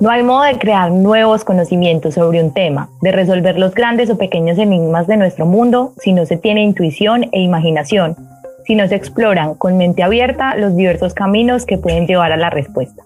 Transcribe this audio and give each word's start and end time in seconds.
No 0.00 0.10
hay 0.10 0.22
modo 0.22 0.44
de 0.44 0.58
crear 0.58 0.92
nuevos 0.92 1.42
conocimientos 1.42 2.14
sobre 2.14 2.40
un 2.40 2.54
tema, 2.54 2.88
de 3.00 3.10
resolver 3.10 3.58
los 3.58 3.74
grandes 3.74 4.08
o 4.10 4.16
pequeños 4.16 4.56
enigmas 4.56 5.08
de 5.08 5.16
nuestro 5.16 5.44
mundo 5.44 5.92
si 5.98 6.12
no 6.12 6.24
se 6.24 6.36
tiene 6.36 6.62
intuición 6.62 7.28
e 7.32 7.40
imaginación, 7.40 8.14
si 8.64 8.76
no 8.76 8.86
se 8.86 8.94
exploran 8.94 9.56
con 9.56 9.76
mente 9.76 10.04
abierta 10.04 10.54
los 10.54 10.76
diversos 10.76 11.14
caminos 11.14 11.66
que 11.66 11.78
pueden 11.78 12.06
llevar 12.06 12.30
a 12.30 12.36
la 12.36 12.48
respuesta. 12.48 13.02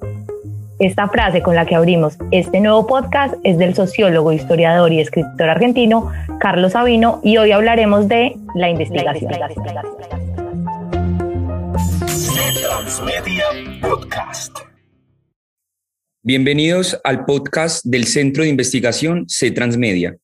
Esta 0.81 1.09
frase 1.09 1.41
con 1.41 1.55
la 1.55 1.65
que 1.65 1.77
abrimos 1.77 2.19
este 2.31 2.61
nuevo 2.61 2.87
podcast 2.87 3.37
es 3.43 3.57
del 3.57 3.75
sociólogo, 3.75 4.33
historiador 4.33 4.93
y 4.93 5.01
escritor 5.01 5.49
argentino 5.49 6.11
Carlos 6.41 6.73
Sabino 6.73 7.21
y 7.23 7.39
hoy 7.39 7.53
hablaremos 7.53 8.07
de 8.07 8.37
la 8.55 8.69
investigación. 8.69 9.33
Podcast. 13.81 14.72
Bienvenidos 16.25 17.01
al 17.03 17.25
podcast 17.25 17.85
del 17.85 18.05
Centro 18.05 18.45
de 18.45 18.49
Investigación 18.49 19.29
C 19.29 19.51
Transmedia, 19.51 20.19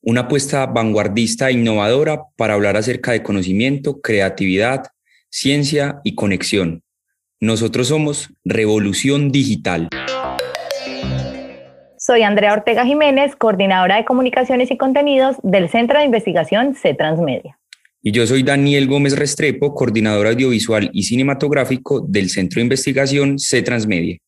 una 0.00 0.20
apuesta 0.20 0.64
vanguardista 0.66 1.48
e 1.48 1.54
innovadora 1.54 2.22
para 2.36 2.54
hablar 2.54 2.76
acerca 2.76 3.10
de 3.10 3.24
conocimiento, 3.24 4.00
creatividad, 4.00 4.84
ciencia 5.28 6.00
y 6.04 6.14
conexión. 6.14 6.84
Nosotros 7.40 7.88
somos 7.88 8.32
Revolución 8.44 9.32
Digital. 9.32 9.88
Soy 11.98 12.22
Andrea 12.22 12.52
Ortega 12.52 12.86
Jiménez, 12.86 13.34
coordinadora 13.34 13.96
de 13.96 14.04
comunicaciones 14.04 14.70
y 14.70 14.76
contenidos 14.76 15.34
del 15.42 15.68
Centro 15.68 15.98
de 15.98 16.04
Investigación 16.04 16.76
C 16.76 16.94
Transmedia. 16.94 17.58
Y 18.04 18.12
yo 18.12 18.24
soy 18.24 18.44
Daniel 18.44 18.86
Gómez 18.86 19.18
Restrepo, 19.18 19.74
coordinador 19.74 20.28
audiovisual 20.28 20.90
y 20.92 21.02
cinematográfico 21.02 22.02
del 22.02 22.30
Centro 22.30 22.60
de 22.60 22.66
Investigación 22.66 23.40
C 23.40 23.62
Transmedia. 23.62 24.18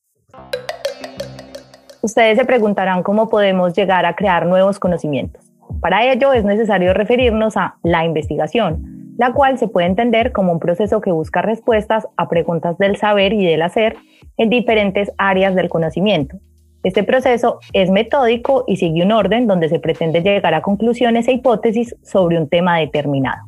Ustedes 2.02 2.36
se 2.36 2.44
preguntarán 2.44 3.04
cómo 3.04 3.28
podemos 3.28 3.74
llegar 3.74 4.06
a 4.06 4.16
crear 4.16 4.44
nuevos 4.44 4.80
conocimientos. 4.80 5.52
Para 5.80 6.04
ello 6.12 6.32
es 6.32 6.44
necesario 6.44 6.92
referirnos 6.94 7.56
a 7.56 7.76
la 7.84 8.04
investigación, 8.04 9.14
la 9.18 9.32
cual 9.32 9.56
se 9.56 9.68
puede 9.68 9.86
entender 9.86 10.32
como 10.32 10.50
un 10.50 10.58
proceso 10.58 11.00
que 11.00 11.12
busca 11.12 11.42
respuestas 11.42 12.08
a 12.16 12.28
preguntas 12.28 12.76
del 12.78 12.96
saber 12.96 13.32
y 13.32 13.46
del 13.46 13.62
hacer 13.62 13.96
en 14.36 14.50
diferentes 14.50 15.12
áreas 15.16 15.54
del 15.54 15.68
conocimiento. 15.68 16.38
Este 16.82 17.04
proceso 17.04 17.60
es 17.72 17.88
metódico 17.88 18.64
y 18.66 18.78
sigue 18.78 19.04
un 19.04 19.12
orden 19.12 19.46
donde 19.46 19.68
se 19.68 19.78
pretende 19.78 20.22
llegar 20.22 20.54
a 20.54 20.62
conclusiones 20.62 21.28
e 21.28 21.34
hipótesis 21.34 21.94
sobre 22.02 22.36
un 22.36 22.48
tema 22.48 22.78
determinado. 22.78 23.46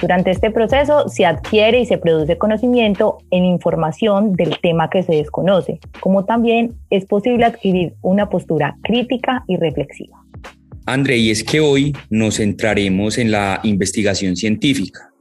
Durante 0.00 0.30
este 0.30 0.50
proceso 0.50 1.08
se 1.08 1.26
adquiere 1.26 1.80
y 1.80 1.86
se 1.86 1.98
produce 1.98 2.38
conocimiento 2.38 3.18
en 3.30 3.44
información 3.44 4.32
del 4.32 4.58
tema 4.60 4.90
que 4.90 5.02
se 5.02 5.14
desconoce, 5.14 5.78
como 6.00 6.24
también 6.24 6.74
es 6.90 7.04
posible 7.04 7.44
adquirir 7.44 7.94
una 8.02 8.28
postura 8.28 8.76
crítica 8.82 9.44
y 9.46 9.56
reflexiva. 9.56 10.22
André, 10.86 11.18
y 11.18 11.30
es 11.30 11.44
que 11.44 11.60
hoy 11.60 11.94
nos 12.10 12.36
centraremos 12.36 13.18
en 13.18 13.30
la 13.30 13.60
investigación 13.62 14.34
científica, 14.34 15.12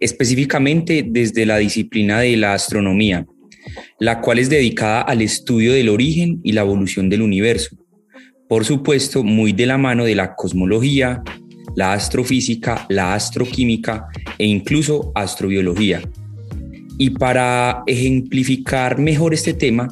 específicamente 0.00 1.04
desde 1.06 1.46
la 1.46 1.58
disciplina 1.58 2.20
de 2.20 2.36
la 2.36 2.54
astronomía, 2.54 3.24
la 4.00 4.20
cual 4.20 4.40
es 4.40 4.50
dedicada 4.50 5.02
al 5.02 5.22
estudio 5.22 5.72
del 5.72 5.88
origen 5.88 6.40
y 6.42 6.52
la 6.52 6.62
evolución 6.62 7.08
del 7.08 7.22
universo. 7.22 7.76
Por 8.48 8.64
supuesto, 8.64 9.22
muy 9.22 9.52
de 9.52 9.66
la 9.66 9.78
mano 9.78 10.04
de 10.04 10.14
la 10.14 10.34
cosmología, 10.34 11.22
la 11.74 11.92
astrofísica, 11.92 12.86
la 12.88 13.14
astroquímica 13.14 14.06
e 14.38 14.46
incluso 14.46 15.12
astrobiología. 15.14 16.02
Y 16.98 17.10
para 17.10 17.82
ejemplificar 17.86 18.98
mejor 18.98 19.34
este 19.34 19.54
tema, 19.54 19.88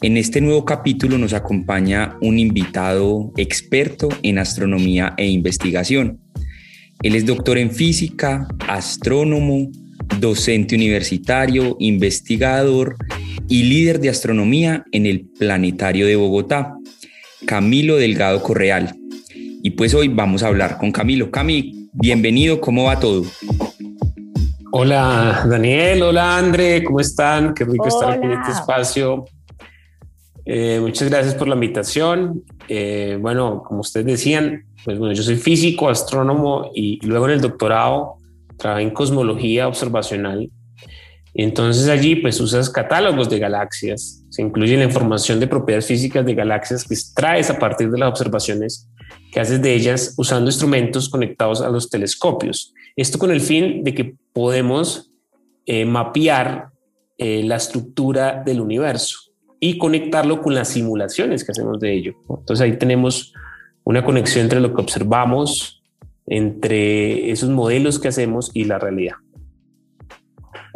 en 0.00 0.16
este 0.16 0.40
nuevo 0.40 0.64
capítulo 0.64 1.18
nos 1.18 1.32
acompaña 1.32 2.16
un 2.20 2.38
invitado 2.38 3.32
experto 3.36 4.08
en 4.22 4.38
astronomía 4.38 5.14
e 5.16 5.26
investigación. 5.26 6.20
Él 7.02 7.14
es 7.14 7.26
doctor 7.26 7.58
en 7.58 7.70
física, 7.70 8.46
astrónomo, 8.68 9.70
docente 10.20 10.74
universitario, 10.74 11.76
investigador 11.80 12.96
y 13.48 13.64
líder 13.64 14.00
de 14.00 14.08
astronomía 14.08 14.84
en 14.92 15.06
el 15.06 15.26
Planetario 15.38 16.06
de 16.06 16.16
Bogotá, 16.16 16.74
Camilo 17.46 17.96
Delgado 17.96 18.42
Correal. 18.42 18.97
Y 19.68 19.72
pues 19.72 19.92
hoy 19.92 20.08
vamos 20.08 20.42
a 20.42 20.46
hablar 20.46 20.78
con 20.78 20.90
Camilo. 20.90 21.30
Cami, 21.30 21.90
bienvenido, 21.92 22.58
¿cómo 22.58 22.84
va 22.84 22.98
todo? 22.98 23.22
Hola 24.72 25.44
Daniel, 25.46 26.04
hola 26.04 26.38
André, 26.38 26.82
¿cómo 26.82 27.00
están? 27.00 27.52
Qué 27.52 27.66
rico 27.66 27.86
estar 27.86 28.12
aquí 28.12 28.24
en 28.24 28.32
este 28.32 28.52
espacio. 28.52 29.26
Eh, 30.46 30.78
muchas 30.80 31.10
gracias 31.10 31.34
por 31.34 31.48
la 31.48 31.54
invitación. 31.54 32.44
Eh, 32.66 33.18
bueno, 33.20 33.62
como 33.62 33.80
ustedes 33.80 34.06
decían, 34.06 34.64
pues 34.86 34.98
bueno, 34.98 35.12
yo 35.12 35.22
soy 35.22 35.36
físico, 35.36 35.90
astrónomo 35.90 36.70
y, 36.74 37.04
luego 37.06 37.26
en 37.26 37.32
el 37.32 37.42
doctorado 37.42 38.14
trabajé 38.56 38.84
en 38.84 38.90
cosmología 38.90 39.68
observacional. 39.68 40.50
entonces 41.34 41.90
allí 41.90 42.16
pues 42.16 42.40
usas 42.40 42.70
catálogos 42.70 43.28
de 43.28 43.38
galaxias, 43.38 44.24
se 44.30 44.40
incluye 44.40 44.78
la 44.78 44.84
información 44.84 45.38
de 45.38 45.46
propiedades 45.46 45.84
físicas 45.84 46.24
de 46.24 46.34
galaxias 46.34 46.84
que 46.84 46.94
extraes 46.94 47.50
a 47.50 47.58
partir 47.58 47.90
de 47.90 47.98
las 47.98 48.08
observaciones 48.08 48.88
que 49.32 49.40
haces 49.40 49.60
de 49.62 49.74
ellas 49.74 50.14
usando 50.16 50.50
instrumentos 50.50 51.08
conectados 51.08 51.60
a 51.60 51.70
los 51.70 51.90
telescopios. 51.90 52.74
Esto 52.96 53.18
con 53.18 53.30
el 53.30 53.40
fin 53.40 53.84
de 53.84 53.94
que 53.94 54.14
podemos 54.32 55.10
eh, 55.66 55.84
mapear 55.84 56.70
eh, 57.18 57.42
la 57.44 57.56
estructura 57.56 58.42
del 58.44 58.60
universo 58.60 59.18
y 59.60 59.76
conectarlo 59.76 60.40
con 60.40 60.54
las 60.54 60.68
simulaciones 60.68 61.44
que 61.44 61.52
hacemos 61.52 61.80
de 61.80 61.94
ello. 61.94 62.14
Entonces 62.28 62.60
ahí 62.60 62.76
tenemos 62.76 63.32
una 63.84 64.04
conexión 64.04 64.44
entre 64.44 64.60
lo 64.60 64.74
que 64.74 64.80
observamos, 64.80 65.82
entre 66.26 67.30
esos 67.30 67.50
modelos 67.50 67.98
que 67.98 68.08
hacemos 68.08 68.50
y 68.54 68.64
la 68.64 68.78
realidad. 68.78 69.16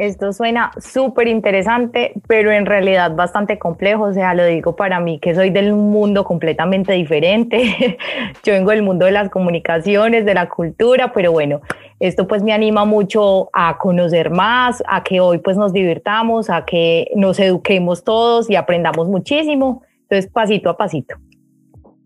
Esto 0.02 0.32
suena 0.32 0.72
súper 0.80 1.28
interesante, 1.28 2.12
pero 2.26 2.50
en 2.50 2.66
realidad 2.66 3.14
bastante 3.14 3.56
complejo. 3.56 4.06
O 4.06 4.12
sea, 4.12 4.34
lo 4.34 4.44
digo 4.44 4.74
para 4.74 4.98
mí 4.98 5.20
que 5.20 5.32
soy 5.32 5.50
del 5.50 5.74
mundo 5.74 6.24
completamente 6.24 6.92
diferente. 6.94 7.98
Yo 8.42 8.52
vengo 8.52 8.72
del 8.72 8.82
mundo 8.82 9.06
de 9.06 9.12
las 9.12 9.30
comunicaciones, 9.30 10.24
de 10.24 10.34
la 10.34 10.48
cultura, 10.48 11.12
pero 11.12 11.30
bueno, 11.30 11.60
esto 12.00 12.26
pues 12.26 12.42
me 12.42 12.52
anima 12.52 12.84
mucho 12.84 13.48
a 13.52 13.78
conocer 13.78 14.30
más, 14.30 14.82
a 14.88 15.04
que 15.04 15.20
hoy 15.20 15.38
pues 15.38 15.56
nos 15.56 15.72
divirtamos, 15.72 16.50
a 16.50 16.64
que 16.64 17.08
nos 17.14 17.38
eduquemos 17.38 18.02
todos 18.02 18.50
y 18.50 18.56
aprendamos 18.56 19.06
muchísimo. 19.06 19.82
Entonces, 20.08 20.28
pasito 20.32 20.68
a 20.68 20.76
pasito. 20.76 21.14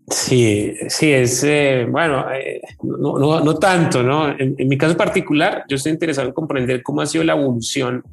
Sí, 0.09 0.73
sí, 0.87 1.11
es 1.11 1.43
eh, 1.43 1.85
bueno, 1.89 2.31
eh, 2.31 2.61
no, 2.81 3.17
no, 3.19 3.41
no, 3.41 3.55
tanto, 3.55 4.01
¿no? 4.01 4.29
En, 4.29 4.55
mi 4.57 4.77
caso 4.77 4.95
particular, 4.95 5.65
yo 5.67 5.75
estoy 5.75 5.91
interesado 5.91 6.29
en 6.29 6.33
comprender 6.33 6.81
cómo 6.81 7.01
ha 7.01 7.05
sido 7.05 7.25
la 7.25 7.33
evolución 7.33 8.03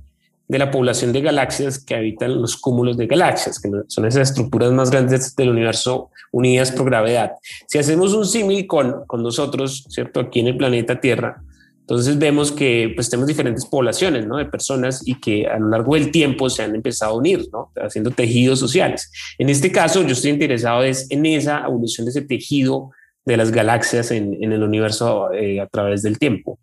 de 0.49 0.59
la 0.59 0.72
población 0.72 1.12
de 1.12 1.21
galaxias 1.21 1.78
que 1.78 1.94
habitan 1.94 2.43
los 2.43 2.56
cúmulos 2.56 2.97
de 2.97 3.06
galaxias, 3.06 3.60
que 3.60 3.71
son 3.87 4.06
esas 4.06 4.31
estructuras 4.31 4.72
más 4.72 4.91
grandes 4.91 5.37
del 5.37 5.50
universo 5.50 6.10
unidas 6.33 6.72
por 6.72 6.87
gravedad. 6.87 7.33
Si 7.69 7.78
hacemos 7.78 8.12
un 8.12 8.27
símil 8.27 8.66
con, 8.66 9.06
con 9.06 9.22
nosotros, 9.22 9.87
¿cierto? 9.88 10.19
Aquí 10.19 10.41
en 10.41 10.49
el 10.49 10.56
planeta 10.56 11.00
Tierra, 11.00 11.44
entonces 11.84 12.19
vemos 12.19 12.50
que 12.50 12.93
pues 12.95 13.11
tenemos 13.11 13.28
diferentes 13.28 13.67
poblaciones 13.67 14.27
¿no? 14.27 14.39
de 14.39 14.47
personas 14.47 15.06
y 15.06 15.21
que 15.21 15.47
a 15.47 15.59
lo 15.59 15.69
largo 15.69 15.97
del 15.97 16.11
tiempo 16.11 16.49
se 16.49 16.62
han 16.62 16.75
empezado 16.75 17.12
a 17.12 17.19
unir, 17.19 17.47
¿no? 17.53 17.72
haciendo 17.77 18.11
tejidos 18.11 18.59
sociales. 18.59 19.12
En 19.37 19.50
este 19.50 19.71
caso, 19.71 20.03
yo 20.03 20.12
estoy 20.12 20.31
interesado 20.31 20.83
es 20.83 21.06
en 21.11 21.27
esa 21.27 21.62
evolución 21.67 22.06
de 22.06 22.12
ese 22.12 22.22
tejido 22.22 22.91
de 23.27 23.37
las 23.37 23.50
galaxias 23.50 24.11
en, 24.12 24.43
en 24.43 24.53
el 24.53 24.62
universo 24.62 25.31
eh, 25.34 25.61
a 25.61 25.67
través 25.67 26.00
del 26.00 26.19
tiempo. 26.19 26.59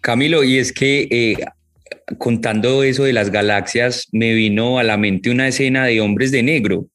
Camilo, 0.00 0.42
y 0.42 0.58
es 0.58 0.72
que 0.72 1.06
eh, 1.08 1.36
contando 2.18 2.82
eso 2.82 3.04
de 3.04 3.12
las 3.12 3.30
galaxias, 3.30 4.08
me 4.10 4.34
vino 4.34 4.80
a 4.80 4.82
la 4.82 4.96
mente 4.96 5.30
una 5.30 5.46
escena 5.46 5.84
de 5.84 6.00
hombres 6.00 6.32
de 6.32 6.42
negro. 6.42 6.88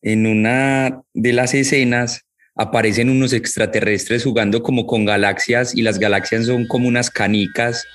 En 0.00 0.26
una 0.26 1.02
de 1.12 1.32
las 1.34 1.52
escenas 1.52 2.24
aparecen 2.58 3.08
unos 3.08 3.32
extraterrestres 3.32 4.24
jugando 4.24 4.62
como 4.64 4.84
con 4.84 5.04
galaxias 5.04 5.76
y 5.76 5.82
las 5.82 6.00
galaxias 6.00 6.46
son 6.46 6.66
como 6.66 6.88
unas 6.88 7.08
canicas 7.08 7.86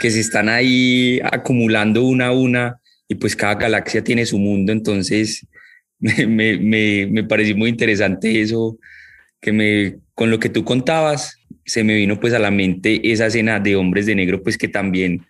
que 0.00 0.10
se 0.10 0.20
están 0.20 0.50
ahí 0.50 1.18
acumulando 1.24 2.04
una 2.04 2.26
a 2.26 2.32
una 2.32 2.78
y 3.08 3.14
pues 3.14 3.34
cada 3.34 3.54
galaxia 3.54 4.04
tiene 4.04 4.26
su 4.26 4.38
mundo, 4.38 4.70
entonces 4.70 5.46
me, 5.98 6.26
me, 6.26 7.06
me, 7.06 7.24
pareció 7.24 7.56
muy 7.56 7.70
interesante 7.70 8.42
eso, 8.42 8.78
que 9.40 9.52
me, 9.52 9.96
con 10.14 10.30
lo 10.30 10.38
que 10.38 10.50
tú 10.50 10.62
contabas, 10.62 11.38
se 11.64 11.82
me 11.82 11.94
vino 11.94 12.20
pues 12.20 12.34
a 12.34 12.38
la 12.38 12.50
mente 12.50 13.12
esa 13.12 13.26
escena 13.26 13.60
de 13.60 13.76
Hombres 13.76 14.04
de 14.04 14.14
Negro, 14.14 14.42
pues 14.42 14.58
que 14.58 14.68
también 14.68 15.24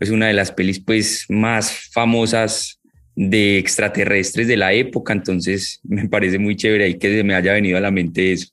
es 0.00 0.10
una 0.10 0.26
de 0.26 0.34
las 0.34 0.52
pelis 0.52 0.80
pues 0.80 1.24
más 1.30 1.88
famosas 1.92 2.81
de 3.14 3.58
extraterrestres 3.58 4.48
de 4.48 4.56
la 4.56 4.72
época, 4.72 5.12
entonces 5.12 5.80
me 5.84 6.08
parece 6.08 6.38
muy 6.38 6.56
chévere 6.56 6.84
ahí 6.84 6.98
que 6.98 7.14
se 7.14 7.24
me 7.24 7.34
haya 7.34 7.52
venido 7.52 7.76
a 7.78 7.80
la 7.80 7.90
mente 7.90 8.32
eso. 8.32 8.48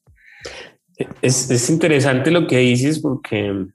Es, 1.21 1.49
es 1.49 1.69
interesante 1.69 2.29
lo 2.29 2.45
que 2.45 2.57
dices 2.57 2.99
porque 2.99 3.67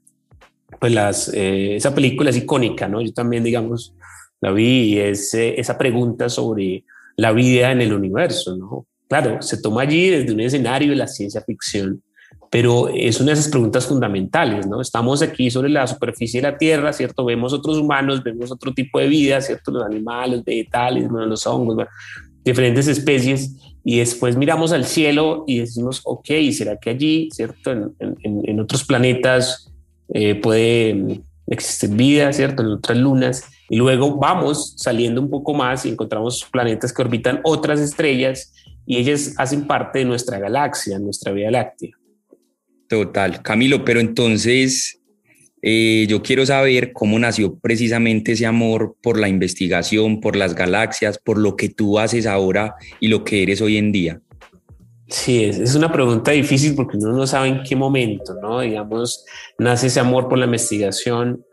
pues 0.79 0.93
las, 0.93 1.33
eh, 1.33 1.75
esa 1.75 1.95
película 1.95 2.29
es 2.29 2.37
icónica, 2.37 2.87
¿no? 2.87 3.01
Yo 3.01 3.11
también, 3.13 3.43
digamos, 3.43 3.95
la 4.41 4.51
vi 4.51 4.93
y 4.93 4.99
es 4.99 5.33
eh, 5.33 5.59
esa 5.59 5.77
pregunta 5.77 6.29
sobre 6.29 6.83
la 7.15 7.31
vida 7.31 7.71
en 7.71 7.81
el 7.81 7.93
universo, 7.93 8.55
¿no? 8.55 8.85
Claro, 9.07 9.41
se 9.41 9.61
toma 9.61 9.81
allí 9.81 10.09
desde 10.09 10.33
un 10.33 10.39
escenario 10.39 10.89
de 10.89 10.95
la 10.95 11.07
ciencia 11.07 11.41
ficción, 11.41 12.03
pero 12.55 12.87
es 12.87 13.19
una 13.19 13.33
de 13.33 13.33
esas 13.33 13.51
preguntas 13.51 13.85
fundamentales, 13.85 14.65
¿no? 14.65 14.79
Estamos 14.79 15.21
aquí 15.21 15.51
sobre 15.51 15.67
la 15.67 15.85
superficie 15.87 16.41
de 16.41 16.49
la 16.49 16.57
Tierra, 16.57 16.93
¿cierto? 16.93 17.25
Vemos 17.25 17.51
otros 17.51 17.77
humanos, 17.77 18.23
vemos 18.23 18.49
otro 18.49 18.73
tipo 18.73 18.97
de 18.97 19.09
vida, 19.09 19.41
¿cierto? 19.41 19.71
Los 19.71 19.83
animales, 19.83 20.37
los 20.37 20.45
vegetales, 20.45 21.11
los 21.11 21.45
hongos, 21.45 21.85
diferentes 22.45 22.87
especies, 22.87 23.57
y 23.83 23.97
después 23.97 24.37
miramos 24.37 24.71
al 24.71 24.85
cielo 24.85 25.43
y 25.45 25.59
decimos, 25.59 25.99
ok, 26.05 26.27
¿será 26.53 26.77
que 26.77 26.91
allí, 26.91 27.27
¿cierto? 27.33 27.71
En, 27.99 28.59
otros 28.61 28.85
planetas 28.85 29.69
eh, 30.13 30.35
puede 30.35 31.23
existir 31.47 31.89
vida, 31.89 32.31
¿cierto? 32.31 32.63
En 32.63 32.69
otras 32.69 32.97
lunas. 32.97 33.43
Y 33.69 33.75
luego 33.75 34.15
vamos 34.15 34.75
saliendo 34.77 35.19
un 35.19 35.29
poco 35.29 35.53
más 35.53 35.85
y 35.85 35.89
encontramos 35.89 36.47
planetas 36.49 36.93
que 36.93 37.01
orbitan 37.01 37.41
otras 37.43 37.81
estrellas 37.81 38.53
y 38.85 38.95
ellas 38.95 39.33
hacen 39.35 39.67
parte 39.67 39.99
de 39.99 40.05
nuestra 40.05 40.39
galaxia, 40.39 40.97
nuestra 40.99 41.33
Vía 41.33 41.51
Láctea. 41.51 41.91
Total, 42.95 43.41
Camilo, 43.41 43.83
pero 43.83 43.99
entonces 43.99 45.01
eh, 45.61 46.05
yo 46.07 46.23
quiero 46.23 46.45
saber 46.45 46.93
cómo 46.93 47.19
nació 47.19 47.59
precisamente 47.59 48.31
ese 48.31 48.45
amor 48.45 48.95
por 49.03 49.19
la 49.19 49.27
investigación, 49.27 50.21
por 50.21 50.37
las 50.37 50.55
galaxias, 50.55 51.17
por 51.17 51.37
lo 51.37 51.57
que 51.57 51.67
tú 51.67 51.99
haces 51.99 52.25
ahora 52.25 52.75
y 53.01 53.09
lo 53.09 53.25
que 53.25 53.43
eres 53.43 53.59
hoy 53.59 53.75
en 53.75 53.91
día. 53.91 54.21
Sí, 55.09 55.43
es, 55.43 55.75
una 55.75 55.91
pregunta 55.91 56.31
difícil 56.31 56.73
porque 56.73 56.95
uno 56.95 57.11
no 57.11 57.27
sabe 57.27 57.49
en 57.49 57.63
qué 57.63 57.75
momento, 57.75 58.33
¿no? 58.41 58.61
Digamos, 58.61 59.25
nace 59.59 59.87
ese 59.87 59.99
amor 59.99 60.29
por 60.29 60.37
la 60.37 60.45
investigación. 60.45 61.43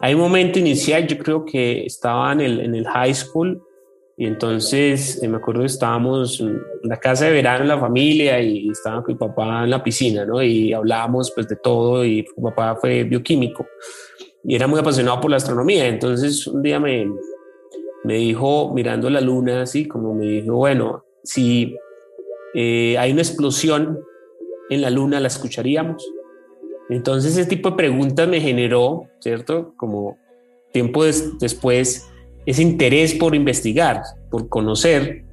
Hay 0.00 0.14
un 0.14 0.20
momento 0.20 0.60
inicial, 0.60 1.08
yo 1.08 1.18
creo 1.18 1.44
que 1.44 1.84
estaba 1.86 2.32
en 2.32 2.40
el, 2.40 2.60
en 2.60 2.76
el 2.76 2.86
high 2.86 3.14
school 3.14 3.60
y 4.16 4.26
entonces 4.26 5.20
eh, 5.22 5.28
me 5.28 5.38
acuerdo 5.38 5.62
que 5.62 5.66
estábamos 5.66 6.40
en 6.40 6.62
la 6.84 6.98
casa 6.98 7.26
de 7.26 7.32
verano 7.32 7.64
la 7.64 7.78
familia 7.78 8.40
y 8.40 8.68
estaba 8.68 9.02
con 9.02 9.14
mi 9.14 9.18
papá 9.18 9.64
en 9.64 9.70
la 9.70 9.82
piscina, 9.82 10.24
¿no? 10.24 10.40
Y 10.42 10.72
hablábamos 10.72 11.32
pues 11.34 11.48
de 11.48 11.56
todo 11.56 12.04
y 12.04 12.24
mi 12.36 12.44
papá 12.44 12.76
fue 12.76 13.02
bioquímico 13.02 13.66
y 14.44 14.54
era 14.54 14.68
muy 14.68 14.78
apasionado 14.78 15.20
por 15.20 15.30
la 15.30 15.38
astronomía. 15.38 15.88
Entonces 15.88 16.46
un 16.46 16.62
día 16.62 16.78
me, 16.78 17.10
me 18.04 18.14
dijo, 18.14 18.72
mirando 18.72 19.10
la 19.10 19.20
luna 19.20 19.62
así, 19.62 19.88
como 19.88 20.14
me 20.14 20.26
dijo, 20.26 20.54
bueno, 20.54 21.04
si 21.24 21.76
eh, 22.54 22.96
hay 22.96 23.12
una 23.12 23.22
explosión 23.22 23.98
en 24.70 24.80
la 24.80 24.90
luna, 24.90 25.18
¿la 25.18 25.28
escucharíamos? 25.28 26.08
Entonces 26.88 27.36
ese 27.36 27.48
tipo 27.48 27.70
de 27.70 27.76
preguntas 27.76 28.28
me 28.28 28.40
generó, 28.40 29.08
¿cierto? 29.18 29.74
Como 29.76 30.18
tiempo 30.72 31.04
después 31.04 32.08
ese 32.46 32.62
interés 32.62 33.14
por 33.14 33.34
investigar, 33.34 34.02
por 34.30 34.48
conocer. 34.48 35.24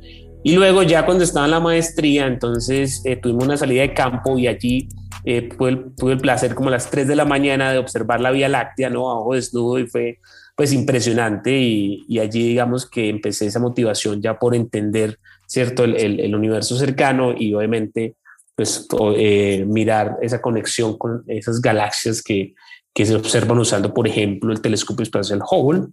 Y 0.44 0.56
luego 0.56 0.84
ya 0.84 1.06
cuando 1.06 1.24
estaba 1.24 1.46
en 1.46 1.52
la 1.52 1.60
maestría, 1.60 2.25
entonces 2.25 3.02
eh, 3.06 3.16
tuvimos 3.16 3.46
una 3.46 3.58
salida 3.58 3.81
de 3.81 3.94
campo 3.94 4.38
y 4.38 4.48
allí 4.48 4.90
eh, 5.24 5.50
tuve, 5.50 6.12
el, 6.13 6.18
placer 6.18 6.56
como 6.56 6.69
a 6.69 6.72
las 6.72 6.90
3 6.90 7.08
de 7.08 7.16
la 7.16 7.25
mañana 7.25 7.72
de 7.72 7.78
observar 7.78 8.22
la 8.22 8.31
Vía 8.31 8.50
Láctea, 8.50 8.90
¿no? 8.90 9.12
A 9.12 9.19
ojo 9.19 9.36
desnudo 9.36 9.78
y 9.78 9.88
fue 9.88 10.19
pues 10.56 10.74
impresionante 10.74 11.58
y, 11.58 12.19
allí 12.19 12.48
digamos 12.48 12.90
que 12.90 13.10
empecé 13.10 13.48
esa 13.48 13.60
motivación 13.60 14.22
ya 14.22 14.38
por 14.38 14.56
entender, 14.56 15.18
¿cierto? 15.48 15.84
El, 15.84 16.19
el, 16.19 16.36
universo 16.36 16.75
cercano 16.75 17.34
y 17.38 17.54
obviamente 17.54 18.16
pues 18.56 18.88
eh, 19.16 19.66
mirar 19.68 20.18
esa 20.22 20.42
conexión 20.42 20.98
con 20.98 21.24
esas 21.28 21.62
galaxias 21.62 22.22
que, 22.22 22.54
que 22.94 23.06
se 23.06 23.16
observan 23.16 23.58
usando, 23.60 23.94
por 23.94 24.08
ejemplo, 24.08 24.52
el 24.52 24.62
telescopio 24.62 25.04
espacial 25.04 25.42
Hubble 25.50 25.88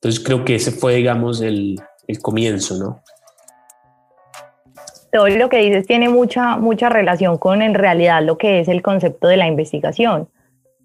entonces 0.00 0.24
creo 0.24 0.44
que 0.44 0.54
ese 0.54 0.70
fue, 0.70 0.94
digamos, 0.94 1.40
el, 1.40 1.76
el 2.06 2.18
comienzo, 2.20 2.76
¿no? 2.76 3.02
Todo 5.12 5.28
lo 5.28 5.48
que 5.48 5.58
dices 5.58 5.86
tiene 5.86 6.08
mucha, 6.08 6.56
mucha 6.56 6.88
relación 6.88 7.36
con 7.38 7.62
en 7.62 7.74
realidad 7.74 8.22
lo 8.22 8.38
que 8.38 8.60
es 8.60 8.68
el 8.68 8.82
concepto 8.82 9.26
de 9.26 9.36
la 9.36 9.48
investigación, 9.48 10.28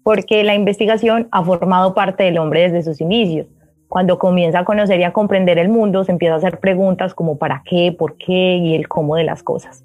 porque 0.02 0.42
la 0.42 0.54
investigación 0.54 1.28
ha 1.30 1.44
formado 1.44 1.94
parte 1.94 2.24
del 2.24 2.38
hombre 2.38 2.62
desde 2.62 2.82
sus 2.82 3.00
inicios. 3.00 3.46
Cuando 3.86 4.18
comienza 4.18 4.60
a 4.60 4.64
conocer 4.64 4.98
y 4.98 5.04
a 5.04 5.12
comprender 5.12 5.58
el 5.58 5.68
mundo, 5.68 6.02
se 6.02 6.10
empieza 6.10 6.34
a 6.34 6.38
hacer 6.38 6.58
preguntas 6.58 7.14
como 7.14 7.38
para 7.38 7.62
qué, 7.64 7.94
por 7.96 8.16
qué 8.16 8.56
y 8.56 8.74
el 8.74 8.88
cómo 8.88 9.14
de 9.14 9.24
las 9.24 9.44
cosas. 9.44 9.84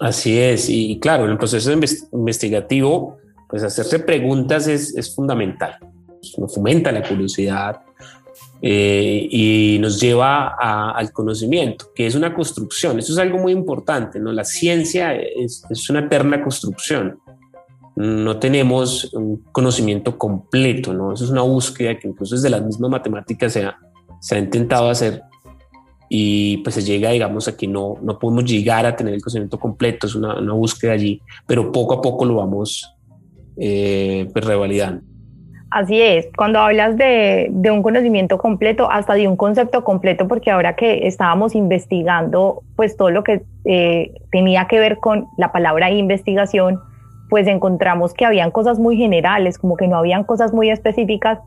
Así 0.00 0.38
es, 0.38 0.68
y 0.68 0.98
claro, 1.00 1.24
en 1.24 1.30
el 1.30 1.38
proceso 1.38 1.72
investigativo, 1.72 3.16
pues 3.48 3.62
hacerse 3.62 4.00
preguntas 4.00 4.66
es, 4.66 4.94
es 4.94 5.14
fundamental. 5.14 5.78
Nos 6.36 6.54
fomenta 6.54 6.92
la 6.92 7.02
curiosidad, 7.02 7.85
eh, 8.62 9.28
y 9.30 9.78
nos 9.80 10.00
lleva 10.00 10.48
al 10.90 11.12
conocimiento, 11.12 11.92
que 11.94 12.06
es 12.06 12.14
una 12.14 12.34
construcción. 12.34 12.98
Eso 12.98 13.12
es 13.12 13.18
algo 13.18 13.38
muy 13.38 13.52
importante, 13.52 14.18
¿no? 14.18 14.32
La 14.32 14.44
ciencia 14.44 15.14
es, 15.14 15.64
una 15.90 16.00
eterna 16.00 16.42
construcción. 16.42 17.18
No 17.96 18.38
tenemos 18.38 19.12
un 19.14 19.42
conocimiento 19.52 20.18
completo, 20.18 20.92
¿no? 20.92 21.12
Eso 21.12 21.24
es 21.24 21.30
una 21.30 21.42
búsqueda 21.42 21.98
que 21.98 22.08
incluso 22.08 22.34
desde 22.34 22.50
las 22.50 22.62
mismas 22.62 22.90
matemáticas 22.90 23.52
se 23.52 23.64
ha, 23.64 23.78
se 24.20 24.36
ha 24.36 24.38
intentado 24.38 24.90
hacer 24.90 25.22
y 26.08 26.58
pues 26.58 26.74
se 26.76 26.82
llega, 26.82 27.10
digamos, 27.10 27.48
a 27.48 27.56
que 27.56 27.66
no, 27.66 27.94
no 28.00 28.18
podemos 28.18 28.44
llegar 28.44 28.86
a 28.86 28.94
tener 28.94 29.14
el 29.14 29.20
conocimiento 29.20 29.58
completo, 29.58 30.06
es 30.06 30.14
una, 30.14 30.38
una 30.38 30.52
búsqueda 30.52 30.92
allí, 30.92 31.20
pero 31.46 31.72
poco 31.72 31.94
a 31.94 32.00
poco 32.00 32.24
lo 32.24 32.36
vamos 32.36 32.94
eh, 33.56 34.28
pues, 34.32 34.44
revalidando. 34.44 35.15
Así 35.70 36.00
es, 36.00 36.28
cuando 36.36 36.60
hablas 36.60 36.96
de, 36.96 37.50
un 37.72 37.82
conocimiento 37.82 38.38
completo, 38.38 38.88
hasta 38.90 39.14
de 39.14 39.26
un 39.26 39.36
concepto 39.36 39.82
completo, 39.82 40.28
porque 40.28 40.50
ahora 40.50 40.76
que 40.76 41.08
estábamos 41.08 41.56
investigando, 41.56 42.62
pues 42.76 42.96
todo 42.96 43.10
lo 43.10 43.24
que 43.24 43.42
eh, 43.64 44.12
tenía 44.30 44.66
que 44.68 44.78
ver 44.78 44.98
con 44.98 45.26
la 45.36 45.50
palabra 45.50 45.90
investigación, 45.90 46.80
pues 47.28 47.48
encontramos 47.48 48.14
que 48.14 48.24
habían 48.24 48.52
cosas 48.52 48.78
muy 48.78 48.96
generales, 48.96 49.58
como 49.58 49.76
que 49.76 49.88
no 49.88 49.96
habían 49.96 50.22
cosas 50.22 50.52
muy 50.52 50.70
específicas, 50.70 51.40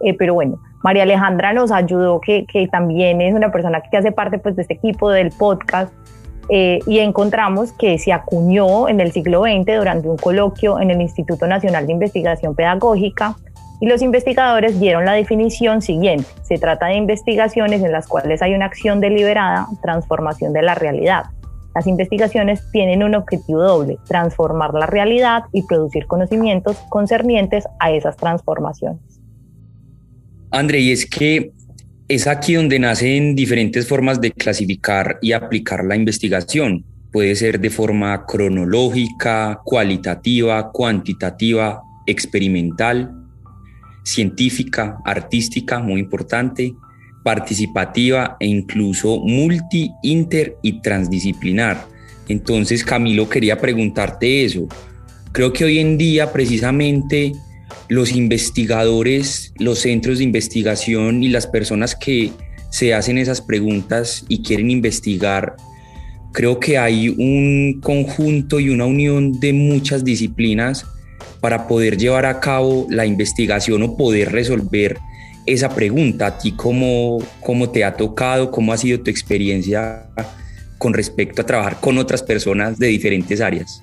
eh, 0.00 0.14
pero 0.18 0.34
bueno, 0.34 0.60
María 0.82 1.04
Alejandra 1.04 1.54
nos 1.54 1.72
ayudó, 1.72 2.20
que, 2.20 2.44
también 2.70 3.22
es 3.22 3.34
una 3.34 3.50
persona 3.50 3.80
que 3.80 3.96
hace 3.96 4.12
parte 4.12 4.38
pues, 4.38 4.54
de 4.54 4.62
este 4.62 4.74
equipo 4.74 5.08
del 5.10 5.30
podcast, 5.30 5.92
eh, 6.50 6.80
y 6.86 6.98
encontramos 6.98 7.72
que 7.72 7.98
se 7.98 8.12
acuñó 8.12 8.88
en 8.88 9.00
el 9.00 9.12
siglo 9.12 9.44
XX 9.44 9.78
durante 9.78 10.08
un 10.08 10.18
coloquio 10.18 10.78
en 10.80 10.90
el 10.90 11.00
Instituto 11.00 11.46
Nacional 11.46 11.86
de 11.86 11.92
Investigación 11.92 12.54
Pedagógica, 12.54 13.36
y 13.82 13.86
los 13.86 14.00
investigadores 14.00 14.78
dieron 14.78 15.04
la 15.04 15.12
definición 15.12 15.82
siguiente. 15.82 16.24
Se 16.42 16.56
trata 16.56 16.86
de 16.86 16.94
investigaciones 16.94 17.82
en 17.82 17.90
las 17.90 18.06
cuales 18.06 18.40
hay 18.40 18.54
una 18.54 18.66
acción 18.66 19.00
deliberada, 19.00 19.66
transformación 19.82 20.52
de 20.52 20.62
la 20.62 20.76
realidad. 20.76 21.24
Las 21.74 21.88
investigaciones 21.88 22.62
tienen 22.70 23.02
un 23.02 23.16
objetivo 23.16 23.60
doble, 23.60 23.98
transformar 24.06 24.72
la 24.72 24.86
realidad 24.86 25.42
y 25.52 25.64
producir 25.64 26.06
conocimientos 26.06 26.76
concernientes 26.90 27.64
a 27.80 27.90
esas 27.90 28.16
transformaciones. 28.16 29.00
André, 30.52 30.78
y 30.78 30.92
es 30.92 31.04
que 31.04 31.50
es 32.06 32.28
aquí 32.28 32.54
donde 32.54 32.78
nacen 32.78 33.34
diferentes 33.34 33.88
formas 33.88 34.20
de 34.20 34.30
clasificar 34.30 35.18
y 35.20 35.32
aplicar 35.32 35.84
la 35.84 35.96
investigación. 35.96 36.84
Puede 37.10 37.34
ser 37.34 37.58
de 37.58 37.70
forma 37.70 38.26
cronológica, 38.26 39.60
cualitativa, 39.64 40.70
cuantitativa, 40.70 41.82
experimental 42.06 43.21
científica, 44.04 44.98
artística, 45.04 45.78
muy 45.78 46.00
importante, 46.00 46.74
participativa 47.22 48.36
e 48.40 48.46
incluso 48.46 49.18
multi, 49.18 49.90
inter 50.02 50.56
y 50.62 50.80
transdisciplinar. 50.80 51.86
Entonces, 52.28 52.84
Camilo, 52.84 53.28
quería 53.28 53.58
preguntarte 53.58 54.44
eso. 54.44 54.66
Creo 55.32 55.52
que 55.52 55.64
hoy 55.64 55.78
en 55.78 55.98
día 55.98 56.32
precisamente 56.32 57.32
los 57.88 58.12
investigadores, 58.12 59.52
los 59.58 59.80
centros 59.80 60.18
de 60.18 60.24
investigación 60.24 61.22
y 61.22 61.28
las 61.28 61.46
personas 61.46 61.94
que 61.94 62.32
se 62.70 62.94
hacen 62.94 63.18
esas 63.18 63.40
preguntas 63.40 64.24
y 64.28 64.42
quieren 64.42 64.70
investigar, 64.70 65.56
creo 66.32 66.58
que 66.58 66.78
hay 66.78 67.08
un 67.08 67.80
conjunto 67.82 68.60
y 68.60 68.70
una 68.70 68.86
unión 68.86 69.38
de 69.40 69.52
muchas 69.52 70.04
disciplinas 70.04 70.86
para 71.42 71.66
poder 71.66 71.98
llevar 71.98 72.24
a 72.24 72.38
cabo 72.38 72.86
la 72.88 73.04
investigación 73.04 73.82
o 73.82 73.96
poder 73.96 74.30
resolver 74.30 74.96
esa 75.44 75.68
pregunta. 75.68 76.26
¿A 76.26 76.38
ti 76.38 76.52
cómo, 76.52 77.18
cómo 77.40 77.68
te 77.68 77.84
ha 77.84 77.96
tocado? 77.96 78.52
¿Cómo 78.52 78.72
ha 78.72 78.76
sido 78.76 79.02
tu 79.02 79.10
experiencia 79.10 80.08
con 80.78 80.94
respecto 80.94 81.42
a 81.42 81.44
trabajar 81.44 81.80
con 81.80 81.98
otras 81.98 82.22
personas 82.22 82.78
de 82.78 82.86
diferentes 82.86 83.40
áreas? 83.40 83.82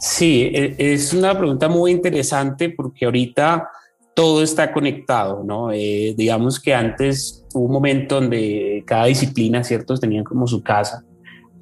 Sí, 0.00 0.50
e, 0.54 0.74
es 0.78 1.12
una 1.12 1.36
pregunta 1.36 1.68
muy 1.68 1.90
interesante 1.90 2.70
porque 2.70 3.04
ahorita 3.04 3.68
todo 4.14 4.42
está 4.42 4.72
conectado, 4.72 5.44
¿no? 5.44 5.70
Eh, 5.70 6.14
digamos 6.16 6.58
que 6.58 6.72
antes 6.74 7.44
hubo 7.52 7.66
un 7.66 7.72
momento 7.72 8.14
donde 8.22 8.82
cada 8.86 9.04
disciplina, 9.04 9.62
¿cierto? 9.62 9.98
Tenían 9.98 10.24
como 10.24 10.46
su 10.46 10.62
casa 10.62 11.04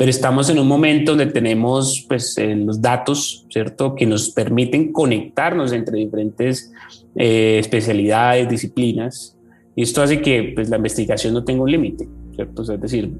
pero 0.00 0.08
estamos 0.08 0.48
en 0.48 0.58
un 0.58 0.66
momento 0.66 1.12
donde 1.12 1.26
tenemos 1.26 2.06
pues, 2.08 2.38
eh, 2.38 2.56
los 2.56 2.80
datos, 2.80 3.44
¿cierto?, 3.50 3.94
que 3.94 4.06
nos 4.06 4.30
permiten 4.30 4.94
conectarnos 4.94 5.74
entre 5.74 5.98
diferentes 5.98 6.72
eh, 7.14 7.58
especialidades, 7.58 8.48
disciplinas, 8.48 9.36
y 9.76 9.82
esto 9.82 10.00
hace 10.00 10.22
que 10.22 10.52
pues, 10.54 10.70
la 10.70 10.78
investigación 10.78 11.34
no 11.34 11.44
tenga 11.44 11.64
un 11.64 11.70
límite. 11.70 12.08
¿cierto? 12.34 12.62
es 12.62 12.80
decir, 12.80 13.12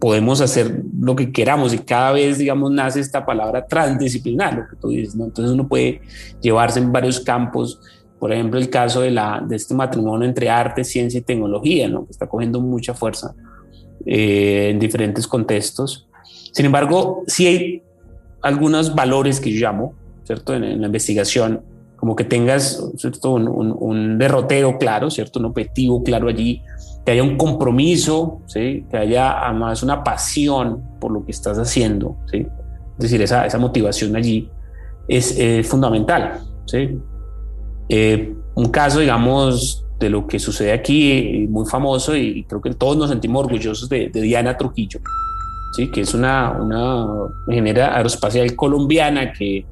podemos 0.00 0.40
hacer 0.40 0.82
lo 0.98 1.14
que 1.14 1.30
queramos 1.30 1.74
y 1.74 1.78
cada 1.80 2.12
vez, 2.12 2.38
digamos, 2.38 2.70
nace 2.70 2.98
esta 2.98 3.26
palabra 3.26 3.66
transdisciplinar, 3.66 4.54
lo 4.54 4.68
que 4.70 4.76
tú 4.76 4.88
dices, 4.88 5.14
¿no? 5.14 5.26
Entonces 5.26 5.52
uno 5.52 5.68
puede 5.68 6.00
llevarse 6.40 6.80
en 6.80 6.90
varios 6.90 7.20
campos, 7.20 7.82
por 8.18 8.32
ejemplo, 8.32 8.58
el 8.58 8.70
caso 8.70 9.02
de, 9.02 9.10
la, 9.10 9.44
de 9.46 9.56
este 9.56 9.74
matrimonio 9.74 10.26
entre 10.26 10.48
arte, 10.48 10.84
ciencia 10.84 11.18
y 11.18 11.22
tecnología, 11.22 11.86
¿no? 11.86 12.06
Que 12.06 12.12
está 12.12 12.26
cogiendo 12.26 12.62
mucha 12.62 12.94
fuerza 12.94 13.34
eh, 14.06 14.70
en 14.70 14.78
diferentes 14.78 15.26
contextos. 15.26 16.08
Sin 16.52 16.66
embargo, 16.66 17.22
sí 17.26 17.46
hay 17.46 17.82
algunos 18.42 18.94
valores 18.94 19.40
que 19.40 19.52
yo 19.52 19.60
llamo, 19.60 19.94
¿cierto? 20.24 20.54
En, 20.54 20.80
la 20.80 20.86
investigación, 20.86 21.62
como 21.96 22.16
que 22.16 22.24
tengas 22.24 22.82
¿cierto? 22.96 23.32
Un, 23.32 23.48
un, 23.48 24.18
derrotero 24.18 24.78
claro, 24.78 25.10
¿cierto? 25.10 25.38
Un 25.38 25.46
objetivo 25.46 26.02
claro 26.02 26.28
allí, 26.28 26.62
que 27.04 27.12
haya 27.12 27.22
un 27.22 27.36
compromiso, 27.36 28.40
¿sí? 28.46 28.84
Que 28.90 28.96
haya 28.96 29.46
además 29.46 29.82
una 29.82 30.02
pasión 30.04 30.82
por 31.00 31.12
lo 31.12 31.24
que 31.24 31.32
estás 31.32 31.58
haciendo, 31.58 32.16
¿sí? 32.30 32.46
Es 32.98 32.98
decir, 32.98 33.22
esa, 33.22 33.46
esa 33.46 33.58
motivación 33.58 34.14
allí 34.16 34.50
es, 35.08 35.66
fundamental, 35.66 36.40
¿sí? 36.66 36.98
Eh, 37.88 38.34
un 38.54 38.68
caso, 38.68 39.00
digamos, 39.00 39.81
de 40.02 40.10
lo 40.10 40.26
que 40.26 40.38
sucede 40.38 40.72
aquí, 40.72 41.46
muy 41.48 41.66
famoso, 41.66 42.16
y 42.16 42.44
creo 42.44 42.60
que 42.60 42.74
todos 42.74 42.96
nos 42.96 43.08
sentimos 43.10 43.44
orgullosos 43.44 43.88
de, 43.88 44.08
de 44.08 44.20
Diana 44.20 44.56
Trujillo, 44.56 45.00
¿sí? 45.76 45.90
que 45.90 46.02
es 46.02 46.12
una, 46.12 46.52
una 46.60 47.06
ingeniera 47.46 47.96
aeroespacial 47.96 48.54
colombiana 48.54 49.32
que 49.32 49.64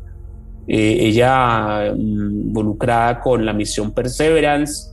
eh, 0.72 0.98
ella 1.00 1.92
mm, 1.92 2.48
involucrada 2.48 3.20
con 3.20 3.44
la 3.44 3.52
misión 3.52 3.90
Perseverance, 3.90 4.90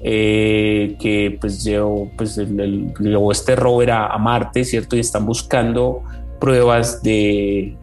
eh, 0.00 0.96
que 1.00 1.36
pues 1.40 1.64
llevó, 1.64 2.08
pues, 2.16 2.36
llevó 2.36 3.32
este 3.32 3.56
rover 3.56 3.90
a, 3.90 4.16
Marte, 4.18 4.64
¿cierto? 4.64 4.94
Y 4.96 5.00
están 5.00 5.26
buscando 5.26 6.02
pruebas 6.38 7.02
de 7.02 7.76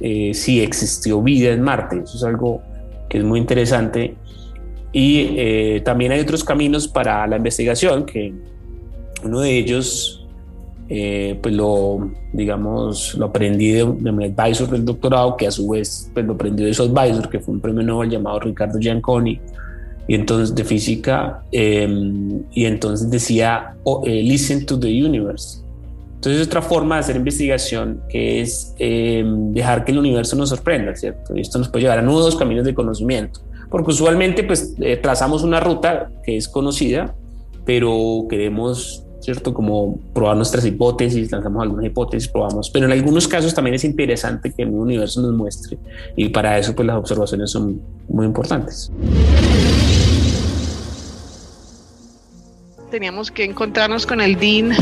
eh, 0.00 0.34
si 0.34 0.60
existió 0.60 1.22
vida 1.22 1.52
en 1.52 1.62
Marte. 1.62 2.00
Eso 2.02 2.16
es 2.16 2.24
algo 2.24 2.60
que 3.08 3.18
es 3.18 3.24
muy 3.24 3.38
interesante. 3.38 4.16
Y 4.92 5.80
también 5.80 6.10
hay 6.12 6.20
otros 6.20 6.42
caminos 6.42 6.88
para 6.88 7.26
la 7.26 7.36
investigación, 7.36 8.04
que 8.04 8.32
uno 9.22 9.40
de 9.40 9.56
ellos 9.56 10.20
eh, 10.92 11.38
pues 11.40 11.54
lo, 11.54 12.10
digamos, 12.32 13.14
lo 13.14 13.26
aprendí 13.26 13.70
de, 13.70 13.84
mi 13.84 14.24
advisor 14.24 14.68
del 14.68 14.84
doctorado, 14.84 15.36
que 15.36 15.46
a 15.46 15.50
su 15.52 15.68
vez 15.68 16.10
pues 16.12 16.26
lo 16.26 16.32
aprendí 16.32 16.64
de 16.64 16.74
su 16.74 16.82
advisor, 16.82 17.30
que 17.30 17.38
fue 17.38 17.54
un 17.54 17.60
premio 17.60 17.84
Nobel 17.84 18.10
llamado 18.10 18.40
Ricardo 18.40 18.76
Gianconi, 18.80 19.40
y 20.08 20.14
entonces 20.16 20.52
de 20.52 20.64
física, 20.64 21.44
em, 21.52 22.42
y 22.52 22.64
entonces 22.64 23.08
decía, 23.08 23.76
oh, 23.84 24.02
eh, 24.04 24.20
listen 24.20 24.66
to 24.66 24.80
the 24.80 24.88
universe. 24.88 25.60
Entonces 26.16 26.44
otra 26.44 26.60
forma 26.60 26.96
de 26.96 27.00
hacer 27.02 27.14
investigación 27.14 28.02
que 28.08 28.40
es 28.40 28.74
em, 28.80 29.52
dejar 29.52 29.84
que 29.84 29.92
el 29.92 29.98
universo 29.98 30.34
nos 30.34 30.48
sorprenda, 30.48 30.96
¿cierto? 30.96 31.36
Y 31.36 31.40
esto 31.42 31.60
nos 31.60 31.68
puede 31.68 31.84
llevar 31.84 32.00
a 32.00 32.02
nuevos 32.02 32.34
caminos 32.34 32.64
de 32.64 32.74
conocimiento, 32.74 33.40
porque 33.70 33.90
usualmente 33.90 34.44
pues 34.44 34.74
eh, 34.80 34.96
trazamos 34.96 35.42
una 35.42 35.60
ruta 35.60 36.10
que 36.24 36.36
es 36.36 36.48
conocida, 36.48 37.14
pero 37.64 38.26
queremos 38.28 39.04
¿cierto? 39.20 39.52
Como 39.52 39.98
probar 40.14 40.36
nuestras 40.36 40.64
hipótesis, 40.64 41.30
lanzamos 41.30 41.62
algunas 41.62 41.86
hipótesis, 41.86 42.28
probamos, 42.28 42.70
pero 42.70 42.86
en 42.86 42.92
algunos 42.92 43.28
casos 43.28 43.54
también 43.54 43.74
es 43.74 43.84
interesante 43.84 44.52
que 44.52 44.62
el 44.62 44.70
universo 44.70 45.20
nos 45.20 45.34
muestre 45.34 45.78
y 46.16 46.30
para 46.30 46.58
eso 46.58 46.74
pues 46.74 46.86
las 46.86 46.96
observaciones 46.96 47.50
son 47.50 47.80
muy 48.08 48.26
importantes. 48.26 48.90
Teníamos 52.90 53.30
que 53.30 53.44
encontrarnos 53.44 54.04
con 54.06 54.20
el 54.20 54.36
DIN 54.36 54.72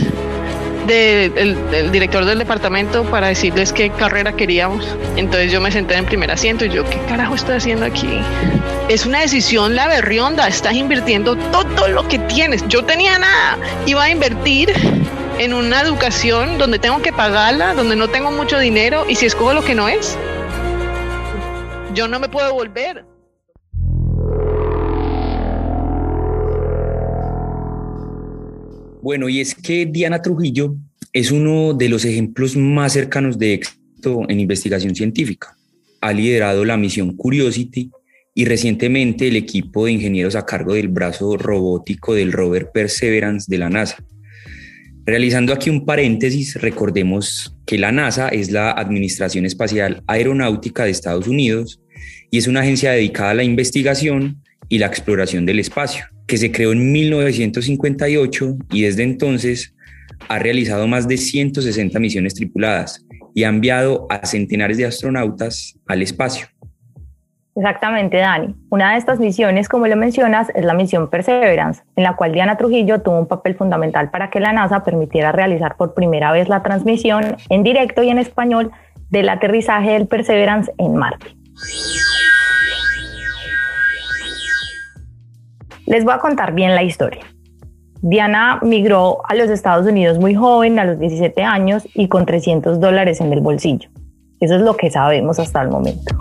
del, 0.89 1.93
director 1.93 2.25
del 2.25 2.39
departamento 2.39 3.05
para 3.05 3.29
decirles 3.29 3.73
qué 3.73 3.91
carrera 3.91 4.33
queríamos. 4.33 4.97
Entonces 5.17 5.53
yo 5.53 5.61
me 5.61 5.71
senté 5.71 5.95
en 5.95 6.01
el 6.01 6.07
primer 6.07 6.31
asiento 6.31 6.65
y 6.65 6.71
yo, 6.71 6.85
¿qué 6.85 6.99
carajo 7.09 7.35
estoy 7.35 7.57
haciendo 7.57 7.87
aquí? 7.87 8.21
Es 8.89 9.07
una 9.07 9.21
decisión 9.21 9.77
la 9.77 9.87
berrionda, 9.87 10.49
estás 10.49 10.75
invirtiendo 10.75 11.37
todo 11.37 11.89
lo 11.89 12.09
que 12.09 12.19
tienes. 12.19 12.67
Yo 12.69 12.85
tenía 12.85 13.19
nada, 13.19 13.59
iba 13.87 14.03
a 14.03 14.11
invertir 14.11 14.73
en 15.39 15.55
una 15.55 15.83
educación 15.83 16.59
donde 16.59 16.79
tengo 16.79 17.01
que 17.03 17.13
pagarla, 17.13 17.75
donde 17.75 17.95
no 17.95 18.09
tengo 18.09 18.31
mucho 18.33 18.59
dinero 18.59 19.05
y 19.09 19.15
si 19.15 19.27
escojo 19.27 19.53
lo 19.53 19.63
que 19.63 19.75
no 19.75 19.89
es, 19.89 20.19
yo 21.95 22.09
no 22.09 22.19
me 22.19 22.29
puedo 22.29 22.53
volver. 22.55 23.05
Bueno, 29.03 29.29
y 29.29 29.41
es 29.41 29.55
que 29.55 29.87
Diana 29.87 30.23
Trujillo 30.23 30.77
es 31.13 31.31
uno 31.31 31.73
de 31.73 31.89
los 31.89 32.05
ejemplos 32.05 32.57
más 32.57 32.93
cercanos 32.93 33.39
de 33.39 33.55
éxito 33.55 34.25
en 34.29 34.41
investigación 34.41 34.95
científica. 34.95 35.57
Ha 36.01 36.13
liderado 36.13 36.65
la 36.65 36.77
misión 36.77 37.17
Curiosity 37.17 37.91
y 38.35 38.45
recientemente 38.45 39.29
el 39.29 39.37
equipo 39.37 39.87
de 39.87 39.93
ingenieros 39.93 40.35
a 40.35 40.47
cargo 40.47 40.75
del 40.75 40.89
brazo 40.89 41.37
robótico 41.37 42.15
del 42.15 42.33
rover 42.33 42.71
Perseverance 42.73 43.47
de 43.49 43.59
la 43.59 43.71
NASA. 43.71 43.97
Realizando 45.05 45.53
aquí 45.53 45.71
un 45.71 45.87
paréntesis, 45.87 46.57
recordemos 46.57 47.57
que 47.67 47.79
la 47.79 47.93
NASA 47.93 48.29
es 48.29 48.51
la 48.51 48.73
Administración 48.73 49.47
Espacial 49.47 50.03
Aeronáutica 50.07 50.85
de 50.85 50.91
Estados 50.91 51.27
Unidos 51.27 51.81
y 52.31 52.39
es 52.39 52.47
una 52.47 52.61
agencia 52.61 52.93
dedicada 52.93 53.31
a 53.31 53.35
la 53.35 53.45
investigación 53.45 54.43
y 54.69 54.79
la 54.79 54.87
exploración 54.87 55.47
del 55.47 55.61
espacio 55.61 56.05
que 56.29 56.37
se 56.37 56.53
creó 56.53 56.73
en 56.73 56.93
1958 56.93 58.57
y 58.71 58.83
desde 58.83 59.03
entonces 59.03 59.75
ha 60.29 60.39
realizado 60.39 60.87
más 60.87 61.09
de 61.09 61.17
160 61.17 61.99
misiones 61.99 62.35
tripuladas 62.35 63.05
y 63.35 63.45
ha 63.45 63.49
enviado 63.49 64.07
a 64.11 64.25
centenares 64.27 64.77
de 64.77 64.87
astronautas 64.87 65.79
al 65.87 66.03
espacio. 66.03 66.47
Exactamente, 67.57 68.19
Dani. 68.19 68.55
Una 68.71 68.93
de 68.93 68.99
estas 68.99 69.19
misiones, 69.19 69.69
como 69.69 69.89
lo 69.89 69.97
mencionas, 69.97 70.49
es 70.55 70.65
la 70.65 70.75
misión 70.75 71.11
Perseverance, 71.11 71.83
en 71.97 72.05
la 72.05 72.15
cual 72.15 72.33
Diana 72.33 72.57
Trujillo 72.57 73.01
tuvo 73.01 73.19
un 73.19 73.27
papel 73.27 73.57
fundamental 73.57 74.11
para 74.11 74.31
que 74.31 74.39
la 74.39 74.53
NASA 74.53 74.85
permitiera 74.85 75.33
realizar 75.33 75.77
por 75.77 75.95
primera 75.95 76.31
vez 76.31 76.49
la 76.49 76.63
transmisión 76.63 77.37
en 77.49 77.65
directo 77.65 78.03
y 78.05 78.11
en 78.11 78.19
español 78.19 78.71
del 79.11 79.29
aterrizaje 79.29 79.93
del 79.93 80.07
Perseverance 80.07 80.73
en 80.79 80.95
Marte. 80.95 81.27
Les 85.89 86.05
voy 86.05 86.13
a 86.13 86.19
contar 86.19 86.53
bien 86.53 86.75
la 86.75 86.83
historia. 86.83 87.23
Diana 88.03 88.59
migró 88.61 89.23
a 89.27 89.35
los 89.35 89.49
Estados 89.49 89.87
Unidos 89.87 90.19
muy 90.19 90.35
joven, 90.35 90.79
a 90.79 90.85
los 90.85 90.99
17 90.99 91.43
años 91.43 91.89
y 91.95 92.09
con 92.09 92.27
300 92.27 92.79
dólares 92.79 93.23
en 93.23 93.33
el 93.33 93.41
bolsillo. 93.41 93.89
Eso 94.39 94.57
es 94.57 94.61
lo 94.61 94.77
que 94.77 94.91
sabemos 94.91 95.39
hasta 95.39 95.63
el 95.63 95.71
momento. 95.71 96.15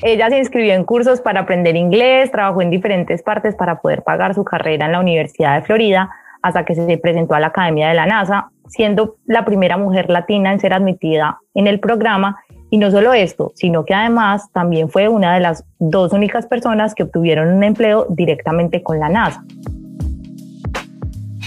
Ella 0.00 0.30
se 0.30 0.38
inscribió 0.38 0.72
en 0.72 0.84
cursos 0.84 1.20
para 1.20 1.40
aprender 1.40 1.76
inglés, 1.76 2.32
trabajó 2.32 2.62
en 2.62 2.70
diferentes 2.70 3.22
partes 3.22 3.54
para 3.54 3.82
poder 3.82 4.02
pagar 4.02 4.34
su 4.34 4.42
carrera 4.42 4.86
en 4.86 4.92
la 4.92 5.00
Universidad 5.00 5.56
de 5.56 5.66
Florida 5.66 6.08
hasta 6.40 6.64
que 6.64 6.74
se 6.74 6.96
presentó 6.96 7.34
a 7.34 7.40
la 7.40 7.48
Academia 7.48 7.88
de 7.88 7.94
la 7.94 8.06
NASA, 8.06 8.48
siendo 8.68 9.16
la 9.26 9.44
primera 9.44 9.76
mujer 9.76 10.08
latina 10.08 10.50
en 10.50 10.60
ser 10.60 10.72
admitida 10.72 11.40
en 11.54 11.66
el 11.66 11.78
programa 11.78 12.38
y 12.72 12.78
no 12.78 12.90
solo 12.90 13.12
esto, 13.12 13.52
sino 13.54 13.84
que 13.84 13.92
además 13.92 14.50
también 14.50 14.88
fue 14.88 15.06
una 15.06 15.34
de 15.34 15.40
las 15.40 15.62
dos 15.78 16.14
únicas 16.14 16.46
personas 16.46 16.94
que 16.94 17.02
obtuvieron 17.02 17.48
un 17.48 17.62
empleo 17.62 18.06
directamente 18.08 18.82
con 18.82 18.98
la 18.98 19.10
NASA. 19.10 19.44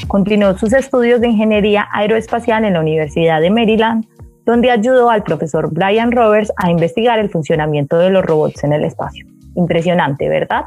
Continuó 0.08 0.56
sus 0.56 0.72
estudios 0.72 1.22
de 1.22 1.30
ingeniería 1.30 1.88
aeroespacial 1.92 2.64
en 2.64 2.74
la 2.74 2.80
Universidad 2.80 3.42
de 3.42 3.50
Maryland, 3.50 4.06
donde 4.46 4.70
ayudó 4.70 5.10
al 5.10 5.24
profesor 5.24 5.74
Brian 5.74 6.12
Roberts 6.12 6.52
a 6.58 6.70
investigar 6.70 7.18
el 7.18 7.32
funcionamiento 7.32 7.98
de 7.98 8.12
los 8.12 8.24
robots 8.24 8.64
en 8.64 8.74
el 8.74 8.84
espacio. 8.84 9.26
Impresionante, 9.56 10.30
¿verdad? 10.30 10.66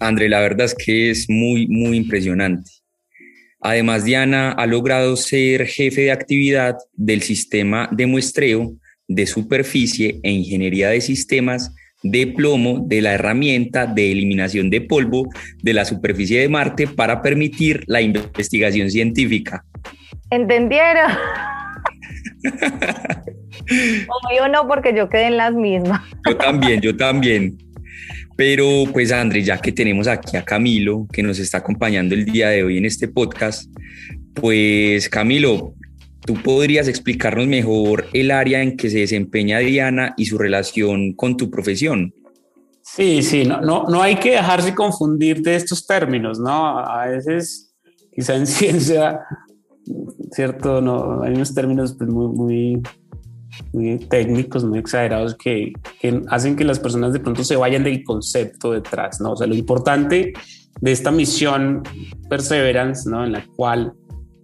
André, 0.00 0.28
la 0.28 0.40
verdad 0.40 0.64
es 0.66 0.74
que 0.74 1.10
es 1.10 1.30
muy, 1.30 1.68
muy 1.68 1.98
impresionante. 1.98 2.81
Además, 3.62 4.04
Diana 4.04 4.52
ha 4.52 4.66
logrado 4.66 5.16
ser 5.16 5.66
jefe 5.66 6.02
de 6.02 6.12
actividad 6.12 6.76
del 6.94 7.22
sistema 7.22 7.88
de 7.92 8.06
muestreo 8.06 8.72
de 9.06 9.26
superficie 9.26 10.18
e 10.22 10.30
ingeniería 10.30 10.88
de 10.88 11.00
sistemas 11.00 11.72
de 12.02 12.26
plomo 12.26 12.82
de 12.84 13.00
la 13.00 13.12
herramienta 13.12 13.86
de 13.86 14.10
eliminación 14.10 14.70
de 14.70 14.80
polvo 14.80 15.28
de 15.62 15.72
la 15.72 15.84
superficie 15.84 16.40
de 16.40 16.48
Marte 16.48 16.88
para 16.88 17.22
permitir 17.22 17.84
la 17.86 18.00
investigación 18.00 18.90
científica. 18.90 19.64
¿Entendieron? 20.30 21.12
yo 24.36 24.48
no, 24.48 24.66
porque 24.66 24.92
yo 24.96 25.08
quedé 25.08 25.26
en 25.26 25.36
las 25.36 25.54
mismas. 25.54 26.00
Yo 26.28 26.36
también, 26.36 26.80
yo 26.80 26.96
también. 26.96 27.56
Pero 28.36 28.84
pues 28.92 29.12
André, 29.12 29.42
ya 29.42 29.58
que 29.58 29.72
tenemos 29.72 30.08
aquí 30.08 30.36
a 30.36 30.44
Camilo, 30.44 31.06
que 31.12 31.22
nos 31.22 31.38
está 31.38 31.58
acompañando 31.58 32.14
el 32.14 32.24
día 32.24 32.48
de 32.48 32.64
hoy 32.64 32.78
en 32.78 32.86
este 32.86 33.08
podcast, 33.08 33.70
pues 34.34 35.08
Camilo, 35.08 35.74
¿tú 36.24 36.34
podrías 36.42 36.88
explicarnos 36.88 37.46
mejor 37.46 38.06
el 38.12 38.30
área 38.30 38.62
en 38.62 38.76
que 38.76 38.90
se 38.90 38.98
desempeña 38.98 39.58
Diana 39.58 40.14
y 40.16 40.26
su 40.26 40.38
relación 40.38 41.12
con 41.12 41.36
tu 41.36 41.50
profesión? 41.50 42.14
Sí, 42.82 43.22
sí, 43.22 43.44
no, 43.44 43.60
no, 43.60 43.84
no 43.88 44.02
hay 44.02 44.16
que 44.16 44.32
dejarse 44.32 44.74
confundir 44.74 45.40
de 45.40 45.54
estos 45.54 45.86
términos, 45.86 46.40
¿no? 46.40 46.78
A 46.78 47.06
veces 47.06 47.74
quizá 48.14 48.34
en 48.34 48.46
ciencia, 48.48 49.20
¿cierto? 50.32 50.80
No, 50.80 51.22
hay 51.22 51.32
unos 51.32 51.54
términos 51.54 51.94
pues, 51.96 52.10
muy, 52.10 52.28
muy, 52.28 52.82
muy 53.72 53.98
técnicos, 53.98 54.64
muy 54.64 54.78
exagerados 54.78 55.34
que, 55.34 55.72
que, 56.00 56.22
hacen 56.28 56.56
que 56.56 56.64
las 56.64 56.78
personas 56.78 57.12
de 57.12 57.20
pronto 57.20 57.44
se 57.44 57.56
vayan 57.56 57.84
del 57.84 58.02
concepto 58.04 58.72
detrás, 58.72 59.20
¿no? 59.20 59.32
O 59.32 59.36
sea, 59.36 59.46
lo 59.46 59.54
importante 59.54 60.32
de 60.80 60.92
esta 60.92 61.10
misión 61.10 61.82
Perseverance, 62.28 63.08
¿no? 63.08 63.24
En 63.24 63.32
la 63.32 63.44
cual, 63.56 63.92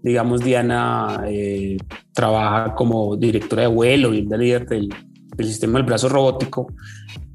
digamos, 0.02 0.42
Diana 0.42 1.24
eh, 1.26 1.76
trabaja 2.12 2.74
como 2.74 3.16
directora 3.16 3.62
de 3.62 3.68
vuelo 3.68 4.14
y 4.14 4.26
la 4.26 4.36
líder 4.36 4.66
del, 4.66 4.88
del 5.36 5.46
sistema 5.46 5.78
del 5.78 5.86
brazo 5.86 6.08
robótico, 6.08 6.68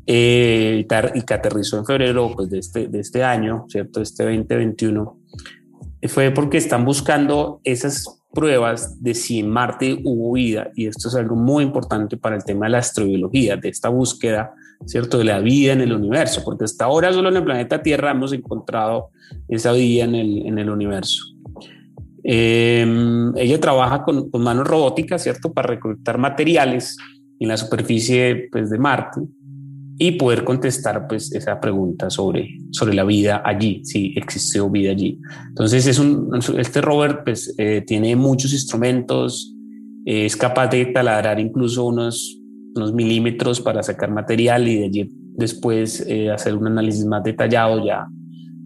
eh, 0.05 0.85
y 1.15 1.21
que 1.21 1.33
aterrizó 1.33 1.77
en 1.77 1.85
febrero 1.85 2.31
pues, 2.35 2.49
de, 2.49 2.59
este, 2.59 2.87
de 2.87 2.99
este 2.99 3.23
año, 3.23 3.65
¿cierto? 3.69 4.01
Este 4.01 4.23
2021, 4.23 5.19
fue 6.09 6.31
porque 6.31 6.57
están 6.57 6.83
buscando 6.83 7.61
esas 7.63 8.22
pruebas 8.33 9.01
de 9.01 9.13
si 9.13 9.39
en 9.39 9.49
Marte 9.49 9.99
hubo 10.03 10.33
vida 10.33 10.71
y 10.75 10.87
esto 10.87 11.07
es 11.07 11.15
algo 11.15 11.35
muy 11.35 11.63
importante 11.63 12.17
para 12.17 12.35
el 12.35 12.43
tema 12.43 12.65
de 12.65 12.71
la 12.71 12.79
astrobiología, 12.79 13.57
de 13.57 13.69
esta 13.69 13.89
búsqueda, 13.89 14.53
¿cierto? 14.85 15.17
De 15.19 15.23
la 15.23 15.39
vida 15.39 15.73
en 15.73 15.81
el 15.81 15.93
universo, 15.93 16.41
porque 16.43 16.65
hasta 16.65 16.85
ahora 16.85 17.13
solo 17.13 17.29
en 17.29 17.37
el 17.37 17.43
planeta 17.43 17.81
Tierra 17.81 18.11
hemos 18.11 18.33
encontrado 18.33 19.09
esa 19.47 19.71
vida 19.71 20.05
en 20.05 20.15
el, 20.15 20.47
en 20.47 20.57
el 20.57 20.69
universo. 20.69 21.23
Em, 22.23 23.35
ella 23.37 23.59
trabaja 23.59 24.03
con, 24.03 24.29
con, 24.29 24.41
manos 24.41 24.67
robóticas, 24.67 25.21
¿cierto? 25.21 25.53
Para 25.53 25.67
recolectar 25.69 26.17
materiales 26.17 26.97
en 27.39 27.47
la 27.49 27.57
superficie 27.57 28.47
pues, 28.51 28.69
de 28.69 28.79
Marte 28.79 29.21
y 29.97 30.13
poder 30.13 30.43
contestar 30.43 31.07
pues 31.07 31.31
esa 31.33 31.59
pregunta 31.59 32.09
sobre, 32.09 32.57
sobre 32.71 32.93
la 32.93 33.03
vida 33.03 33.41
allí, 33.45 33.81
si 33.83 34.13
existió 34.15 34.69
vida 34.69 34.91
allí. 34.91 35.19
Entonces 35.49 35.85
es 35.87 35.99
un, 35.99 36.29
este 36.57 36.81
rover 36.81 37.23
pues 37.23 37.53
eh, 37.57 37.83
tiene 37.85 38.15
muchos 38.15 38.53
instrumentos, 38.53 39.53
eh, 40.05 40.25
es 40.25 40.35
capaz 40.35 40.67
de 40.67 40.85
taladrar 40.87 41.39
incluso 41.39 41.85
unos, 41.85 42.39
unos 42.75 42.93
milímetros 42.93 43.61
para 43.61 43.83
sacar 43.83 44.11
material 44.11 44.67
y 44.67 44.79
de 44.79 44.85
allí 44.85 45.11
después 45.35 46.05
eh, 46.07 46.31
hacer 46.31 46.55
un 46.55 46.67
análisis 46.67 47.05
más 47.05 47.23
detallado 47.23 47.83
ya 47.83 48.07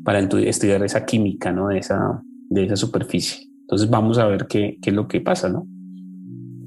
para 0.03 0.19
estudiar 0.19 0.83
esa 0.83 1.05
química 1.05 1.51
¿no? 1.51 1.67
de, 1.67 1.79
esa, 1.79 2.21
de 2.49 2.65
esa 2.65 2.77
superficie. 2.77 3.49
Entonces 3.61 3.89
vamos 3.89 4.17
a 4.17 4.27
ver 4.27 4.47
qué, 4.47 4.77
qué 4.81 4.91
es 4.91 4.95
lo 4.95 5.07
que 5.07 5.19
pasa, 5.19 5.49
¿no? 5.49 5.67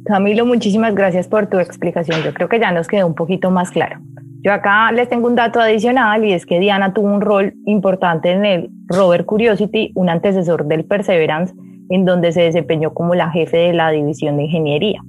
Camilo, 0.05 0.45
muchísimas 0.45 0.95
gracias 0.95 1.29
por 1.29 1.47
tu 1.47 1.59
explicación. 1.59 2.23
Yo 2.23 2.35
creo 2.35 2.49
que 2.49 2.59
ya 2.59 2.73
nos 2.73 2.89
quedó 2.89 3.07
un 3.07 3.15
poquito 3.15 3.51
más 3.51 3.71
claro. 3.71 4.01
Yo 4.43 4.53
acá 4.53 4.91
les 4.93 5.09
tengo 5.09 5.27
un 5.27 5.35
dato 5.35 5.61
adicional 5.61 6.25
y 6.25 6.33
es 6.33 6.47
que 6.47 6.61
Diana 6.61 6.95
tuvo 6.95 7.13
un 7.13 7.21
rol 7.21 7.55
importante 7.67 8.31
en 8.31 8.45
el 8.47 8.71
rover 8.87 9.27
Curiosity, 9.27 9.93
un 9.95 10.09
antecesor 10.09 10.67
del 10.67 10.85
Perseverance, 10.85 11.55
en 11.91 12.05
donde 12.07 12.33
se 12.33 12.43
desempeñó 12.43 12.95
como 12.95 13.15
la 13.15 13.31
jefe 13.31 13.59
de 13.59 13.73
la 13.75 13.91
división 13.91 14.39
de 14.39 14.45
ingeniería. 14.45 15.03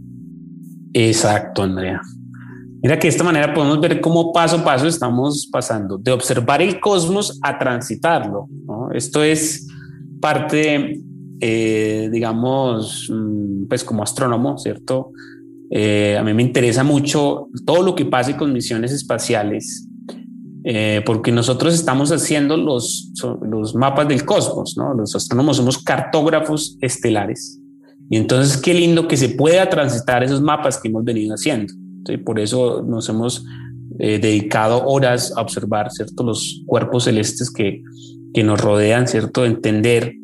Exacto, 0.93 1.63
Andrea. 1.63 2.01
Mira 2.83 2.97
que 2.97 3.03
de 3.03 3.09
esta 3.09 3.23
manera 3.23 3.53
podemos 3.53 3.79
ver 3.79 4.01
cómo 4.01 4.33
paso 4.33 4.57
a 4.57 4.63
paso 4.63 4.87
estamos 4.87 5.47
pasando 5.51 5.97
de 5.97 6.11
observar 6.11 6.61
el 6.61 6.79
cosmos 6.79 7.39
a 7.43 7.57
transitarlo. 7.57 8.47
Esto 8.93 9.23
es 9.23 9.67
parte, 10.19 10.99
eh, 11.39 12.09
digamos, 12.11 13.09
mm, 13.13 13.67
pues 13.67 13.83
como 13.83 14.03
astrónomo, 14.03 14.57
¿cierto? 14.57 15.11
Eh, 15.73 16.17
a 16.19 16.23
mí 16.23 16.33
me 16.33 16.43
interesa 16.43 16.83
mucho 16.83 17.47
todo 17.65 17.81
lo 17.81 17.95
que 17.95 18.03
pase 18.03 18.35
con 18.35 18.51
misiones 18.51 18.91
espaciales, 18.91 19.87
eh, 20.65 21.01
porque 21.05 21.31
nosotros 21.31 21.73
estamos 21.73 22.11
haciendo 22.11 22.57
los, 22.57 23.11
los 23.41 23.73
mapas 23.73 24.07
del 24.09 24.25
cosmos, 24.25 24.75
¿no? 24.77 24.93
Los 24.93 25.15
astrónomos 25.15 25.57
somos 25.57 25.81
cartógrafos 25.81 26.77
estelares. 26.81 27.57
Y 28.09 28.17
entonces 28.17 28.57
qué 28.57 28.73
lindo 28.73 29.07
que 29.07 29.15
se 29.15 29.29
pueda 29.29 29.69
transitar 29.69 30.23
esos 30.23 30.41
mapas 30.41 30.77
que 30.77 30.89
hemos 30.89 31.05
venido 31.05 31.33
haciendo. 31.33 31.73
Por 32.25 32.39
eso 32.39 32.83
nos 32.85 33.07
hemos 33.07 33.45
eh, 33.99 34.19
dedicado 34.19 34.85
horas 34.85 35.31
a 35.37 35.41
observar, 35.41 35.89
¿cierto? 35.91 36.23
Los 36.23 36.63
cuerpos 36.65 37.05
celestes 37.05 37.49
que, 37.49 37.81
que 38.33 38.43
nos 38.43 38.59
rodean, 38.59 39.07
¿cierto? 39.07 39.45
Entender 39.45 40.15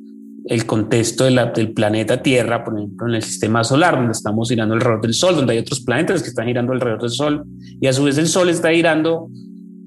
el 0.47 0.65
contexto 0.65 1.25
del 1.25 1.73
planeta 1.73 2.21
Tierra, 2.21 2.63
por 2.63 2.77
ejemplo, 2.77 3.07
en 3.07 3.15
el 3.15 3.23
sistema 3.23 3.63
solar, 3.63 3.95
donde 3.95 4.13
estamos 4.13 4.49
girando 4.49 4.75
alrededor 4.75 5.01
del 5.01 5.13
Sol, 5.13 5.35
donde 5.35 5.53
hay 5.53 5.59
otros 5.59 5.81
planetas 5.81 6.23
que 6.23 6.29
están 6.29 6.47
girando 6.47 6.71
alrededor 6.71 7.01
del 7.01 7.09
Sol, 7.09 7.45
y 7.81 7.87
a 7.87 7.93
su 7.93 8.03
vez 8.03 8.17
el 8.17 8.27
Sol 8.27 8.49
está 8.49 8.71
girando 8.71 9.29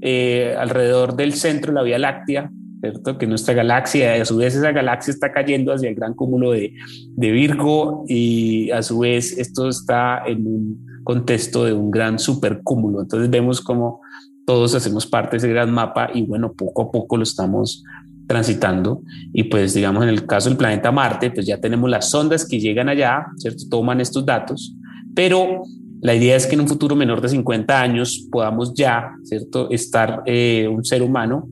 eh, 0.02 0.54
alrededor 0.58 1.16
del 1.16 1.32
centro 1.32 1.72
de 1.72 1.76
la 1.76 1.82
Vía 1.82 1.98
Láctea, 1.98 2.50
¿cierto? 2.80 3.16
Que 3.16 3.26
nuestra 3.26 3.54
galaxia, 3.54 4.18
y 4.18 4.20
a 4.20 4.24
su 4.24 4.36
vez 4.36 4.54
esa 4.54 4.72
galaxia 4.72 5.12
está 5.12 5.32
cayendo 5.32 5.72
hacia 5.72 5.88
el 5.88 5.94
gran 5.94 6.12
cúmulo 6.12 6.52
de, 6.52 6.74
de 7.16 7.30
Virgo, 7.30 8.04
y 8.06 8.70
a 8.70 8.82
su 8.82 8.98
vez 8.98 9.38
esto 9.38 9.68
está 9.68 10.22
en 10.26 10.46
un 10.46 10.86
contexto 11.04 11.64
de 11.64 11.72
un 11.72 11.90
gran 11.90 12.18
supercúmulo. 12.18 13.00
Entonces 13.00 13.30
vemos 13.30 13.62
como 13.62 14.00
todos 14.44 14.74
hacemos 14.74 15.06
parte 15.06 15.32
de 15.32 15.36
ese 15.38 15.48
gran 15.48 15.70
mapa 15.70 16.10
y 16.12 16.22
bueno, 16.22 16.52
poco 16.52 16.82
a 16.82 16.90
poco 16.90 17.16
lo 17.16 17.22
estamos 17.22 17.84
transitando 18.30 19.02
y 19.32 19.44
pues 19.44 19.74
digamos 19.74 20.04
en 20.04 20.08
el 20.08 20.24
caso 20.24 20.48
del 20.48 20.56
planeta 20.56 20.92
Marte 20.92 21.32
pues 21.32 21.44
ya 21.46 21.58
tenemos 21.58 21.90
las 21.90 22.10
sondas 22.10 22.46
que 22.46 22.60
llegan 22.60 22.88
allá, 22.88 23.26
¿cierto? 23.36 23.64
Toman 23.68 24.00
estos 24.00 24.24
datos, 24.24 24.72
pero 25.16 25.64
la 26.00 26.14
idea 26.14 26.36
es 26.36 26.46
que 26.46 26.54
en 26.54 26.60
un 26.60 26.68
futuro 26.68 26.94
menor 26.94 27.20
de 27.20 27.28
50 27.28 27.80
años 27.80 28.28
podamos 28.30 28.72
ya, 28.72 29.10
¿cierto? 29.24 29.68
Estar 29.70 30.22
eh, 30.26 30.68
un 30.72 30.84
ser 30.84 31.02
humano, 31.02 31.48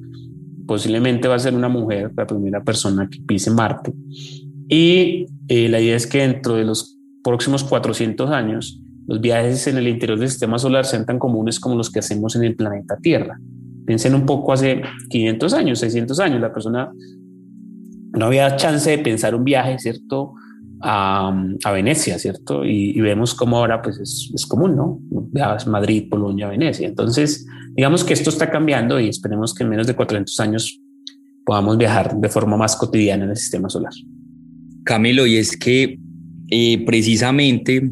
posiblemente 0.69 1.27
va 1.27 1.35
a 1.35 1.41
ser 1.41 1.53
una 1.53 1.69
mujer, 1.69 2.13
la 2.17 2.27
primera 2.27 2.63
persona 2.63 3.09
que 3.11 3.21
pise 3.27 3.51
Marte. 3.51 3.93
Y 4.69 5.27
eh, 5.49 5.69
la 5.69 5.81
idea 5.81 5.97
es 5.97 6.07
que 6.07 6.19
dentro 6.19 6.55
de 6.55 6.65
los 6.65 6.97
próximos 7.25 7.65
400 7.65 8.31
años, 8.31 8.81
los 9.09 9.21
viajes 9.21 9.67
en 9.67 9.79
el 9.79 9.89
interior 9.89 10.17
del 10.17 10.29
sistema 10.29 10.61
solar 10.61 10.87
sean 10.87 11.05
tan 11.05 11.19
comunes 11.19 11.59
como 11.59 11.75
los 11.75 11.91
que 11.91 11.99
hacemos 11.99 12.37
en 12.37 12.45
el 12.45 12.55
planeta 12.55 12.97
Tierra. 13.03 13.41
Piensen 13.89 14.15
un 14.15 14.27
poco 14.27 14.53
hace 14.53 14.83
500 15.09 15.55
años, 15.55 15.79
600 15.79 16.21
años, 16.21 16.43
la 16.43 16.53
persona 16.53 16.93
no 18.13 18.27
había 18.27 18.55
chance 18.55 18.91
de 18.91 18.99
pensar 18.99 19.35
un 19.35 19.45
viaje, 19.45 19.79
¿cierto? 19.79 20.35
A, 20.83 21.35
a 21.65 21.73
Venecia, 21.73 22.19
¿cierto? 22.19 22.67
Y, 22.67 23.01
vemos 23.01 23.33
cómo 23.33 23.57
ahora 23.57 23.81
pues 23.81 23.99
es, 23.99 24.31
es 24.35 24.45
común, 24.45 24.77
¿no? 24.77 24.99
Viajas 25.11 25.67
Madrid, 25.67 26.07
Polonia, 26.11 26.49
Venecia. 26.49 26.87
Entonces, 26.87 27.47
digamos 27.75 28.05
que 28.05 28.13
esto 28.13 28.29
está 28.29 28.51
cambiando 28.51 29.01
y 29.01 29.09
esperemos 29.09 29.55
que 29.55 29.65
en 29.65 29.71
menos 29.71 29.87
de 29.87 29.97
400 29.97 30.39
años 30.41 30.83
podamos 31.47 31.79
viajar 31.79 32.15
de 32.15 32.29
forma 32.29 32.59
más 32.59 32.77
cotidiana 32.77 33.25
en 33.25 33.31
el 33.31 33.37
sistema 33.39 33.71
solar. 33.71 33.95
Camilo, 34.85 35.27
y 35.27 35.39
es 35.39 35.57
que 35.57 35.99
eh, 36.51 36.85
precisamente, 36.85 37.91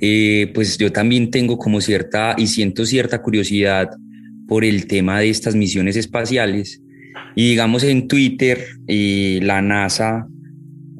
eh, 0.00 0.50
pues 0.52 0.76
yo 0.76 0.90
también 0.90 1.30
tengo 1.30 1.56
como 1.56 1.80
cierta 1.80 2.34
y 2.36 2.48
siento 2.48 2.84
cierta 2.84 3.22
curiosidad 3.22 3.90
por 4.46 4.64
el 4.64 4.86
tema 4.86 5.20
de 5.20 5.30
estas 5.30 5.54
misiones 5.54 5.96
espaciales. 5.96 6.80
Y 7.34 7.50
digamos 7.50 7.82
en 7.84 8.08
Twitter, 8.08 8.64
eh, 8.86 9.40
la 9.42 9.62
NASA 9.62 10.26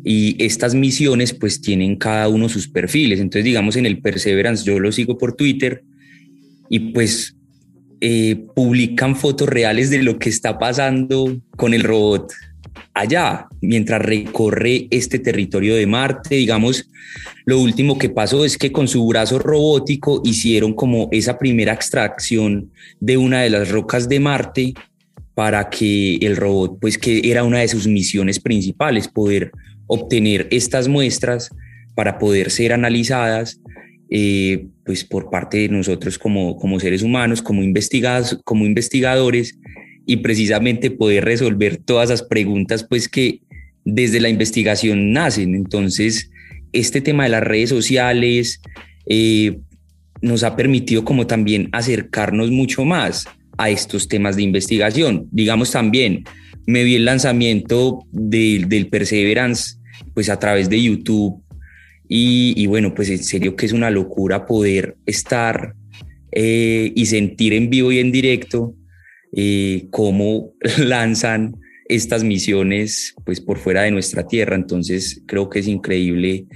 y 0.05 0.37
estas 0.45 0.75
misiones 0.75 1.33
pues 1.33 1.61
tienen 1.61 1.97
cada 1.97 2.29
uno 2.29 2.49
sus 2.49 2.69
perfiles. 2.69 3.21
Entonces 3.21 3.45
digamos 3.45 3.77
en 3.77 3.87
el 3.87 4.01
Perseverance 4.01 4.65
yo 4.65 4.79
lo 4.79 4.93
sigo 4.93 5.17
por 5.17 5.35
Twitter 5.35 5.83
y 6.69 6.93
pues 6.93 7.37
eh, 8.01 8.45
publican 8.55 9.17
fotos 9.17 9.49
reales 9.49 9.91
de 9.91 10.03
lo 10.03 10.19
que 10.19 10.29
está 10.29 10.59
pasando 10.59 11.41
con 11.57 11.73
el 11.73 11.83
robot 11.83 12.33
allá, 12.93 13.47
mientras 13.61 14.01
recorre 14.03 14.87
este 14.91 15.19
territorio 15.19 15.75
de 15.77 15.87
Marte. 15.87 16.37
Digamos, 16.37 16.89
lo 17.45 17.61
último 17.61 17.99
que 17.99 18.11
pasó 18.11 18.45
es 18.45 18.57
que 18.57 18.73
con 18.73 18.89
su 18.89 19.07
brazo 19.07 19.39
robótico 19.39 20.21
hicieron 20.25 20.75
como 20.75 21.09
esa 21.13 21.39
primera 21.39 21.73
extracción 21.73 22.71
de 23.01 23.17
una 23.17 23.43
de 23.43 23.51
las 23.51 23.71
rocas 23.71 24.09
de 24.09 24.21
Marte 24.21 24.75
para 25.35 25.69
que 25.69 26.17
el 26.17 26.37
robot, 26.37 26.79
pues 26.81 26.97
que 26.97 27.21
era 27.31 27.45
una 27.45 27.59
de 27.59 27.69
sus 27.69 27.87
misiones 27.87 28.39
principales, 28.39 29.09
poder 29.09 29.51
obtener 29.87 30.49
estas 30.51 30.89
muestras 30.89 31.51
para 31.95 32.19
poder 32.19 32.51
ser 32.51 32.73
analizadas 32.73 33.61
eh, 34.11 34.67
pues 34.85 35.05
por 35.05 35.31
parte 35.31 35.59
de 35.59 35.69
nosotros 35.69 36.19
como, 36.19 36.57
como 36.57 36.79
seres 36.79 37.03
humanos, 37.03 37.43
como, 37.43 37.63
investigados, 37.63 38.39
como 38.45 38.65
investigadores 38.65 39.59
y 40.07 40.19
precisamente 40.19 40.91
poder 40.91 41.25
resolver 41.25 41.79
todas 41.79 42.11
esas 42.11 42.23
preguntas 42.23 42.85
pues 42.85 43.09
que 43.09 43.41
desde 43.85 44.21
la 44.21 44.29
investigación 44.29 45.13
nacen. 45.13 45.55
Entonces, 45.55 46.31
este 46.73 47.01
tema 47.01 47.25
de 47.25 47.31
las 47.31 47.43
redes 47.43 47.71
sociales 47.71 48.61
eh, 49.07 49.59
nos 50.21 50.43
ha 50.43 50.57
permitido 50.57 51.05
como 51.05 51.27
también 51.27 51.69
acercarnos 51.73 52.51
mucho 52.51 52.85
más 52.85 53.27
a 53.59 53.71
estos 53.71 54.09
temas 54.09 54.37
de 54.37 54.43
investigación. 54.43 55.29
Digamos 55.31 55.71
también, 55.71 56.25
me 56.67 56.83
vi 56.83 56.97
el 56.97 57.05
lanzamiento 57.05 58.07
del 58.11 58.89
Perseverance 58.89 59.77
pues 60.15 60.29
a 60.29 60.39
través 60.39 60.69
de 60.69 60.83
YouTube 60.83 61.43
y, 62.07 62.67
bueno, 62.67 62.95
pues 62.95 63.09
en 63.09 63.23
serio 63.25 63.57
que 63.57 63.67
es 63.67 63.73
una 63.73 63.91
locura 63.91 64.47
poder 64.47 64.97
estar 65.07 65.75
eh, 66.33 66.93
y 66.95 67.07
sentir 67.07 67.55
en 67.55 67.71
vivo 67.71 67.91
y 67.93 67.99
en 67.99 68.13
directo 68.13 68.75
eh, 69.37 69.87
cómo 69.91 70.53
lanzan 70.79 71.57
estas 71.89 72.25
misiones 72.25 73.15
pues 73.25 73.41
por 73.41 73.59
fuera 73.59 73.83
de 73.83 73.91
nuestra 73.91 74.27
tierra. 74.27 74.57
Entonces 74.57 75.23
creo 75.27 75.49
que 75.49 75.61
es 75.61 75.69
increíble 75.69 76.47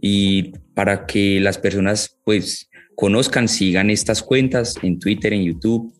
y 0.00 0.52
para 0.74 1.06
que 1.06 1.40
las 1.40 1.58
personas 1.58 2.18
pues 2.24 2.68
conozcan, 2.94 3.48
sigan 3.48 3.90
estas 3.90 4.22
cuentas 4.22 4.76
en 4.82 4.98
Twitter, 4.98 5.32
en 5.32 5.44
YouTube, 5.44 5.92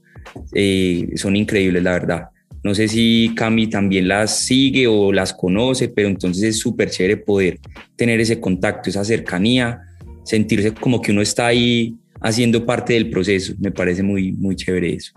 eh, 0.52 1.08
son 1.16 1.36
increíbles 1.36 1.82
la 1.82 1.92
verdad. 1.92 2.24
No 2.62 2.74
sé 2.74 2.88
si 2.88 3.32
Cami 3.36 3.66
también 3.66 4.08
las 4.08 4.38
sigue 4.38 4.86
o 4.86 5.12
las 5.12 5.34
conoce, 5.34 5.88
pero 5.88 6.08
entonces 6.08 6.42
es 6.44 6.58
súper 6.58 6.90
chévere 6.90 7.18
poder 7.18 7.60
tener 7.94 8.20
ese 8.20 8.40
contacto, 8.40 8.88
esa 8.88 9.04
cercanía, 9.04 9.80
sentirse 10.24 10.72
como 10.72 11.02
que 11.02 11.12
uno 11.12 11.20
está 11.20 11.46
ahí 11.46 11.94
haciendo 12.22 12.64
parte 12.64 12.94
del 12.94 13.10
proceso. 13.10 13.52
Me 13.58 13.70
parece 13.70 14.02
muy, 14.02 14.32
muy 14.32 14.56
chévere 14.56 14.94
eso. 14.94 15.12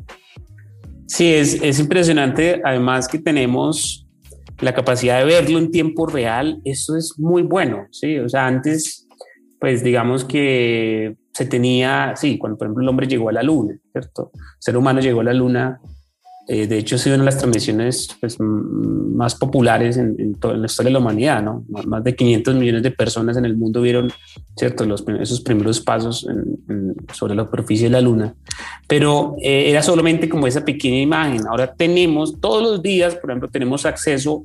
Sí, 1.08 1.34
es, 1.34 1.62
es 1.62 1.80
impresionante. 1.80 2.62
Además 2.64 3.08
que 3.08 3.20
tenemos 3.20 4.08
la 4.60 4.74
capacidad 4.74 5.20
de 5.20 5.26
verlo 5.26 5.58
en 5.60 5.72
tiempo 5.72 6.06
real. 6.06 6.62
Eso 6.64 6.96
es 6.96 7.18
muy 7.18 7.44
bueno. 7.44 7.88
Sí, 7.92 8.18
o 8.20 8.30
sea, 8.30 8.48
antes, 8.48 9.08
pues 9.60 9.84
digamos 9.84 10.26
que 10.26 11.16
se 11.34 11.46
tenía, 11.46 12.14
sí, 12.16 12.38
cuando 12.38 12.58
por 12.58 12.68
ejemplo 12.68 12.84
el 12.84 12.90
hombre 12.90 13.08
llegó 13.08 13.30
a 13.30 13.34
la 13.34 13.44
luna, 13.44 13.78
¿cierto? 13.92 14.32
El 14.34 14.42
ser 14.60 14.78
humano 14.78 15.00
llegó 15.00 15.22
a 15.22 15.26
la 15.26 15.34
luna 15.34 15.80
eh, 16.48 16.66
de 16.66 16.78
hecho, 16.78 16.96
ha 16.96 17.00
sido 17.00 17.16
una 17.16 17.24
de 17.24 17.26
las 17.26 17.38
transmisiones 17.38 18.08
pues, 18.22 18.38
más 18.40 19.36
populares 19.36 19.98
en, 19.98 20.36
toda 20.36 20.56
la 20.56 20.68
historia 20.68 20.90
de 20.90 20.94
la 20.94 21.00
humanidad, 21.00 21.44
¿no? 21.44 21.66
Más 21.68 22.04
de 22.04 22.16
500 22.16 22.56
millones 22.56 22.84
de 22.84 22.92
personas 22.92 23.36
en 23.36 23.44
el 23.46 23.58
mundo 23.58 23.82
vieron, 23.82 24.12
¿cierto?, 24.56 24.86
Los, 24.86 25.04
esos 25.20 25.42
primeros 25.42 25.82
pasos 25.82 26.26
sobre 27.14 27.36
la 27.36 27.44
superficie 27.44 27.88
de 27.88 27.92
la 27.92 28.02
Luna. 28.02 28.34
Pero 28.88 29.36
eh, 29.42 29.70
era 29.70 29.82
solamente 29.82 30.30
como 30.30 30.48
esa 30.48 30.64
pequeña 30.64 31.00
imagen. 31.00 31.46
Ahora 31.48 31.74
tenemos, 31.74 32.40
todos 32.40 32.64
los 32.64 32.82
días, 32.82 33.16
por 33.16 33.32
ejemplo, 33.32 33.50
tenemos 33.50 33.86
acceso 33.86 34.44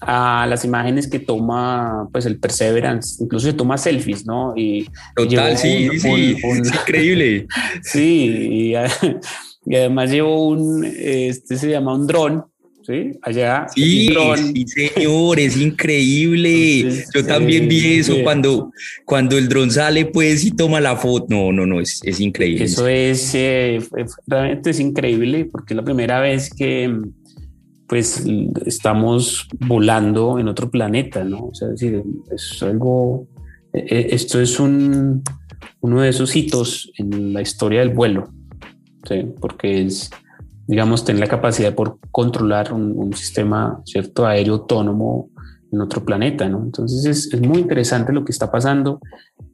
a 0.00 0.46
las 0.48 0.64
imágenes 0.64 1.08
que 1.08 1.18
toma 1.18 2.08
pues 2.10 2.24
el 2.26 2.38
Perseverance, 2.38 3.22
incluso 3.22 3.46
se 3.48 3.52
toma 3.52 3.76
selfies, 3.76 4.24
¿no? 4.24 4.54
Y 4.56 4.88
Total, 5.14 5.58
sí, 5.58 5.90
sí, 5.98 6.36
es 6.42 6.74
increíble. 6.74 7.46
Sí, 7.82 8.72
y, 8.72 8.74
y 9.66 9.76
además 9.76 10.10
llevo 10.10 10.48
un, 10.48 10.84
este 10.84 11.56
se 11.56 11.70
llama 11.70 11.94
un 11.94 12.06
dron, 12.06 12.44
¿sí? 12.82 13.12
Allá. 13.22 13.66
Sí, 13.74 14.08
sí 14.54 14.66
señor, 14.66 15.38
es 15.38 15.56
increíble. 15.56 17.04
Yo 17.14 17.24
también 17.26 17.68
vi 17.68 17.98
eso 17.98 18.16
cuando, 18.22 18.72
cuando 19.04 19.36
el 19.36 19.48
dron 19.48 19.70
sale, 19.70 20.06
pues, 20.06 20.44
y 20.44 20.52
toma 20.52 20.80
la 20.80 20.96
foto. 20.96 21.26
No, 21.28 21.52
no, 21.52 21.66
no, 21.66 21.80
es, 21.80 22.00
es 22.04 22.20
increíble. 22.20 22.64
Eso 22.64 22.88
es, 22.88 23.34
eh, 23.34 23.78
realmente 24.26 24.70
es 24.70 24.80
increíble, 24.80 25.44
porque 25.44 25.74
es 25.74 25.76
la 25.76 25.84
primera 25.84 26.20
vez 26.20 26.52
que, 26.52 26.92
pues, 27.86 28.24
estamos 28.64 29.46
volando 29.58 30.38
en 30.38 30.48
otro 30.48 30.70
planeta, 30.70 31.22
¿no? 31.22 31.46
O 31.46 31.54
sea, 31.54 31.68
es 31.68 31.80
decir, 31.80 32.02
es 32.32 32.62
algo, 32.62 33.28
e, 33.72 33.78
e, 33.80 34.14
esto 34.14 34.40
es 34.40 34.58
un, 34.58 35.22
uno 35.80 36.00
de 36.00 36.08
esos 36.08 36.34
hitos 36.34 36.90
en 36.96 37.34
la 37.34 37.42
historia 37.42 37.80
del 37.80 37.90
vuelo. 37.90 38.32
¿Sí? 39.06 39.26
porque 39.40 39.86
es, 39.86 40.10
digamos, 40.66 41.04
tener 41.04 41.20
la 41.20 41.28
capacidad 41.28 41.74
por 41.74 41.98
controlar 42.10 42.72
un, 42.72 43.12
sistema 43.14 43.80
cierto 43.84 44.26
aéreo 44.26 44.54
autónomo 44.54 45.30
en 45.72 45.80
otro 45.80 46.04
planeta, 46.04 46.48
¿no? 46.48 46.62
Entonces 46.62 47.04
es, 47.04 47.32
es, 47.32 47.40
muy 47.40 47.58
interesante 47.58 48.12
lo 48.12 48.24
que 48.24 48.32
está 48.32 48.50
pasando. 48.50 49.00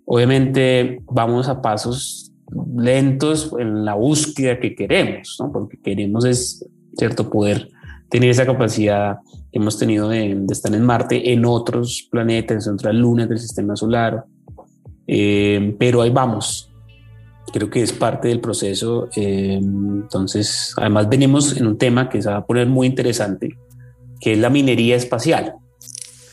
Obviamente 0.04 1.02
vamos 1.06 1.48
a 1.48 1.60
pasos 1.60 2.32
lentos 2.76 3.54
en 3.58 3.84
la 3.84 3.94
búsqueda 3.94 4.58
que 4.60 4.74
queremos, 4.74 5.36
¿no? 5.40 5.52
Porque 5.52 5.78
queremos 5.78 6.24
es, 6.24 6.66
cierto, 6.96 7.28
poder 7.28 7.68
tener 8.08 8.30
esa 8.30 8.46
capacidad 8.46 9.18
que 9.52 9.58
hemos 9.58 9.78
tenido 9.78 10.08
de, 10.08 10.34
de 10.34 10.52
estar 10.52 10.74
en 10.74 10.84
Marte, 10.84 11.32
en 11.32 11.44
otros 11.44 12.08
planetas, 12.10 12.66
en 12.66 12.74
otras 12.74 12.94
lunas 12.94 13.28
del 13.28 13.38
sistema 13.38 13.76
solar. 13.76 14.24
Eh, 15.06 15.76
pero 15.78 16.02
ahí 16.02 16.10
vamos, 16.10 16.65
creo 17.52 17.70
que 17.70 17.82
es 17.82 17.92
parte 17.92 18.28
del 18.28 18.40
proceso. 18.40 19.08
Eh, 19.16 19.58
entonces, 19.60 20.74
además 20.76 21.08
venimos 21.08 21.56
en 21.56 21.66
un 21.66 21.78
tema 21.78 22.08
que 22.08 22.22
se 22.22 22.30
va 22.30 22.38
a 22.38 22.46
poner 22.46 22.66
muy 22.66 22.86
interesante, 22.86 23.56
que 24.20 24.32
es 24.32 24.38
la 24.38 24.50
minería 24.50 24.96
espacial. 24.96 25.54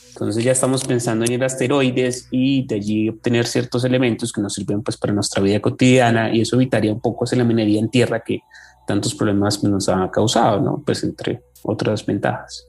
Entonces 0.09 0.43
ya 0.43 0.51
estamos 0.51 0.83
pensando 0.83 1.25
en 1.25 1.31
ir 1.31 1.43
a 1.43 1.47
asteroides 1.47 2.27
y 2.29 2.67
de 2.67 2.75
allí 2.75 3.09
obtener 3.09 3.47
ciertos 3.47 3.83
elementos 3.83 4.31
que 4.31 4.41
nos 4.41 4.53
sirven 4.53 4.83
pues 4.83 4.95
para 4.95 5.11
nuestra 5.11 5.41
vida 5.41 5.59
cotidiana 5.59 6.33
y 6.33 6.41
eso 6.41 6.55
evitaría 6.55 6.93
un 6.93 7.01
poco 7.01 7.25
esa 7.25 7.35
la 7.35 7.43
minería 7.43 7.79
en 7.79 7.89
tierra 7.89 8.23
que 8.23 8.41
tantos 8.85 9.15
problemas 9.15 9.63
nos 9.63 9.89
ha 9.89 10.11
causado, 10.11 10.61
¿no? 10.61 10.83
Pues 10.85 11.03
entre 11.03 11.41
otras 11.63 12.05
ventajas. 12.05 12.67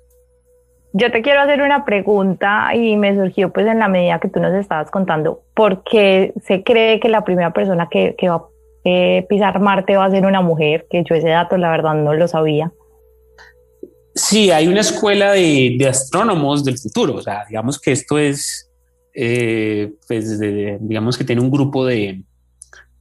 Yo 0.97 1.11
te 1.11 1.23
quiero 1.23 1.41
hacer 1.41 1.61
una 1.61 1.85
pregunta 1.85 2.73
y 2.73 2.97
me 2.97 3.17
surgió 3.17 3.53
pues 3.53 3.67
en 3.67 3.81
la 3.81 3.89
medida 3.89 4.21
que 4.21 4.29
tú 4.29 4.39
nos 4.39 4.55
estabas 4.55 4.93
contando, 4.93 5.43
¿por 5.53 5.83
qué 5.83 6.33
se 6.47 6.63
cree 6.63 7.01
que 7.01 7.09
la 7.09 7.25
primera 7.25 7.53
persona 7.53 7.89
que, 7.91 8.15
va 8.29 8.37
a 8.37 9.27
pisar 9.29 9.59
Marte 9.59 9.97
va 9.97 10.05
a 10.05 10.11
ser 10.13 10.25
una 10.25 10.41
mujer? 10.41 10.87
Que 10.89 11.03
yo 11.03 11.17
ese 11.17 11.31
dato 11.31 11.59
la 11.59 11.71
verdad 11.71 11.95
no 11.95 12.15
lo 12.15 12.29
sabía. 12.29 12.71
Sí, 14.15 14.53
hay 14.53 14.69
una 14.69 14.83
escuela 14.83 15.33
de, 15.33 15.75
de 15.77 15.89
astrónomos 15.89 16.65
del 16.65 16.79
futuro, 16.79 17.17
o 17.17 17.23
sea, 17.23 17.45
digamos 17.49 17.81
que 17.81 17.91
esto 17.91 18.17
es, 18.17 18.71
eh, 19.13 19.91
pues 20.07 20.39
digamos 20.39 21.19
que 21.19 21.25
tiene 21.25 21.43
un 21.43 21.51
grupo 21.51 21.85
de, 21.85 22.23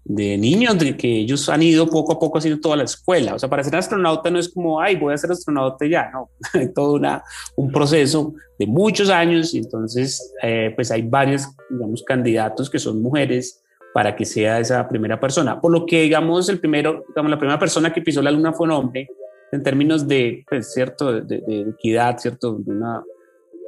de 0.05 0.37
niños, 0.37 0.77
de 0.77 0.97
que 0.97 1.07
ellos 1.07 1.47
han 1.47 1.63
ido 1.63 1.87
poco 1.87 2.13
a 2.13 2.19
poco 2.19 2.37
haciendo 2.37 2.59
toda 2.59 2.75
la 2.75 2.83
escuela. 2.83 3.35
O 3.35 3.39
sea, 3.39 3.49
para 3.49 3.63
ser 3.63 3.75
astronauta 3.75 4.29
no 4.29 4.39
es 4.39 4.49
como, 4.49 4.81
ay, 4.81 4.95
voy 4.95 5.13
a 5.13 5.17
ser 5.17 5.31
astronauta 5.31 5.85
ya, 5.85 6.09
no, 6.11 6.29
hay 6.53 6.73
todo 6.73 6.95
una, 6.95 7.23
un 7.55 7.71
proceso 7.71 8.33
de 8.59 8.67
muchos 8.67 9.09
años 9.09 9.53
y 9.53 9.59
entonces, 9.59 10.33
eh, 10.41 10.73
pues 10.75 10.91
hay 10.91 11.03
varios, 11.03 11.47
digamos, 11.69 12.03
candidatos 12.03 12.69
que 12.69 12.79
son 12.79 13.01
mujeres 13.01 13.61
para 13.93 14.15
que 14.15 14.25
sea 14.25 14.59
esa 14.59 14.87
primera 14.87 15.19
persona. 15.19 15.61
Por 15.61 15.71
lo 15.71 15.85
que, 15.85 16.01
digamos, 16.01 16.49
el 16.49 16.59
primero, 16.59 17.05
digamos, 17.09 17.29
la 17.29 17.37
primera 17.37 17.59
persona 17.59 17.93
que 17.93 18.01
pisó 18.01 18.21
la 18.21 18.31
luna 18.31 18.51
fue 18.51 18.65
un 18.65 18.71
hombre, 18.71 19.07
en 19.51 19.61
términos 19.61 20.07
de, 20.07 20.43
pues, 20.49 20.73
cierto, 20.73 21.21
de, 21.21 21.43
equidad, 21.69 22.17
cierto, 22.17 22.57
de 22.57 22.71
una, 22.71 23.03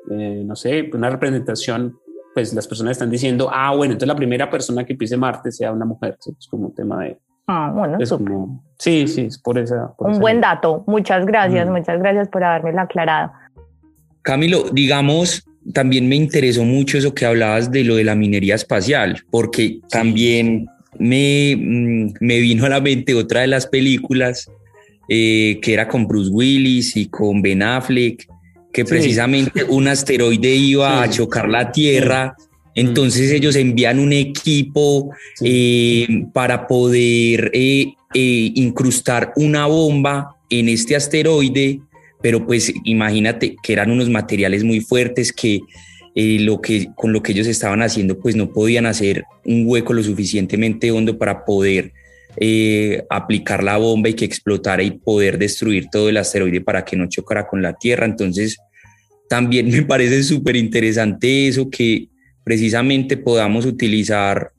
eh, 0.10 0.44
no 0.44 0.56
sé, 0.56 0.90
una 0.92 1.12
representación 1.12 2.00
pues 2.36 2.54
las 2.54 2.68
personas 2.68 2.92
están 2.92 3.10
diciendo, 3.10 3.50
ah, 3.50 3.74
bueno, 3.74 3.94
entonces 3.94 4.10
la 4.10 4.16
primera 4.16 4.50
persona 4.50 4.84
que 4.84 4.94
pise 4.94 5.16
Marte 5.16 5.54
sea 5.54 5.72
una 5.72 5.86
mujer, 5.86 6.18
es 6.38 6.48
como 6.48 6.68
un 6.68 6.76
tema 6.76 7.02
de... 7.02 7.18
Ah, 7.48 7.72
bueno, 7.74 7.98
es 7.98 8.10
como, 8.10 8.62
sí, 8.78 9.08
sí, 9.08 9.22
es 9.22 9.40
por 9.40 9.58
esa... 9.58 9.94
un 10.00 10.20
buen 10.20 10.42
dato, 10.42 10.84
muchas 10.86 11.26
gracias, 11.26 11.70
muchas 11.70 11.98
gracias 11.98 12.28
por 12.28 12.44
haberme 12.44 12.82
aclarado. 12.82 13.32
Camilo, 14.22 14.66
digamos, 14.70 15.46
también 15.72 16.10
me 16.10 16.18
interesó 16.18 16.66
mucho 16.66 16.98
eso 16.98 17.16
que 17.16 17.26
hablabas 17.26 17.72
de 17.72 17.86
lo 17.86 17.96
de 17.96 18.04
la 18.04 18.16
minería 18.16 18.56
espacial, 18.56 19.24
porque 19.32 19.80
también 19.90 20.68
me, 21.00 21.56
mm, 21.56 22.16
me, 22.20 22.40
vino 22.42 22.66
a 22.66 22.70
la 22.70 22.82
mente 22.82 23.14
otra 23.14 23.42
de 23.42 23.48
las 23.48 23.66
películas 23.66 24.52
eh, 25.08 25.58
que 25.62 25.74
era 25.74 25.88
con 25.88 26.06
Bruce 26.06 26.32
Willis 26.32 26.98
y 26.98 27.08
con 27.08 27.42
Ben 27.42 27.64
Affleck, 27.64 28.28
que 28.76 28.84
precisamente 28.84 29.64
un 29.64 29.88
asteroide 29.88 30.54
iba 30.54 31.02
a 31.02 31.10
chocar 31.10 31.48
la 31.48 31.72
Tierra. 31.72 32.36
Entonces 32.76 33.32
ellos 33.32 33.56
envían 33.56 34.00
un 34.00 34.12
equipo 34.12 35.16
eh, 35.40 36.26
para 36.34 36.68
poder 36.68 37.52
eh, 37.54 37.94
eh, 38.14 38.52
incrustar 38.56 39.32
una 39.38 39.66
bomba 39.66 40.36
en 40.50 40.68
este 40.68 40.94
asteroide, 40.94 41.80
pero 42.22 42.46
pues 42.46 42.74
imagínate 42.84 43.56
que 43.64 43.72
eran 43.72 43.92
unos 43.92 44.10
materiales 44.10 44.66
muy 44.66 44.82
fuertes 44.82 45.32
que, 45.32 45.62
lo 46.14 46.60
que 46.60 46.90
con 46.96 47.14
lo 47.14 47.24
que 47.24 47.32
ellos 47.32 47.48
estaban 47.48 47.82
haciendo 47.82 48.20
pues 48.20 48.36
no 48.36 48.52
podían 48.52 48.86
hacer 48.86 49.24
un 49.46 49.64
hueco 49.66 49.94
lo 49.94 50.04
suficientemente 50.04 50.92
hondo 50.92 51.18
para 51.18 51.46
poder 51.46 51.94
aplicar 53.10 53.64
la 53.64 53.78
bomba 53.78 54.10
y 54.10 54.14
que 54.14 54.26
explotara 54.26 54.84
y 54.84 54.92
poder 54.92 55.38
destruir 55.38 55.88
todo 55.92 56.10
el 56.10 56.18
asteroide 56.18 56.62
para 56.62 56.84
que 56.84 56.98
no 56.98 57.08
chocara 57.08 57.48
con 57.48 57.62
la 57.62 57.74
Tierra. 57.74 58.06
Entonces, 58.06 58.58
también 59.30 59.70
me 59.72 59.84
parece 59.84 60.24
súper 60.24 60.56
interesante 60.56 61.48
eso, 61.48 61.70
que 61.70 62.10
precisamente 62.44 63.18
podamos 63.18 63.66
utilizar 63.66 64.52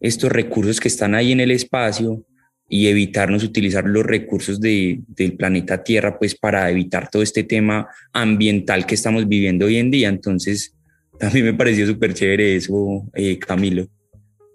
estos 0.00 0.30
recursos 0.32 0.80
que 0.80 0.88
están 0.88 1.14
ahí 1.14 1.32
en 1.32 1.40
el 1.40 1.50
espacio 1.50 2.24
y 2.68 2.86
evitarnos 2.86 3.44
utilizar 3.44 3.84
los 3.84 4.04
recursos 4.04 4.60
de, 4.60 5.00
del 5.06 5.36
planeta 5.36 5.84
Tierra, 5.84 6.18
pues 6.18 6.34
para 6.34 6.70
evitar 6.70 7.10
todo 7.10 7.22
este 7.22 7.44
tema 7.44 7.86
ambiental 8.12 8.86
que 8.86 8.94
estamos 8.94 9.28
viviendo 9.28 9.66
hoy 9.66 9.76
en 9.76 9.90
día. 9.90 10.08
Entonces, 10.08 10.74
también 11.18 11.44
me 11.44 11.54
pareció 11.54 11.86
súper 11.86 12.14
chévere 12.14 12.56
eso, 12.56 13.06
eh, 13.14 13.38
Camilo. 13.38 13.88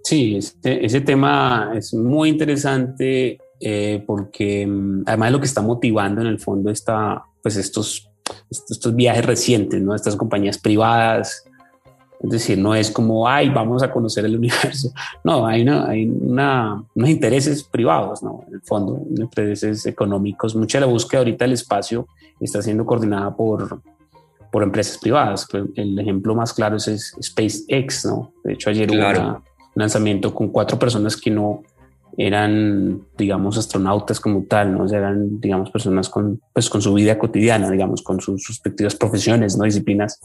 Sí, 0.08 0.40
ese, 0.64 1.02
tema 1.02 1.74
es 1.76 1.94
muy 1.94 2.30
interesante 2.30 3.38
eh, 3.60 4.02
porque 4.08 4.66
mm, 4.66 5.04
además 5.06 5.34
lo 5.34 5.40
que 5.42 5.48
está 5.48 5.62
motivando 5.62 6.22
en 6.22 6.28
el 6.28 6.40
fondo 6.40 6.72
está, 6.72 7.26
pues 7.44 7.58
estos 7.58 8.10
estos 8.50 8.96
viajes 8.96 9.26
recientes, 9.26 9.82
¿no? 9.82 9.94
Estas 9.94 10.16
compañías 10.16 10.58
privadas 10.60 11.44
Es 12.24 12.30
decir, 12.30 12.58
no 12.58 12.74
es 12.74 12.90
como, 12.90 13.28
ay, 13.28 13.50
vamos 13.50 13.84
a 13.84 13.92
conocer 13.92 14.24
el 14.24 14.38
universo. 14.38 14.94
No, 15.26 15.46
hay, 15.46 15.64
una, 15.64 15.90
hay 15.90 16.06
una, 16.06 16.82
unos 16.96 17.10
intereses 17.10 17.66
privados, 17.66 18.24
¿no? 18.24 18.46
En 18.48 18.54
el 18.54 18.62
fondo, 18.62 19.02
intereses 19.10 19.86
económicos. 19.88 20.56
Mucha 20.56 20.78
de 20.78 20.86
la 20.86 20.92
búsqueda 20.92 21.20
ahorita 21.20 21.44
del 21.44 21.56
espacio 21.56 22.08
está 22.40 22.62
siendo 22.62 22.86
coordinada 22.86 23.36
por, 23.36 23.82
por 24.54 24.64
empresas 24.64 24.98
privadas. 25.00 25.46
Pues, 25.52 25.66
el 25.76 26.00
ejemplo 26.00 26.34
más 26.34 26.54
claro 26.54 26.78
es, 26.78 27.14
SpaceX, 27.22 28.06
¿no? 28.06 28.32
De 28.46 28.54
hecho, 28.54 28.70
ayer 28.70 28.90
un 28.90 29.02
lanzamiento 29.80 30.34
con 30.34 30.50
cuatro 30.50 30.78
personas 30.78 31.16
que 31.16 31.32
no 31.32 31.64
eran, 32.18 33.04
digamos, 33.16 33.58
astronautas 33.58 34.20
como 34.20 34.44
tal, 34.46 34.74
¿no? 34.74 34.88
eran, 34.88 35.40
digamos, 35.40 35.70
personas 35.70 36.10
con, 36.10 36.42
pues, 36.52 36.70
con 36.70 36.82
su 36.82 36.94
vida 36.94 37.20
cotidiana, 37.20 37.70
digamos, 37.70 38.02
con 38.02 38.20
sus 38.20 38.48
respectivas 38.48 38.96
profesiones, 38.96 39.56
¿no? 39.56 39.66
Disciplinas 39.66 40.20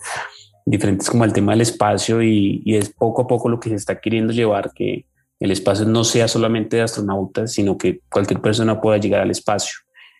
diferentes 0.64 1.10
como 1.10 1.24
el 1.24 1.32
tema 1.32 1.52
del 1.52 1.60
espacio 1.60 2.22
y, 2.22 2.62
y, 2.64 2.76
es 2.76 2.88
poco 2.90 3.22
a 3.22 3.26
poco 3.26 3.48
lo 3.48 3.60
que 3.60 3.68
se 3.68 3.74
está 3.74 4.00
queriendo 4.00 4.32
llevar, 4.32 4.72
que 4.74 5.04
el 5.38 5.50
espacio 5.50 5.84
no 5.84 6.04
sea 6.04 6.28
solamente 6.28 6.76
de 6.76 6.82
astronautas, 6.82 7.52
sino 7.52 7.76
que 7.76 8.00
cualquier 8.10 8.40
persona 8.40 8.80
pueda 8.80 8.96
llegar 8.96 9.20
al 9.20 9.30
espacio, 9.30 9.74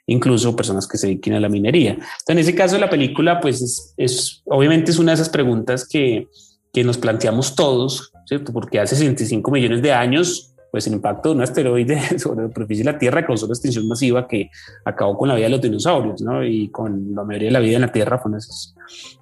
incluso 0.07 0.55
personas 0.55 0.87
que 0.87 0.99
se 0.99 1.07
dediquen 1.07 1.35
a 1.35 1.40
la 1.40 1.49
minería. 1.49 1.92
Entonces, 1.92 2.29
en 2.29 2.38
ese 2.38 2.55
caso, 2.55 2.77
la 2.77 2.90
película, 2.90 3.40
pues 3.40 3.62
es, 3.62 3.95
es 3.97 4.42
obviamente 4.47 4.90
es 4.90 4.99
una 4.99 5.12
de 5.12 5.14
esas 5.14 5.31
preguntas 5.31 5.88
que, 5.88 6.27
que 6.73 6.85
nos 6.85 6.99
planteamos 6.99 7.55
todos, 7.55 8.13
¿cierto? 8.27 8.53
Porque 8.53 8.81
hace 8.81 8.97
65 8.97 9.51
millones 9.51 9.83
de 9.83 9.93
años 9.93 10.53
pues 10.73 10.87
el 10.87 10.95
impacto 10.95 11.29
de 11.29 11.35
un 11.35 11.43
asteroide 11.43 12.01
sobre 12.19 12.43
la 12.43 12.49
superficie 12.49 12.83
de 12.83 12.93
la 12.93 12.99
Tierra 12.99 13.25
causó 13.25 13.45
una 13.45 13.53
extinción 13.53 13.87
masiva 13.87 14.27
que 14.27 14.51
acabó 14.87 15.19
con 15.19 15.29
la 15.29 15.35
vida 15.35 15.45
de 15.45 15.51
los 15.51 15.61
dinosaurios, 15.61 16.23
¿no? 16.23 16.43
Y 16.43 16.71
con 16.71 17.15
la 17.15 17.25
mayoría 17.25 17.49
de 17.49 17.53
la 17.53 17.61
vida 17.61 17.77
en 17.77 17.83
la 17.83 17.93
Tierra 17.93 18.19
fueron 18.19 18.39
esas 18.39 18.75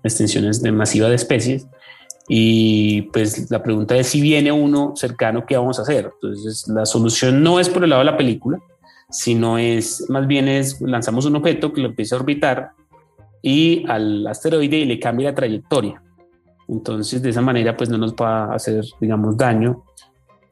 extinciones 0.05 0.63
de 0.63 0.71
masiva 0.71 1.09
de 1.09 1.17
especies. 1.17 1.67
Y 2.29 3.03
pues 3.13 3.51
la 3.51 3.65
pregunta 3.65 3.97
es 3.97 4.07
si 4.07 4.21
viene 4.21 4.53
uno 4.53 4.93
cercano, 4.95 5.45
¿qué 5.45 5.57
vamos 5.57 5.81
a 5.81 5.83
hacer? 5.83 6.13
Entonces 6.15 6.69
la 6.69 6.87
solución 6.87 7.43
no 7.43 7.59
es 7.59 7.69
por 7.69 7.83
el 7.83 7.91
lado 7.91 8.03
de 8.03 8.13
la 8.13 8.17
película, 8.17 8.61
sino 9.11 9.59
es 9.59 10.09
más 10.09 10.29
bien 10.29 10.47
es 10.47 10.81
lanzamos 10.81 11.27
un 11.27 11.35
objeto 11.35 11.73
que 11.73 11.81
lo 11.81 11.89
empieza 11.89 12.15
a 12.15 12.21
orbitar 12.21 12.71
y 13.43 13.85
al 13.89 14.25
asteroide 14.29 14.87
le 14.87 15.01
cambia 15.01 15.31
la 15.31 15.35
trayectoria. 15.35 16.01
Entonces 16.71 17.21
de 17.21 17.31
esa 17.31 17.41
manera 17.41 17.77
pues 17.77 17.91
no 17.91 17.99
nos 17.99 18.15
va 18.15 18.45
a 18.45 18.55
hacer 18.55 18.85
digamos 19.01 19.37
daño 19.37 19.85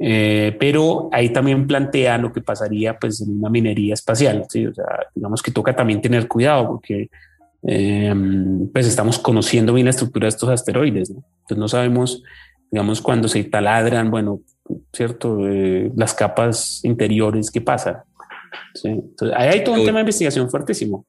eh, 0.01 0.57
pero 0.61 1.09
ahí 1.13 1.31
también 1.31 1.67
plantea 1.67 2.19
lo 2.19 2.33
que 2.33 2.41
pasaría 2.41 2.99
pues 2.99 3.21
en 3.21 3.39
una 3.39 3.51
minería 3.51 3.95
espacial, 3.95 4.45
¿sí? 4.49 4.67
o 4.67 4.73
sea, 4.73 4.87
digamos 5.15 5.43
que 5.43 5.51
toca 5.51 5.75
también 5.75 6.01
tener 6.01 6.29
cuidado 6.29 6.69
porque 6.69 7.11
eh, 7.67 8.15
pues 8.73 8.87
estamos 8.87 9.19
conociendo 9.19 9.75
bien 9.75 9.87
la 9.87 9.91
estructura 9.91 10.27
de 10.27 10.29
estos 10.29 10.49
asteroides, 10.49 11.11
¿no? 11.11 11.25
entonces 11.41 11.59
no 11.59 11.67
sabemos, 11.67 12.23
digamos, 12.71 13.01
cuando 13.01 13.27
se 13.27 13.43
taladran, 13.45 14.09
bueno, 14.09 14.41
cierto, 14.93 15.49
eh, 15.49 15.91
las 15.97 16.15
capas 16.15 16.81
interiores, 16.85 17.51
¿qué 17.51 17.61
pasa? 17.61 18.05
¿Sí? 18.75 18.89
Entonces, 18.89 19.37
ahí 19.37 19.49
hay 19.49 19.65
todo 19.65 19.75
un 19.75 19.85
tema 19.85 19.99
de 19.99 20.03
investigación 20.03 20.49
fuertísimo. 20.49 21.07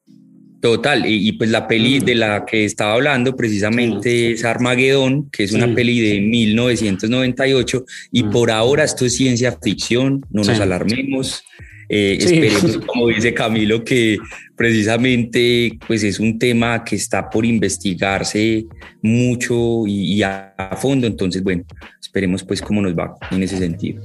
Total, 0.60 1.04
y, 1.06 1.32
pues 1.32 1.48
la 1.48 1.66
peli 1.66 2.00
de 2.00 2.14
la 2.14 2.44
que 2.44 2.66
estaba 2.66 2.92
hablando 2.92 3.34
precisamente 3.34 4.32
es 4.32 4.44
Armagedón, 4.44 5.30
que 5.30 5.44
es 5.44 5.52
una 5.52 5.74
peli 5.74 6.00
de 6.00 6.20
1998, 6.20 7.86
y 8.12 8.24
por 8.24 8.50
ahora 8.50 8.84
esto 8.84 9.06
es 9.06 9.16
ciencia 9.16 9.58
ficción, 9.62 10.20
no 10.30 10.42
nos 10.42 10.60
alarmemos. 10.60 11.42
Eh, 11.88 12.18
esperemos, 12.20 12.76
como 12.86 13.08
dice 13.08 13.32
Camilo, 13.32 13.82
que 13.82 14.18
precisamente 14.54 15.78
pues 15.86 16.04
es 16.04 16.20
un 16.20 16.38
tema 16.38 16.84
que 16.84 16.96
está 16.96 17.30
por 17.30 17.46
investigarse 17.46 18.66
mucho 19.00 19.86
y, 19.86 20.12
y 20.12 20.22
a, 20.22 20.54
a 20.58 20.76
fondo, 20.76 21.06
entonces 21.06 21.42
bueno, 21.42 21.64
esperemos 21.98 22.44
pues 22.44 22.60
cómo 22.60 22.82
nos 22.82 22.94
va 22.94 23.14
en 23.30 23.42
ese 23.42 23.56
sentido. 23.56 24.02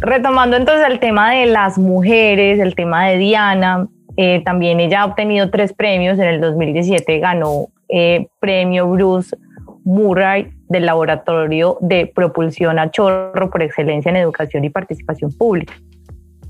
Retomando 0.00 0.56
entonces 0.56 0.86
el 0.88 1.00
tema 1.00 1.32
de 1.32 1.46
las 1.46 1.78
mujeres, 1.78 2.60
el 2.60 2.74
tema 2.74 3.06
de 3.06 3.16
Diana, 3.16 3.88
eh, 4.18 4.42
también 4.44 4.78
ella 4.78 5.02
ha 5.02 5.06
obtenido 5.06 5.50
tres 5.50 5.72
premios. 5.72 6.18
En 6.18 6.26
el 6.26 6.40
2017 6.40 7.18
ganó 7.18 7.68
eh, 7.88 8.28
premio 8.38 8.88
Bruce 8.88 9.34
Murray 9.84 10.52
del 10.68 10.84
Laboratorio 10.84 11.78
de 11.80 12.12
Propulsión 12.14 12.78
a 12.78 12.90
Chorro 12.90 13.50
por 13.50 13.62
excelencia 13.62 14.10
en 14.10 14.16
educación 14.16 14.64
y 14.64 14.70
participación 14.70 15.32
pública. 15.32 15.74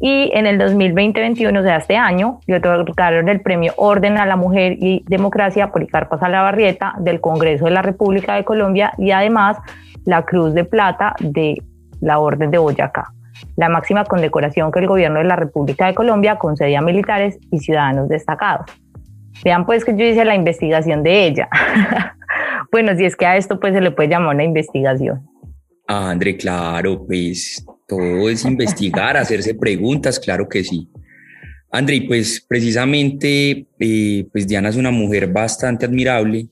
Y 0.00 0.30
en 0.34 0.46
el 0.46 0.58
2020-21, 0.58 1.58
o 1.58 1.62
sea, 1.62 1.76
este 1.76 1.96
año, 1.96 2.40
le 2.46 2.56
otorgaron 2.56 3.28
el 3.28 3.40
premio 3.40 3.72
Orden 3.76 4.18
a 4.18 4.26
la 4.26 4.36
Mujer 4.36 4.76
y 4.78 5.04
Democracia 5.06 5.70
Policarpa 5.70 6.18
Salabarrieta 6.18 6.94
del 6.98 7.20
Congreso 7.20 7.66
de 7.66 7.70
la 7.70 7.82
República 7.82 8.34
de 8.34 8.44
Colombia 8.44 8.92
y 8.98 9.12
además 9.12 9.56
la 10.04 10.24
Cruz 10.24 10.52
de 10.52 10.64
Plata 10.64 11.14
de 11.20 11.62
la 12.00 12.18
Orden 12.18 12.50
de 12.50 12.58
Boyacá 12.58 13.12
la 13.56 13.68
máxima 13.68 14.04
condecoración 14.04 14.70
que 14.70 14.80
el 14.80 14.86
gobierno 14.86 15.18
de 15.18 15.24
la 15.24 15.36
República 15.36 15.86
de 15.86 15.94
Colombia 15.94 16.36
concedía 16.36 16.78
a 16.78 16.82
militares 16.82 17.38
y 17.50 17.58
ciudadanos 17.58 18.08
destacados. 18.08 18.66
Vean 19.44 19.66
pues 19.66 19.84
que 19.84 19.96
yo 19.96 20.04
hice 20.04 20.24
la 20.24 20.34
investigación 20.34 21.02
de 21.02 21.26
ella. 21.26 21.48
bueno, 22.72 22.96
si 22.96 23.04
es 23.04 23.16
que 23.16 23.26
a 23.26 23.36
esto 23.36 23.58
pues 23.58 23.74
se 23.74 23.80
le 23.80 23.90
puede 23.90 24.08
llamar 24.08 24.34
una 24.34 24.44
investigación. 24.44 25.26
Ah, 25.88 26.10
André, 26.10 26.36
claro, 26.36 27.04
pues 27.06 27.64
todo 27.86 28.28
es 28.28 28.44
investigar, 28.44 29.16
hacerse 29.16 29.54
preguntas, 29.54 30.18
claro 30.18 30.48
que 30.48 30.64
sí. 30.64 30.88
André, 31.70 32.04
pues 32.06 32.44
precisamente, 32.46 33.66
eh, 33.78 34.26
pues 34.32 34.46
Diana 34.46 34.68
es 34.68 34.76
una 34.76 34.90
mujer 34.90 35.26
bastante 35.32 35.86
admirable 35.86 36.48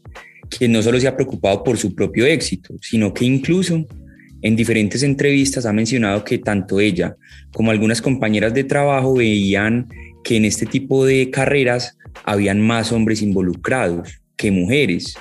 que 0.51 0.69
no 0.69 0.83
solo 0.83 1.01
se 1.01 1.09
ha 1.09 1.17
preocupado 1.17 1.65
por 1.65 1.79
su 1.79 1.95
propio 1.95 2.27
éxito, 2.27 2.75
sino 2.81 3.13
que 3.13 3.25
incluso 3.25 3.85
en 4.45 4.57
diferentes 4.57 5.03
entrevistas 5.03 5.65
ha 5.65 5.73
mencionado 5.73 6.23
que 6.23 6.37
tanto 6.37 6.79
ella 6.79 7.17
como 7.51 7.71
algunas 7.71 8.03
compañeras 8.03 8.53
de 8.53 8.63
trabajo 8.63 9.15
veían 9.15 9.89
que 10.23 10.37
en 10.37 10.45
este 10.45 10.67
tipo 10.67 11.07
de 11.07 11.31
carreras 11.31 11.97
habían 12.25 12.61
más 12.61 12.93
hombres 12.93 13.23
involucrados 13.23 14.21
que 14.37 14.51
mujeres. 14.51 15.15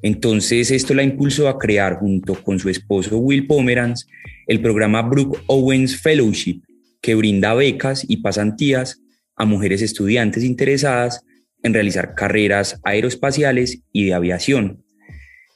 Entonces 0.00 0.70
esto 0.70 0.94
la 0.94 1.02
impulsó 1.02 1.48
a 1.48 1.58
crear 1.58 1.96
junto 1.96 2.34
con 2.34 2.60
su 2.60 2.68
esposo 2.68 3.18
Will 3.18 3.48
Pomeranz 3.48 4.06
el 4.46 4.60
programa 4.60 5.02
Brooke 5.02 5.40
Owens 5.46 6.00
Fellowship, 6.00 6.62
que 7.00 7.16
brinda 7.16 7.54
becas 7.54 8.04
y 8.08 8.18
pasantías 8.18 9.02
a 9.34 9.44
mujeres 9.44 9.82
estudiantes 9.82 10.44
interesadas 10.44 11.24
en 11.64 11.74
realizar 11.74 12.14
carreras 12.14 12.80
aeroespaciales 12.84 13.80
y 13.92 14.04
de 14.04 14.14
aviación. 14.14 14.84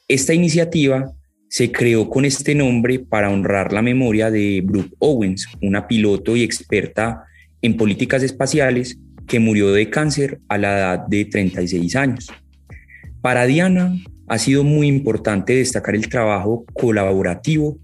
Esta 0.09 0.33
iniciativa 0.33 1.13
se 1.49 1.71
creó 1.71 2.09
con 2.09 2.25
este 2.25 2.55
nombre 2.55 2.99
para 2.99 3.29
honrar 3.29 3.73
la 3.73 3.81
memoria 3.81 4.29
de 4.29 4.61
Brooke 4.65 4.93
Owens, 4.99 5.47
una 5.61 5.87
piloto 5.87 6.35
y 6.35 6.43
experta 6.43 7.23
en 7.61 7.77
políticas 7.77 8.23
espaciales 8.23 8.99
que 9.27 9.39
murió 9.39 9.71
de 9.71 9.89
cáncer 9.89 10.39
a 10.47 10.57
la 10.57 10.77
edad 10.77 11.07
de 11.07 11.25
36 11.25 11.95
años. 11.95 12.27
Para 13.21 13.45
Diana 13.45 13.93
ha 14.27 14.37
sido 14.37 14.63
muy 14.63 14.87
importante 14.87 15.55
destacar 15.55 15.95
el 15.95 16.09
trabajo 16.09 16.65
colaborativo 16.73 17.77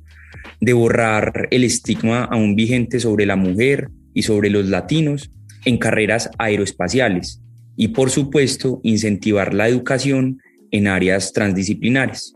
de 0.60 0.73
borrar 0.73 1.47
el 1.52 1.63
estigma 1.63 2.26
aún 2.26 2.56
vigente 2.56 2.99
sobre 2.99 3.26
la 3.26 3.36
mujer 3.36 3.89
y 4.13 4.23
sobre 4.23 4.49
los 4.49 4.67
latinos 4.67 5.32
en 5.65 5.78
carreras 5.78 6.30
aeroespaciales 6.38 7.41
y 7.76 7.89
por 7.89 8.10
supuesto 8.10 8.80
incentivar 8.84 9.54
la 9.54 9.67
educación 9.67 10.41
en 10.71 10.88
áreas 10.88 11.34
transdisciplinares. 11.34 12.34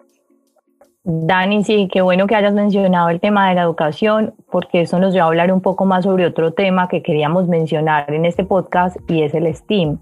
Dani, 1.09 1.63
sí, 1.63 1.87
qué 1.89 2.01
bueno 2.01 2.27
que 2.27 2.35
hayas 2.35 2.53
mencionado 2.53 3.07
el 3.07 3.21
tema 3.21 3.47
de 3.47 3.55
la 3.55 3.61
educación, 3.61 4.33
porque 4.51 4.81
eso 4.81 4.99
nos 4.99 5.13
lleva 5.13 5.23
a 5.23 5.29
hablar 5.29 5.53
un 5.53 5.61
poco 5.61 5.85
más 5.85 6.03
sobre 6.03 6.25
otro 6.25 6.51
tema 6.51 6.89
que 6.89 7.01
queríamos 7.01 7.47
mencionar 7.47 8.13
en 8.13 8.25
este 8.25 8.43
podcast 8.43 8.97
y 9.09 9.21
es 9.21 9.33
el 9.33 9.47
STEAM. 9.55 9.99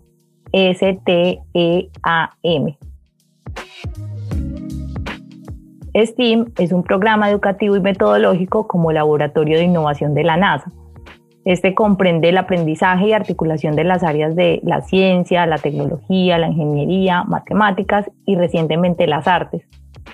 S-T-E-A-M. 0.51 1.37
STEAM 5.93 6.45
es 6.57 6.71
un 6.71 6.81
programa 6.81 7.29
educativo 7.29 7.75
y 7.75 7.81
metodológico 7.81 8.67
como 8.67 8.91
laboratorio 8.91 9.59
de 9.59 9.65
innovación 9.65 10.15
de 10.15 10.23
la 10.23 10.37
NASA. 10.37 10.71
Este 11.45 11.73
comprende 11.73 12.29
el 12.29 12.37
aprendizaje 12.37 13.07
y 13.07 13.13
articulación 13.13 13.75
de 13.75 13.83
las 13.83 14.03
áreas 14.03 14.35
de 14.35 14.59
la 14.63 14.81
ciencia, 14.81 15.45
la 15.45 15.59
tecnología, 15.59 16.37
la 16.37 16.47
ingeniería, 16.47 17.23
matemáticas 17.23 18.09
y 18.25 18.35
recientemente 18.35 19.07
las 19.07 19.27
artes 19.27 19.63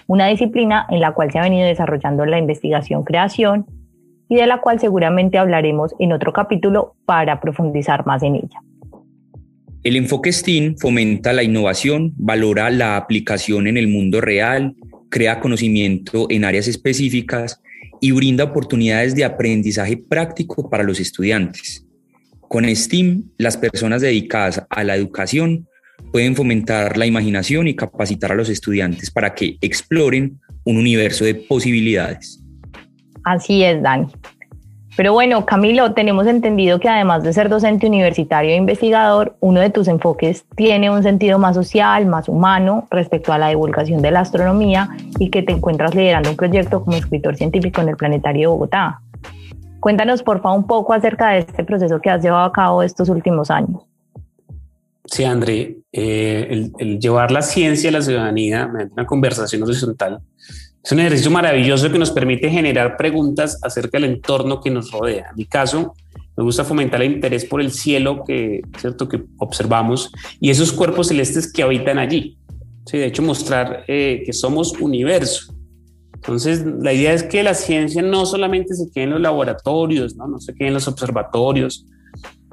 una 0.08 0.28
disciplina 0.28 0.86
en 0.90 1.00
la 1.00 1.14
cual 1.14 1.32
se 1.32 1.40
ha 1.40 1.44
venido 1.44 1.66
desarrollando 1.66 2.26
la 2.26 2.38
investigación-creación 2.38 3.66
y 4.28 4.36
de 4.36 4.46
la 4.46 4.60
cual 4.60 4.80
seguramente 4.80 5.38
hablaremos 5.38 5.94
en 6.00 6.14
otro 6.14 6.34
capítulo 6.34 6.96
para 7.06 7.40
profundizar 7.40 8.06
más 8.06 8.24
en 8.24 8.36
ella. 8.36 8.62
El 9.84 9.96
enfoque 9.96 10.32
STEAM 10.32 10.76
fomenta 10.78 11.34
la 11.34 11.44
innovación, 11.44 12.14
valora 12.18 12.70
la 12.70 12.98
aplicación 12.98 13.68
en 13.68 13.78
el 13.78 13.88
mundo 13.88 14.20
real, 14.22 14.76
crea 15.10 15.40
conocimiento 15.40 16.28
en 16.30 16.46
áreas 16.46 16.68
específicas 16.68 17.62
y 18.02 18.12
brinda 18.12 18.44
oportunidades 18.44 19.16
de 19.16 19.24
aprendizaje 19.24 19.96
práctico 19.96 20.70
para 20.70 20.84
los 20.84 21.00
estudiantes. 21.00 21.86
Con 22.42 22.66
STEAM, 22.66 23.30
las 23.38 23.56
personas 23.56 24.02
dedicadas 24.02 24.66
a 24.70 24.84
la 24.84 24.96
educación 24.96 25.68
pueden 26.12 26.36
fomentar 26.36 26.98
la 26.98 27.06
imaginación 27.06 27.68
y 27.68 27.76
capacitar 27.76 28.32
a 28.32 28.36
los 28.36 28.50
estudiantes 28.50 29.12
para 29.12 29.34
que 29.34 29.58
exploren 29.62 30.40
un 30.66 30.78
universo 30.78 31.24
de 31.24 31.36
posibilidades. 31.36 32.44
Así 33.24 33.64
es, 33.64 33.82
Dani. 33.82 34.08
Pero 34.98 35.14
bueno, 35.14 35.46
Camilo, 35.46 35.94
tenemos 35.94 36.28
entendido 36.28 36.80
que 36.80 36.90
además 36.90 37.24
de 37.24 37.32
ser 37.32 37.48
docente 37.48 37.88
universitario 37.88 38.52
e 38.52 38.56
investigador, 38.56 39.38
uno 39.40 39.62
de 39.62 39.70
tus 39.70 39.88
enfoques 39.88 40.46
tiene 40.56 40.90
un 40.90 41.02
sentido 41.02 41.40
más 41.40 41.56
social, 41.56 42.06
más 42.08 42.28
humano 42.28 42.88
respecto 42.92 43.32
a 43.32 43.38
la 43.38 43.50
divulgación 43.50 44.02
de 44.02 44.12
la 44.12 44.20
astronomía 44.20 44.90
y 45.18 45.30
que 45.30 45.44
te 45.44 45.54
encuentras 45.54 45.96
liderando 45.96 46.30
un 46.30 46.36
proyecto 46.36 46.84
como 46.84 46.98
escritor 46.98 47.38
científico 47.38 47.80
en 47.82 47.90
el 47.90 47.96
Planetario 47.96 48.42
de 48.42 48.48
Bogotá. 48.48 49.02
Cuéntanos, 49.80 50.24
por 50.24 50.42
favor, 50.42 50.60
un 50.60 50.68
poco 50.68 50.94
acerca 50.94 51.30
de 51.30 51.40
este 51.40 51.64
proceso 51.64 52.02
que 52.02 52.10
has 52.10 52.22
llevado 52.22 52.44
a 52.44 52.52
cabo 52.52 52.84
estos 52.84 53.08
últimos 53.08 53.50
años. 53.50 53.82
Sí, 55.06 55.24
André, 55.24 55.78
eh, 55.92 56.70
el, 56.78 57.00
llevar 57.00 57.32
la 57.32 57.42
ciencia 57.42 57.90
a 57.90 57.94
la 57.94 58.02
ciudadanía 58.02 58.70
una 58.92 59.06
conversación 59.06 59.64
horizontal 59.64 60.22
es 60.84 60.92
un 60.92 61.00
ejercicio 61.00 61.30
maravilloso 61.30 61.92
que 61.92 62.00
nos 62.00 62.12
permite 62.12 62.50
generar 62.50 62.98
preguntas 62.98 63.60
acerca 63.62 64.00
del 64.00 64.12
entorno 64.12 64.62
que 64.62 64.72
nos 64.72 64.92
rodea. 64.92 65.28
En 65.30 65.36
mi 65.38 65.46
caso, 65.46 65.94
me 66.36 66.44
gusta 66.44 66.64
fomentar 66.64 67.02
el 67.02 67.14
interés 67.14 67.46
por 67.46 67.62
el 67.62 67.72
cielo 67.72 68.24
que, 68.26 68.62
¿cierto? 68.80 69.08
que 69.08 69.24
observamos 69.38 70.12
y 70.40 70.50
esos 70.50 70.72
cuerpos 70.72 71.10
celestes 71.10 71.52
que 71.52 71.62
habitan 71.62 72.00
allí. 72.00 72.38
Sí, 72.86 72.98
de 72.98 73.06
hecho, 73.06 73.22
mostrar 73.22 73.84
eh, 73.88 74.24
que 74.26 74.34
somos 74.34 74.74
universo. 74.80 75.54
Entonces, 76.16 76.66
la 76.66 76.94
idea 76.94 77.14
es 77.14 77.24
que 77.24 77.44
la 77.44 77.54
ciencia 77.54 78.02
no 78.02 78.26
solamente 78.26 78.74
se 78.74 78.90
quede 78.92 79.06
en 79.06 79.10
los 79.12 79.22
laboratorios, 79.22 80.16
no, 80.16 80.28
no 80.28 80.40
se 80.40 80.54
quede 80.54 80.70
en 80.70 80.74
los 80.74 80.88
observatorios, 80.88 81.86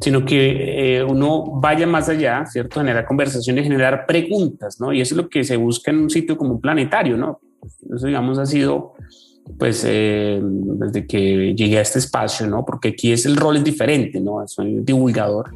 sino 0.01 0.25
que 0.25 0.97
eh, 0.99 1.05
uno 1.05 1.45
vaya 1.61 1.87
más 1.87 2.09
allá, 2.09 2.45
¿cierto? 2.47 2.81
Generar 2.81 3.07
conversaciones, 3.07 3.64
generar 3.64 4.07
preguntas, 4.07 4.79
¿no? 4.81 4.93
Y 4.93 5.01
eso 5.01 5.14
es 5.14 5.23
lo 5.23 5.29
que 5.29 5.45
se 5.45 5.57
busca 5.57 5.91
en 5.91 5.99
un 5.99 6.11
sitio 6.11 6.37
como 6.37 6.53
un 6.53 6.61
planetario, 6.61 7.17
¿no? 7.17 7.41
Eso, 7.94 8.07
digamos, 8.07 8.38
ha 8.38 8.47
sido, 8.47 8.94
pues, 9.59 9.85
eh, 9.87 10.40
desde 10.42 11.07
que 11.07 11.55
llegué 11.55 11.79
a 11.79 11.83
este 11.83 11.99
espacio, 11.99 12.47
¿no? 12.47 12.64
Porque 12.64 12.88
aquí 12.88 13.12
es 13.12 13.27
el 13.27 13.37
rol 13.37 13.57
es 13.57 13.64
diferente, 13.64 14.21
¿no? 14.21 14.47
Soy 14.47 14.81
divulgador. 14.83 15.51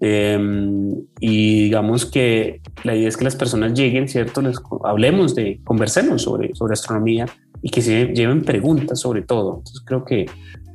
Em, 0.00 0.92
y 1.20 1.64
digamos 1.64 2.04
que 2.04 2.60
la 2.82 2.94
idea 2.94 3.08
es 3.08 3.16
que 3.16 3.24
las 3.24 3.36
personas 3.36 3.72
lleguen, 3.72 4.06
¿cierto? 4.08 4.42
Les 4.42 4.58
hablemos 4.84 5.34
de, 5.34 5.60
conversemos 5.64 6.22
sobre, 6.22 6.54
sobre 6.54 6.74
astronomía 6.74 7.26
y 7.62 7.70
que 7.70 7.80
se 7.80 8.08
lleven 8.08 8.42
preguntas 8.42 9.00
sobre 9.00 9.22
todo. 9.22 9.58
Entonces 9.58 9.82
creo 9.86 10.04
que 10.04 10.26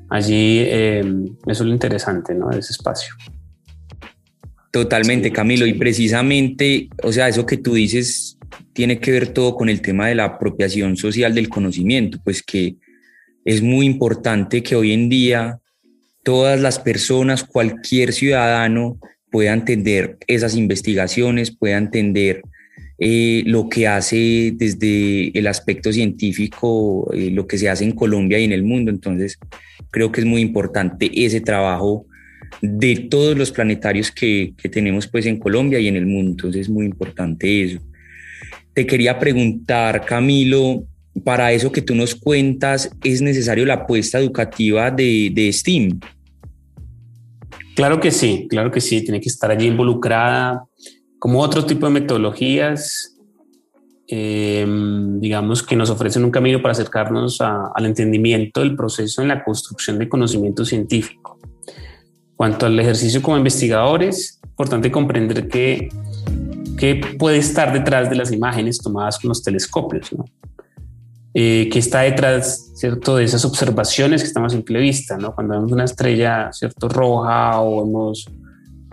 allí 0.10 0.60
eh, 0.62 1.04
eso 1.46 1.64
es 1.64 1.68
lo 1.68 1.74
interesante, 1.74 2.34
¿no? 2.34 2.50
De 2.50 2.58
ese 2.58 2.74
espacio. 2.74 3.14
Totalmente, 4.72 5.32
Camilo. 5.32 5.68
Y 5.68 5.74
precisamente, 5.74 6.90
o 7.04 7.12
sea, 7.12 7.28
eso 7.28 7.46
que 7.46 7.58
tú 7.58 7.76
dices 7.76 8.39
tiene 8.74 9.00
que 9.00 9.12
ver 9.12 9.30
todo 9.30 9.56
con 9.56 9.70
el 9.70 9.82
tema 9.82 10.08
de 10.08 10.16
la 10.16 10.26
apropiación 10.26 10.98
social 10.98 11.34
del 11.34 11.50
conocimiento, 11.50 12.20
pues 12.24 12.44
que 12.44 12.76
es 13.46 13.62
muy 13.62 13.86
importante 13.86 14.64
que 14.64 14.76
hoy 14.76 14.94
en 14.94 15.10
día 15.10 15.60
todas 16.24 16.60
las 16.60 16.80
personas, 16.80 17.44
cualquier 17.44 18.14
ciudadano 18.14 19.00
pueda 19.32 19.54
entender 19.54 20.18
esas 20.28 20.56
investigaciones, 20.56 21.52
pueda 21.52 21.78
entender 21.78 22.42
eh, 22.98 23.44
lo 23.46 23.70
que 23.70 23.88
hace 23.88 24.54
desde 24.56 25.38
el 25.38 25.48
aspecto 25.48 25.94
científico, 25.94 27.10
eh, 27.14 27.32
lo 27.32 27.48
que 27.48 27.58
se 27.58 27.70
hace 27.70 27.86
en 27.86 27.94
Colombia 27.94 28.40
y 28.40 28.44
en 28.44 28.52
el 28.52 28.64
mundo. 28.64 28.92
Entonces, 28.92 29.40
creo 29.90 30.12
que 30.12 30.22
es 30.22 30.28
muy 30.28 30.42
importante 30.42 31.10
ese 31.14 31.42
trabajo 31.42 32.06
de 32.62 33.08
todos 33.10 33.38
los 33.38 33.52
planetarios 33.52 34.12
que, 34.12 34.54
que 34.58 34.70
tenemos 34.70 35.08
pues 35.08 35.26
en 35.26 35.40
Colombia 35.40 35.80
y 35.80 35.88
en 35.88 35.96
el 35.96 36.06
mundo. 36.06 36.32
Entonces, 36.32 36.62
es 36.64 36.70
muy 36.70 36.86
importante 36.86 37.64
eso. 37.64 37.80
Te 38.74 38.86
quería 38.86 39.20
preguntar, 39.20 40.06
Camilo, 40.06 40.84
para 41.24 41.52
eso 41.52 41.72
que 41.72 41.82
tú 41.82 41.96
nos 41.96 42.16
cuentas, 42.16 42.90
¿es 43.04 43.22
necesario 43.22 43.66
la 43.66 43.76
apuesta 43.76 44.20
educativa 44.20 44.92
de, 44.92 45.32
de 45.34 45.52
STEAM? 45.52 46.00
Claro 47.76 48.00
que 48.00 48.12
sí, 48.12 48.48
claro 48.50 48.72
que 48.72 48.82
sí, 48.82 49.02
tiene 49.04 49.22
que 49.22 49.30
estar 49.30 49.52
allí 49.52 49.68
involucrada 49.68 50.66
como 51.20 51.42
otro 51.42 51.66
tipo 51.66 51.86
de 51.86 51.94
metodologías, 51.94 53.18
em, 54.08 55.20
digamos, 55.20 55.62
que 55.62 55.76
nos 55.76 55.90
ofrecen 55.90 56.24
un 56.24 56.32
camino 56.32 56.62
para 56.62 56.72
acercarnos 56.72 57.40
al 57.42 57.86
entendimiento 57.86 58.62
del 58.62 58.76
proceso 58.76 59.22
en 59.22 59.28
la 59.28 59.44
construcción 59.44 60.00
de 60.00 60.10
conocimiento 60.10 60.66
científico. 60.66 61.38
Cuanto 62.36 62.66
al 62.66 62.80
ejercicio 62.80 63.22
como 63.22 63.38
investigadores, 63.38 64.40
importante 64.44 64.92
comprender 64.92 65.48
que, 65.50 65.90
que 66.80 66.96
puede 67.20 67.38
estar 67.38 67.74
detrás 67.74 68.10
de 68.10 68.16
las 68.16 68.32
imágenes 68.32 68.78
tomadas 68.78 69.20
con 69.20 69.28
los 69.28 69.44
telescopios, 69.44 70.14
¿no? 70.14 70.24
Eh, 71.34 71.70
que 71.72 71.78
está 71.78 72.02
detrás, 72.02 72.72
¿cierto?, 72.76 73.18
de 73.18 73.26
esas 73.26 73.44
observaciones 73.44 74.22
que 74.22 74.28
estamos 74.28 74.54
en 74.54 74.64
vista, 74.64 75.18
¿no? 75.18 75.36
Cuando 75.36 75.56
vemos 75.56 75.72
una 75.74 75.84
estrella, 75.84 76.52
¿cierto?, 76.54 76.88
roja 76.88 77.62
o 77.62 77.86
vemos 77.86 78.26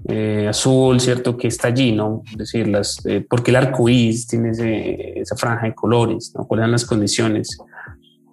eh, 0.08 0.46
azul, 0.48 1.00
¿cierto? 1.00 1.36
Que 1.36 1.46
está 1.46 1.68
allí, 1.68 1.92
¿no? 1.92 2.22
Es 2.32 2.36
decir, 2.36 2.66
las, 2.66 3.04
eh, 3.06 3.24
¿por 3.28 3.42
qué 3.42 3.52
el 3.52 3.56
arco 3.56 3.88
iris 3.88 4.26
tiene 4.26 4.50
esa 5.16 5.36
franja 5.36 5.66
de 5.66 5.74
colores? 5.74 6.32
¿no? 6.36 6.44
¿Cuáles 6.44 6.64
son 6.64 6.72
las 6.72 6.84
condiciones? 6.84 7.56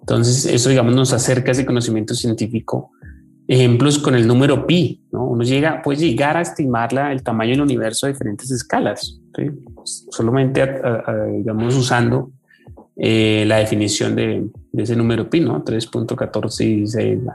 Entonces, 0.00 0.46
eso, 0.46 0.68
digamos, 0.68 0.94
nos 0.94 1.12
acerca 1.12 1.50
a 1.50 1.52
ese 1.52 1.64
conocimiento 1.64 2.14
científico. 2.14 2.90
Ejemplos 3.46 3.98
con 3.98 4.14
el 4.14 4.26
número 4.26 4.66
pi, 4.66 5.02
¿no? 5.12 5.26
Uno 5.26 5.44
llega, 5.44 5.80
puede 5.80 6.00
llegar 6.00 6.36
a 6.36 6.42
estimar 6.42 6.90
el 7.10 7.22
tamaño 7.22 7.52
del 7.52 7.62
universo 7.62 8.06
a 8.06 8.08
diferentes 8.10 8.50
escalas, 8.50 9.20
¿sí? 9.36 9.50
solamente, 10.10 10.80
digamos, 11.32 11.76
usando 11.76 12.30
eh, 12.96 13.44
la 13.46 13.58
definición 13.58 14.14
de, 14.14 14.46
de, 14.72 14.82
ese 14.82 14.96
número 14.96 15.28
pi, 15.28 15.40
¿no? 15.40 15.64
3.1416 15.64 17.34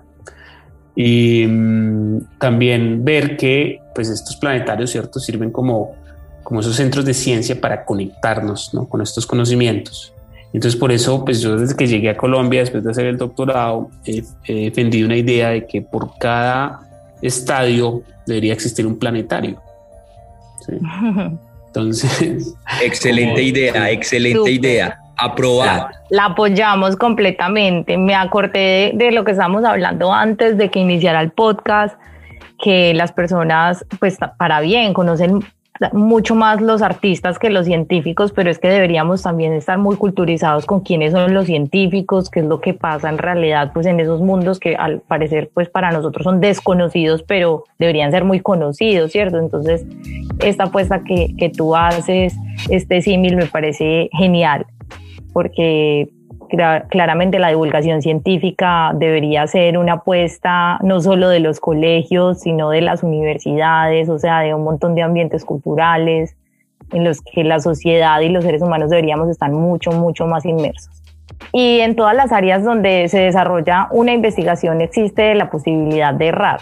y 1.01 1.47
mm, 1.47 2.39
también 2.39 3.05
ver 3.05 3.37
que 3.37 3.81
pues 3.95 4.09
estos 4.09 4.35
planetarios, 4.35 4.91
¿cierto? 4.91 5.19
Sirven 5.19 5.49
como, 5.49 5.95
como 6.43 6.59
esos 6.59 6.75
centros 6.75 7.05
de 7.05 7.13
ciencia 7.13 7.59
para 7.59 7.85
conectarnos 7.85 8.73
¿no? 8.73 8.87
con 8.89 9.01
estos 9.01 9.25
conocimientos. 9.25 10.13
Entonces 10.51 10.77
por 10.77 10.91
eso, 10.91 11.23
pues 11.23 11.39
yo 11.39 11.55
desde 11.55 11.77
que 11.77 11.87
llegué 11.87 12.09
a 12.09 12.17
Colombia, 12.17 12.59
después 12.59 12.83
de 12.83 12.91
hacer 12.91 13.05
el 13.05 13.17
doctorado, 13.17 13.89
he, 14.03 14.23
defendido 14.65 15.05
una 15.05 15.15
idea 15.15 15.49
de 15.51 15.65
que 15.67 15.81
por 15.81 16.17
cada 16.17 16.81
estadio 17.21 18.01
debería 18.27 18.51
existir 18.51 18.85
un 18.85 18.99
planetario. 18.99 19.61
Entonces... 21.69 22.55
Excelente 22.81 23.41
idea, 23.41 23.91
excelente 23.91 24.51
idea. 24.51 24.99
Aprobada. 25.17 25.91
La 26.09 26.25
apoyamos 26.25 26.95
completamente. 26.95 27.97
Me 27.97 28.15
acordé 28.15 28.91
de, 28.95 29.11
lo 29.11 29.25
que 29.25 29.31
estábamos 29.31 29.65
hablando 29.65 30.13
antes 30.13 30.57
de 30.57 30.71
que 30.71 30.79
iniciara 30.79 31.21
el 31.21 31.31
podcast, 31.31 31.99
que 32.57 32.93
las 32.93 33.11
personas, 33.11 33.85
pues 33.99 34.17
para 34.37 34.61
bien, 34.61 34.93
conocen 34.93 35.43
mucho 35.93 36.35
más 36.35 36.61
los 36.61 36.81
artistas 36.81 37.39
que 37.39 37.49
los 37.49 37.65
científicos, 37.65 38.31
pero 38.31 38.49
es 38.49 38.59
que 38.59 38.67
deberíamos 38.67 39.23
también 39.23 39.53
estar 39.53 39.77
muy 39.77 39.95
culturizados 39.95 40.65
con 40.65 40.81
quiénes 40.81 41.13
son 41.13 41.33
los 41.33 41.45
científicos, 41.45 42.29
qué 42.29 42.41
es 42.41 42.45
lo 42.45 42.59
que 42.59 42.73
pasa 42.73 43.09
en 43.09 43.17
realidad 43.17 43.71
pues 43.73 43.85
en 43.85 43.99
esos 43.99 44.21
mundos 44.21 44.59
que 44.59 44.75
al 44.75 44.99
parecer 44.99 45.49
pues 45.53 45.69
para 45.69 45.91
nosotros 45.91 46.23
son 46.23 46.41
desconocidos, 46.41 47.23
pero 47.23 47.63
deberían 47.77 48.11
ser 48.11 48.25
muy 48.25 48.39
conocidos, 48.39 49.11
¿cierto? 49.11 49.39
Entonces, 49.39 49.85
esta 50.39 50.65
apuesta 50.65 51.03
que, 51.03 51.35
que 51.37 51.49
tú 51.49 51.75
haces, 51.75 52.35
este 52.69 53.01
símil 53.01 53.35
me 53.37 53.45
parece 53.45 54.09
genial 54.13 54.65
porque 55.33 56.09
claramente 56.89 57.39
la 57.39 57.49
divulgación 57.49 58.01
científica 58.01 58.91
debería 58.95 59.45
ser 59.47 59.77
una 59.77 59.93
apuesta 59.93 60.79
no 60.81 60.99
solo 61.01 61.29
de 61.29 61.39
los 61.39 61.59
colegios, 61.59 62.41
sino 62.41 62.69
de 62.69 62.81
las 62.81 63.03
universidades, 63.03 64.09
o 64.09 64.19
sea, 64.19 64.39
de 64.41 64.53
un 64.53 64.63
montón 64.63 64.95
de 64.95 65.01
ambientes 65.01 65.45
culturales 65.45 66.35
en 66.91 67.03
los 67.03 67.21
que 67.21 67.43
la 67.43 67.59
sociedad 67.59 68.19
y 68.21 68.29
los 68.29 68.43
seres 68.43 68.61
humanos 68.61 68.89
deberíamos 68.89 69.29
estar 69.29 69.51
mucho, 69.51 69.91
mucho 69.91 70.25
más 70.25 70.45
inmersos. 70.45 71.01
Y 71.53 71.79
en 71.79 71.95
todas 71.95 72.15
las 72.15 72.31
áreas 72.31 72.63
donde 72.63 73.07
se 73.07 73.19
desarrolla 73.19 73.87
una 73.91 74.13
investigación 74.13 74.81
existe 74.81 75.33
la 75.35 75.49
posibilidad 75.49 76.13
de 76.13 76.27
errar. 76.27 76.59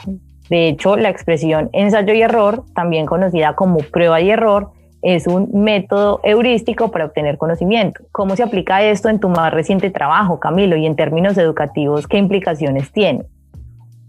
De 0.50 0.70
hecho, 0.70 0.96
la 0.96 1.10
expresión 1.10 1.70
ensayo 1.74 2.14
y 2.14 2.22
error, 2.22 2.64
también 2.74 3.06
conocida 3.06 3.54
como 3.54 3.80
prueba 3.80 4.22
y 4.22 4.30
error, 4.30 4.72
es 5.02 5.28
un 5.28 5.50
método 5.54 6.20
heurístico 6.24 6.92
para 6.92 7.06
obtener 7.06 7.38
conocimiento. 7.38 8.04
¿Cómo 8.12 8.36
se 8.36 8.44
aplica 8.44 8.84
esto 8.84 9.10
en 9.10 9.20
tu 9.20 9.30
más 9.30 9.54
reciente 9.54 9.90
trabajo, 9.90 10.40
Camilo, 10.40 10.76
y 10.76 10.86
en 10.86 10.96
términos 10.96 11.38
educativos, 11.38 12.08
qué 12.08 12.18
implicaciones 12.18 12.92
tiene? 12.92 13.26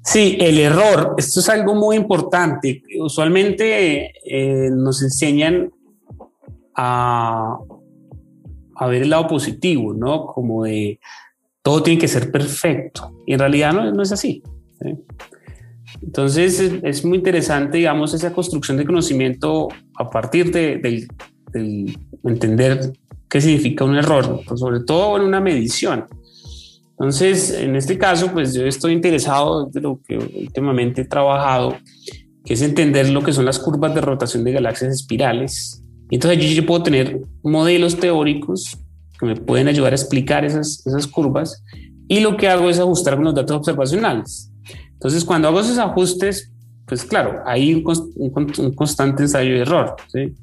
Sí, 0.02 0.38
el 0.40 0.58
error, 0.58 1.14
esto 1.18 1.40
es 1.40 1.48
algo 1.50 1.74
muy 1.74 1.96
importante. 1.96 2.82
Usualmente 2.98 4.12
eh, 4.24 4.70
nos 4.70 5.02
enseñan 5.02 5.70
a, 6.74 7.58
ver 8.88 9.02
el 9.02 9.10
lado 9.10 9.26
positivo, 9.26 9.92
¿no? 9.92 10.26
Como 10.26 10.64
de 10.64 10.98
todo 11.62 11.82
tiene 11.82 12.00
que 12.00 12.08
ser 12.08 12.30
perfecto. 12.30 13.12
Y 13.26 13.34
en 13.34 13.40
realidad 13.40 13.72
no, 13.72 13.92
no 13.92 14.02
es 14.02 14.12
así. 14.12 14.42
Entonces 16.02 16.60
es, 16.82 17.04
muy 17.04 17.18
interesante, 17.18 17.78
digamos, 17.78 18.14
esa 18.14 18.32
construcción 18.32 18.76
de 18.76 18.84
conocimiento 18.84 19.68
a 19.96 20.08
partir 20.08 20.52
de, 20.52 21.06
entender 22.24 22.92
qué 23.28 23.40
significa 23.40 23.84
un 23.84 23.96
error, 23.96 24.40
pues 24.46 24.60
sobre 24.60 24.80
todo 24.80 25.16
en 25.16 25.22
una 25.22 25.40
medición. 25.40 26.04
Entonces, 26.90 27.52
en 27.52 27.76
este 27.76 27.96
caso, 27.96 28.32
pues 28.32 28.54
yo 28.54 28.66
estoy 28.66 28.92
interesado 28.92 29.66
de 29.66 29.80
lo 29.80 30.00
que 30.06 30.18
últimamente 30.18 31.02
he 31.02 31.04
trabajado, 31.04 31.76
que 32.44 32.54
es 32.54 32.62
entender 32.62 33.08
lo 33.10 33.22
que 33.22 33.32
son 33.32 33.44
las 33.44 33.58
curvas 33.58 33.94
de 33.94 34.00
rotación 34.00 34.44
de 34.44 34.52
galaxias 34.52 34.92
espirales. 34.92 35.82
Entonces 36.10 36.54
yo 36.54 36.66
puedo 36.66 36.82
tener 36.82 37.20
modelos 37.42 37.98
teóricos 37.98 38.78
que 39.18 39.26
me 39.26 39.36
pueden 39.36 39.68
ayudar 39.68 39.92
a 39.92 39.96
explicar 39.96 40.44
esas, 40.44 40.84
esas 40.86 41.06
curvas 41.06 41.62
y 42.08 42.20
lo 42.20 42.36
que 42.36 42.48
hago 42.48 42.70
es 42.70 42.78
ajustar 42.78 43.16
con 43.16 43.24
los 43.24 43.34
datos 43.34 43.56
observacionales. 43.56 44.50
Entonces, 44.98 45.24
cuando 45.24 45.48
hago 45.48 45.60
esos 45.60 45.78
ajustes, 45.78 46.50
pues 46.86 47.04
claro, 47.04 47.42
hay 47.46 47.74
un, 47.74 48.74
constante 48.74 49.22
ensayo 49.22 49.54
de 49.54 49.60
error, 49.60 49.94
¿sí? 50.12 50.34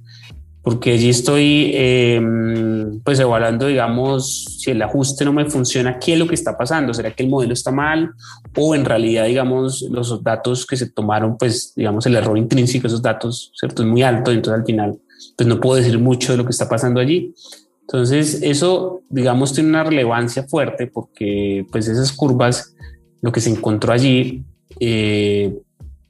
porque 0.66 0.94
allí 0.94 1.10
estoy 1.10 1.72
em, 1.76 3.00
pues 3.02 3.20
evaluando, 3.20 3.68
digamos, 3.68 4.46
si 4.58 4.72
el 4.72 4.82
ajuste 4.82 5.24
no 5.24 5.32
me 5.32 5.46
funciona, 5.46 6.00
qué 6.00 6.14
es 6.14 6.20
lo 6.20 6.28
que 6.28 6.34
está 6.34 6.58
pasando, 6.58 6.92
será 6.92 7.12
que 7.12 7.22
el 7.22 7.30
modelo 7.30 7.54
está 7.54 7.72
mal 7.72 8.16
o 8.58 8.74
en 8.74 8.84
realidad, 8.84 9.26
digamos, 9.26 9.84
los 9.92 10.24
datos 10.24 10.66
que 10.66 10.76
se 10.76 10.90
tomaron, 10.90 11.38
pues, 11.38 11.74
digamos, 11.76 12.08
el 12.08 12.16
error 12.16 12.36
intrínseco 12.36 12.82
de 12.82 12.88
esos 12.88 13.04
datos, 13.04 13.52
¿cierto? 13.54 13.84
Es 13.84 13.90
muy 13.90 14.02
alto, 14.02 14.32
entonces 14.32 14.60
al 14.60 14.66
final, 14.66 14.98
pues 15.38 15.48
no 15.48 15.60
puedo 15.60 15.76
decir 15.76 16.00
mucho 16.00 16.32
de 16.32 16.40
lo 16.40 16.46
que 16.46 16.52
está 16.52 16.68
pasando 16.68 17.00
allí. 17.00 17.36
Entonces, 17.82 18.40
eso, 18.42 19.04
digamos, 19.08 19.54
tiene 19.54 19.70
una 19.70 19.84
relevancia 19.84 20.48
fuerte 20.48 20.88
porque, 20.88 21.68
pues, 21.72 21.88
esas 21.88 22.12
curvas, 22.12 22.74
lo 23.22 23.32
que 23.32 23.42
se 23.42 23.50
encontró 23.50 23.94
allí, 23.94 24.44
eh, 24.80 25.54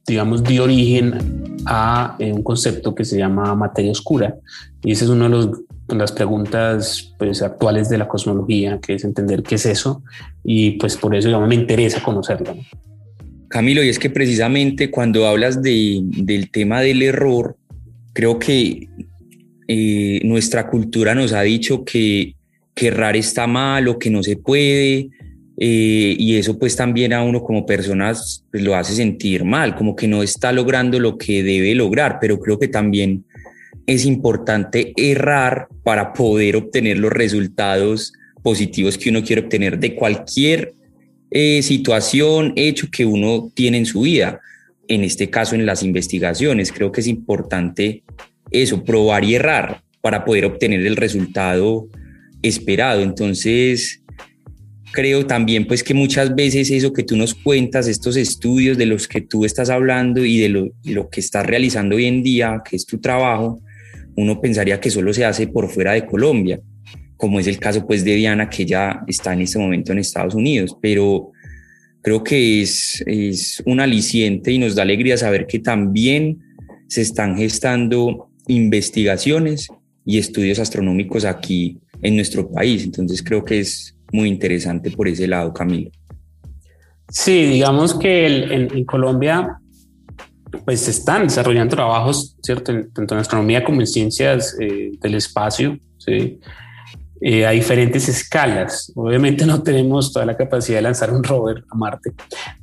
digamos, 0.07 0.43
dio 0.43 0.63
origen 0.63 1.13
a 1.65 2.15
eh, 2.19 2.31
un 2.31 2.43
concepto 2.43 2.93
que 2.93 3.05
se 3.05 3.17
llama 3.17 3.55
materia 3.55 3.91
oscura. 3.91 4.35
Y 4.83 4.91
esa 4.91 5.05
es 5.05 5.09
una 5.09 5.29
de, 5.29 5.49
las 5.95 6.11
preguntas 6.11 7.13
pues, 7.17 7.41
actuales 7.41 7.89
de 7.89 7.97
la 7.97 8.07
cosmología, 8.07 8.79
que 8.79 8.95
es 8.95 9.03
entender 9.03 9.43
qué 9.43 9.55
es 9.55 9.65
eso. 9.65 10.03
Y 10.43 10.71
pues 10.71 10.97
por 10.97 11.15
eso, 11.15 11.27
digamos, 11.27 11.47
me 11.47 11.55
interesa 11.55 12.03
conocerlo. 12.03 12.55
Camilo, 13.47 13.83
y 13.83 13.89
es 13.89 13.99
que 13.99 14.09
precisamente 14.09 14.91
cuando 14.91 15.27
hablas 15.27 15.61
de, 15.61 16.01
del 16.03 16.51
tema 16.51 16.81
del 16.81 17.01
error, 17.01 17.55
creo 18.13 18.37
que 18.37 18.89
eh, 19.67 20.21
nuestra 20.23 20.67
cultura 20.67 21.15
nos 21.15 21.33
ha 21.33 21.41
dicho 21.41 21.83
que, 21.83 22.35
que 22.75 22.87
errar 22.87 23.15
está 23.15 23.47
mal 23.47 23.87
o 23.87 23.97
que 23.97 24.09
no 24.09 24.21
se 24.21 24.37
puede, 24.37 25.09
eh, 25.57 26.15
y 26.17 26.35
eso 26.37 26.59
pues 26.59 26.75
también 26.75 27.13
a 27.13 27.23
uno 27.23 27.41
como 27.41 27.65
personas 27.65 28.43
pues, 28.51 28.63
lo 28.63 28.75
hace 28.75 28.93
sentir 28.93 29.43
mal, 29.45 29.75
como 29.75 29.95
que 29.95 30.07
no 30.07 30.21
está 30.21 30.51
logrando 30.51 30.99
lo 30.99 31.17
que 31.17 31.43
debe 31.43 31.73
lograr, 31.75 32.17
pero 32.19 32.39
creo 32.39 32.59
que 32.59 32.67
también 32.67 33.23
es 33.87 34.05
importante 34.05 34.93
errar 34.97 35.67
para 35.83 36.13
poder 36.13 36.55
obtener 36.55 36.97
los 36.97 37.11
resultados 37.11 38.13
positivos 38.41 38.97
que 38.97 39.09
uno 39.09 39.23
quiere 39.23 39.43
obtener 39.43 39.79
de 39.79 39.95
cualquier 39.95 40.73
eh, 41.31 41.61
situación, 41.61 42.53
hecho 42.55 42.87
que 42.91 43.05
uno 43.05 43.51
tiene 43.53 43.77
en 43.77 43.85
su 43.85 44.01
vida. 44.01 44.39
En 44.87 45.03
este 45.03 45.29
caso, 45.29 45.55
en 45.55 45.65
las 45.65 45.83
investigaciones, 45.83 46.71
creo 46.71 46.91
que 46.91 47.01
es 47.01 47.07
importante 47.07 48.03
eso, 48.51 48.83
probar 48.83 49.23
y 49.23 49.35
errar 49.35 49.81
para 50.01 50.23
poder 50.23 50.45
obtener 50.45 50.85
el 50.85 50.95
resultado 50.95 51.87
esperado. 52.43 53.01
Entonces, 53.01 54.01
creo 54.95 55.27
también 55.27 55.67
pues 55.67 55.83
que 55.83 55.93
muchas 55.93 56.33
veces 56.33 56.71
eso 56.71 56.93
que 56.93 57.03
tú 57.03 57.17
nos 57.17 57.35
cuentas, 57.35 57.87
estos 57.87 58.15
estudios 58.15 58.77
de 58.77 58.85
los 58.85 59.07
que 59.07 59.21
tú 59.21 59.43
estás 59.43 59.69
hablando 59.69 60.23
y 60.23 60.39
de 60.39 60.49
lo, 60.49 61.09
que 61.09 61.19
estás 61.19 61.45
realizando 61.45 61.97
hoy 61.97 62.05
en 62.05 62.23
día, 62.23 62.63
que 62.67 62.77
es 62.77 62.85
tu 62.85 62.97
trabajo, 62.99 63.61
uno 64.15 64.39
pensaría 64.39 64.79
que 64.79 64.89
solo 64.89 65.13
se 65.13 65.25
hace 65.25 65.47
por 65.47 65.69
fuera 65.69 65.91
de 65.91 66.05
Colombia, 66.05 66.61
como 67.17 67.39
es 67.39 67.47
el 67.47 67.59
caso 67.59 67.85
pues 67.85 68.05
de 68.05 68.15
Diana, 68.15 68.49
que 68.49 68.65
ya 68.65 69.03
está 69.05 69.33
en 69.33 69.41
este 69.41 69.59
momento 69.59 69.91
en 69.91 69.99
Estados 69.99 70.33
Unidos, 70.33 70.75
pero 70.81 71.31
creo 72.01 72.23
que 72.23 72.61
es, 72.61 73.03
es 73.05 73.61
un 73.65 73.81
aliciente 73.81 74.53
y 74.53 74.57
nos 74.59 74.75
da 74.75 74.83
alegría 74.83 75.17
saber 75.17 75.45
que 75.45 75.59
también 75.59 76.39
se 76.87 77.01
están 77.01 77.35
gestando 77.35 78.29
investigaciones 78.47 79.67
y 80.05 80.19
estudios 80.19 80.59
astronómicos 80.59 81.25
aquí 81.25 81.79
en 82.01 82.15
nuestro 82.15 82.49
país. 82.49 82.85
Entonces 82.85 83.21
creo 83.21 83.43
que 83.43 83.59
es 83.59 83.94
muy 84.15 84.29
interesante 84.29 84.91
por 84.91 85.07
ese 85.07 85.27
lado, 85.27 85.53
Camilo. 85.53 85.91
Sí, 87.09 87.45
digamos 87.45 87.93
que 87.93 88.25
en, 88.25 88.85
Colombia 88.85 89.59
pues 90.63 90.81
se 90.81 90.91
están 90.91 91.23
desarrollando 91.23 91.75
trabajos, 91.75 92.37
¿cierto? 92.41 92.71
tanto 92.93 93.13
en 93.13 93.19
astronomía 93.19 93.63
como 93.63 93.81
en 93.81 93.87
ciencias 93.87 94.55
eh, 94.59 94.91
del 95.01 95.15
espacio, 95.15 95.77
¿sí? 95.97 96.39
Eh, 97.21 97.45
a 97.45 97.51
diferentes 97.51 98.07
escalas. 98.07 98.91
Obviamente 98.95 99.45
no 99.45 99.61
tenemos 99.63 100.13
toda 100.13 100.25
la 100.25 100.37
capacidad 100.37 100.77
de 100.77 100.83
lanzar 100.83 101.11
un 101.11 101.23
rover 101.23 101.63
a 101.69 101.75
Marte, 101.75 102.13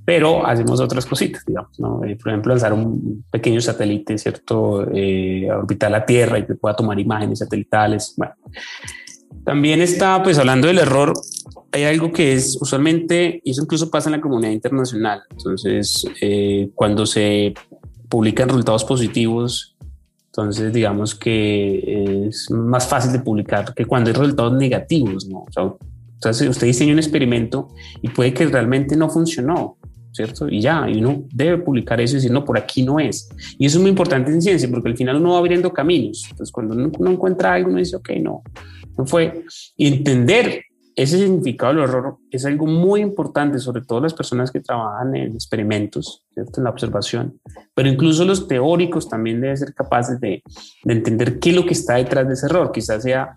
pero 0.05 0.47
hacemos 0.47 0.81
otras 0.81 1.05
cositas, 1.05 1.45
digamos, 1.47 1.79
¿no? 1.79 2.03
Eh, 2.05 2.17
por 2.17 2.31
ejemplo, 2.33 2.53
lanzar 2.55 2.73
un 2.73 3.25
pequeño 3.31 3.61
satélite, 3.61 4.17
¿cierto? 4.19 4.81
a 4.81 5.57
orbitar 5.59 5.91
la 5.91 6.05
Tierra 6.07 6.39
y 6.39 6.47
que 6.47 6.55
pueda 6.55 6.75
tomar 6.77 6.99
imágenes 6.99 7.41
satelitales. 7.41 8.15
Bueno, 8.17 8.35
también 9.45 9.81
está, 9.81 10.23
pues 10.23 10.39
hablando 10.39 10.69
del 10.69 10.79
error, 10.79 11.13
hay 11.73 11.85
algo 11.85 12.13
que 12.13 12.35
es 12.35 12.59
usualmente, 12.61 13.41
y 13.45 13.51
eso 13.51 13.63
incluso 13.63 13.91
pasa 13.91 14.09
en 14.09 14.13
la 14.13 14.21
comunidad 14.21 14.53
internacional. 14.53 15.23
Entonces, 15.31 16.05
eh, 16.21 16.71
cuando 16.75 17.07
se 17.07 17.55
publican 18.09 18.49
resultados 18.49 18.85
positivos, 18.85 19.77
entonces 20.27 20.73
digamos 20.73 21.15
que 21.15 22.27
es 22.29 22.51
más 22.51 22.87
fácil 22.87 23.13
de 23.13 23.21
publicar 23.21 23.75
que 23.75 23.85
cuando 23.85 24.11
hay 24.11 24.15
resultados 24.15 24.53
negativos, 24.55 25.27
¿no? 25.27 25.41
O 25.41 25.53
sea, 26.21 26.49
usted 26.49 26.67
diseña 26.67 26.93
un 26.93 26.99
experimento 26.99 27.69
y 28.01 28.09
puede 28.09 28.33
que 28.33 28.47
realmente 28.47 28.97
no 28.97 29.11
funcionó, 29.11 29.77
¿cierto? 30.13 30.49
Y 30.49 30.61
ya, 30.61 30.89
y 30.89 31.03
uno 31.03 31.25
debe 31.33 31.59
publicar 31.59 32.01
eso 32.01 32.15
y 32.15 32.17
decir, 32.17 32.31
no, 32.31 32.45
por 32.45 32.57
aquí 32.57 32.83
no 32.83 33.01
es. 33.01 33.29
Y 33.59 33.67
eso 33.67 33.79
es 33.79 33.83
muy 33.83 33.91
importante 33.91 34.31
en 34.31 34.41
ciencia, 34.41 34.71
porque 34.71 34.91
al 34.91 34.97
final 34.97 35.17
uno 35.17 35.33
va 35.33 35.39
abriendo 35.39 35.73
caminos. 35.73 36.23
Entonces, 36.31 36.53
cuando 36.53 36.75
uno, 36.75 36.91
uno 36.99 37.11
encuentra 37.11 37.55
algo, 37.55 37.71
uno 37.71 37.79
dice, 37.79 37.97
ok, 37.97 38.11
no 38.21 38.43
fue. 39.07 39.45
Entender 39.77 40.65
ese 40.95 41.19
significado 41.19 41.75
del 41.75 41.85
error 41.85 42.19
es 42.31 42.45
algo 42.45 42.67
muy 42.67 43.01
importante, 43.01 43.59
sobre 43.59 43.83
todo 43.83 44.01
las 44.01 44.15
personas 44.15 44.51
que 44.51 44.61
trabajan 44.61 45.15
en 45.17 45.33
experimentos, 45.33 46.25
¿cierto? 46.35 46.61
en 46.61 46.65
la 46.65 46.71
observación, 46.71 47.41
pero 47.75 47.89
incluso 47.89 48.25
los 48.25 48.47
teóricos 48.47 49.09
también 49.09 49.41
deben 49.41 49.57
ser 49.57 49.75
capaces 49.75 50.21
de, 50.21 50.43
de 50.85 50.93
entender 50.93 51.39
qué 51.39 51.51
es 51.51 51.57
lo 51.57 51.65
que 51.65 51.73
está 51.73 51.95
detrás 51.95 52.27
de 52.27 52.35
ese 52.35 52.47
error. 52.47 52.71
Quizás 52.73 53.03
sea, 53.03 53.37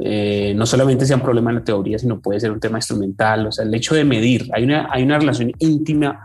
eh, 0.00 0.52
no 0.54 0.66
solamente 0.66 1.06
sea 1.06 1.16
un 1.16 1.22
problema 1.22 1.50
en 1.50 1.56
la 1.56 1.64
teoría, 1.64 1.98
sino 1.98 2.20
puede 2.20 2.40
ser 2.40 2.52
un 2.52 2.60
tema 2.60 2.78
instrumental, 2.78 3.46
o 3.46 3.52
sea, 3.52 3.64
el 3.64 3.74
hecho 3.74 3.94
de 3.94 4.04
medir, 4.04 4.48
hay 4.52 4.64
una, 4.64 4.88
hay 4.90 5.02
una 5.02 5.18
relación 5.18 5.52
íntima 5.58 6.20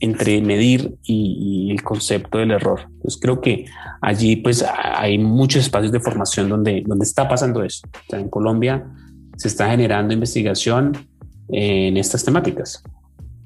entre 0.00 0.40
medir 0.40 0.96
y, 1.02 1.68
y, 1.68 1.70
el 1.72 1.82
concepto 1.82 2.38
del 2.38 2.52
error. 2.52 2.80
Entonces 2.86 3.20
creo 3.20 3.40
que 3.40 3.66
allí 4.00 4.36
pues 4.36 4.64
hay 4.72 5.18
muchos 5.18 5.62
espacios 5.62 5.92
de 5.92 6.00
formación 6.00 6.48
donde, 6.48 6.82
donde 6.86 7.04
está 7.04 7.28
pasando 7.28 7.62
eso. 7.62 7.86
O 7.86 8.10
sea, 8.10 8.18
en 8.18 8.30
Colombia 8.30 8.82
se 9.40 9.48
está 9.48 9.70
generando 9.70 10.12
investigación 10.12 10.92
en 11.48 11.96
estas 11.96 12.22
temáticas. 12.22 12.84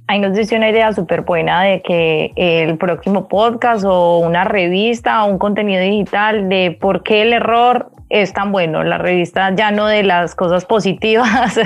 Ahí 0.08 0.18
nos 0.18 0.36
dice 0.36 0.56
una 0.56 0.68
idea 0.68 0.92
súper 0.92 1.20
buena 1.20 1.62
de 1.62 1.82
que 1.82 2.32
el 2.34 2.76
próximo 2.78 3.28
podcast 3.28 3.84
o 3.86 4.18
una 4.18 4.42
revista 4.42 5.24
o 5.24 5.30
un 5.30 5.38
contenido 5.38 5.80
digital 5.80 6.48
de 6.48 6.76
por 6.80 7.04
qué 7.04 7.22
el 7.22 7.32
error 7.32 7.92
es 8.08 8.32
tan 8.32 8.50
bueno. 8.50 8.82
La 8.82 8.98
revista 8.98 9.54
ya 9.54 9.70
no 9.70 9.86
de 9.86 10.02
las 10.02 10.34
cosas 10.34 10.64
positivas 10.64 11.60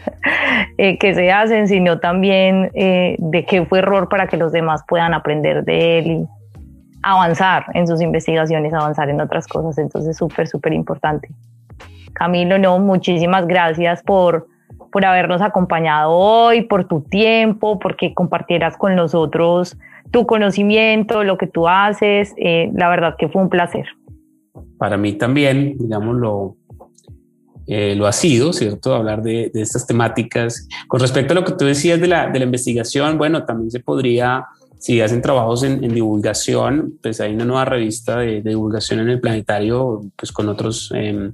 eh, 0.78 0.96
que 0.96 1.14
se 1.14 1.30
hacen, 1.30 1.68
sino 1.68 2.00
también 2.00 2.70
eh, 2.72 3.16
de 3.18 3.44
qué 3.44 3.66
fue 3.66 3.80
error 3.80 4.08
para 4.08 4.28
que 4.28 4.38
los 4.38 4.50
demás 4.50 4.82
puedan 4.88 5.12
aprender 5.12 5.62
de 5.64 5.98
él 5.98 6.06
y 6.06 6.26
avanzar 7.02 7.66
en 7.74 7.86
sus 7.86 8.00
investigaciones, 8.00 8.72
avanzar 8.72 9.10
en 9.10 9.20
otras 9.20 9.46
cosas. 9.46 9.76
Entonces, 9.76 10.16
súper, 10.16 10.48
súper 10.48 10.72
importante. 10.72 11.28
Camilo, 12.12 12.58
no, 12.58 12.78
muchísimas 12.78 13.46
gracias 13.46 14.02
por, 14.02 14.48
por 14.90 15.04
habernos 15.04 15.40
acompañado 15.42 16.12
hoy, 16.12 16.62
por 16.62 16.86
tu 16.86 17.02
tiempo, 17.02 17.78
porque 17.78 18.14
compartieras 18.14 18.76
con 18.76 18.96
nosotros 18.96 19.76
tu 20.10 20.26
conocimiento, 20.26 21.24
lo 21.24 21.38
que 21.38 21.46
tú 21.46 21.68
haces. 21.68 22.34
Eh, 22.36 22.70
la 22.74 22.88
verdad 22.88 23.16
que 23.18 23.28
fue 23.28 23.42
un 23.42 23.48
placer. 23.48 23.86
Para 24.78 24.96
mí 24.96 25.12
también, 25.14 25.76
digámoslo, 25.78 26.56
eh, 27.70 27.94
lo 27.94 28.06
ha 28.06 28.12
sido, 28.12 28.54
¿cierto? 28.54 28.94
Hablar 28.94 29.22
de, 29.22 29.50
estas 29.52 29.86
temáticas. 29.86 30.66
Con 30.86 31.00
respecto 31.00 31.32
a 31.32 31.34
lo 31.34 31.44
que 31.44 31.52
tú 31.52 31.66
decías 31.66 32.00
de 32.00 32.08
la, 32.08 32.28
de 32.28 32.38
la 32.38 32.46
investigación, 32.46 33.18
bueno, 33.18 33.44
también 33.44 33.70
se 33.70 33.80
podría, 33.80 34.46
si 34.78 35.02
hacen 35.02 35.20
trabajos 35.20 35.64
en, 35.64 35.80
divulgación, 35.80 36.94
pues 37.02 37.20
hay 37.20 37.34
una 37.34 37.44
nueva 37.44 37.66
revista 37.66 38.20
de, 38.20 38.40
divulgación 38.40 39.00
en 39.00 39.10
el 39.10 39.20
planetario, 39.20 40.00
pues 40.16 40.32
con 40.32 40.48
otros 40.48 40.90
em, 40.94 41.32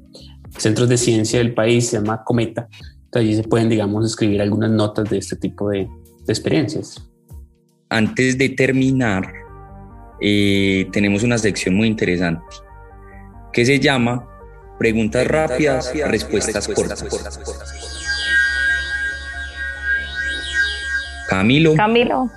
centros 0.56 0.88
de 0.88 0.96
ciencia 0.96 1.38
del 1.38 1.54
país, 1.54 1.88
se 1.88 1.98
llama 1.98 2.22
Cometa. 2.24 2.68
Entonces 3.04 3.20
allí 3.20 3.36
se 3.36 3.42
pueden, 3.44 3.68
digamos, 3.68 4.04
escribir 4.04 4.42
algunas 4.42 4.70
notas 4.70 5.08
de 5.08 5.18
este 5.18 5.36
tipo 5.36 5.70
de, 5.70 5.88
experiencias. 6.26 7.06
antes 7.90 8.38
de 8.38 8.48
terminar, 8.48 9.30
eh, 10.20 10.86
tenemos 10.90 11.22
una 11.22 11.36
sección 11.36 11.74
muy 11.74 11.86
interesante 11.86 12.42
que 13.52 13.64
se 13.64 13.78
llama 13.78 14.26
Preguntas, 14.78 15.26
rápidas, 15.26 15.92
respuestas, 16.08 16.66
cortas. 16.68 17.04
Camilo. 21.28 21.74
Camilo. 21.74 22.30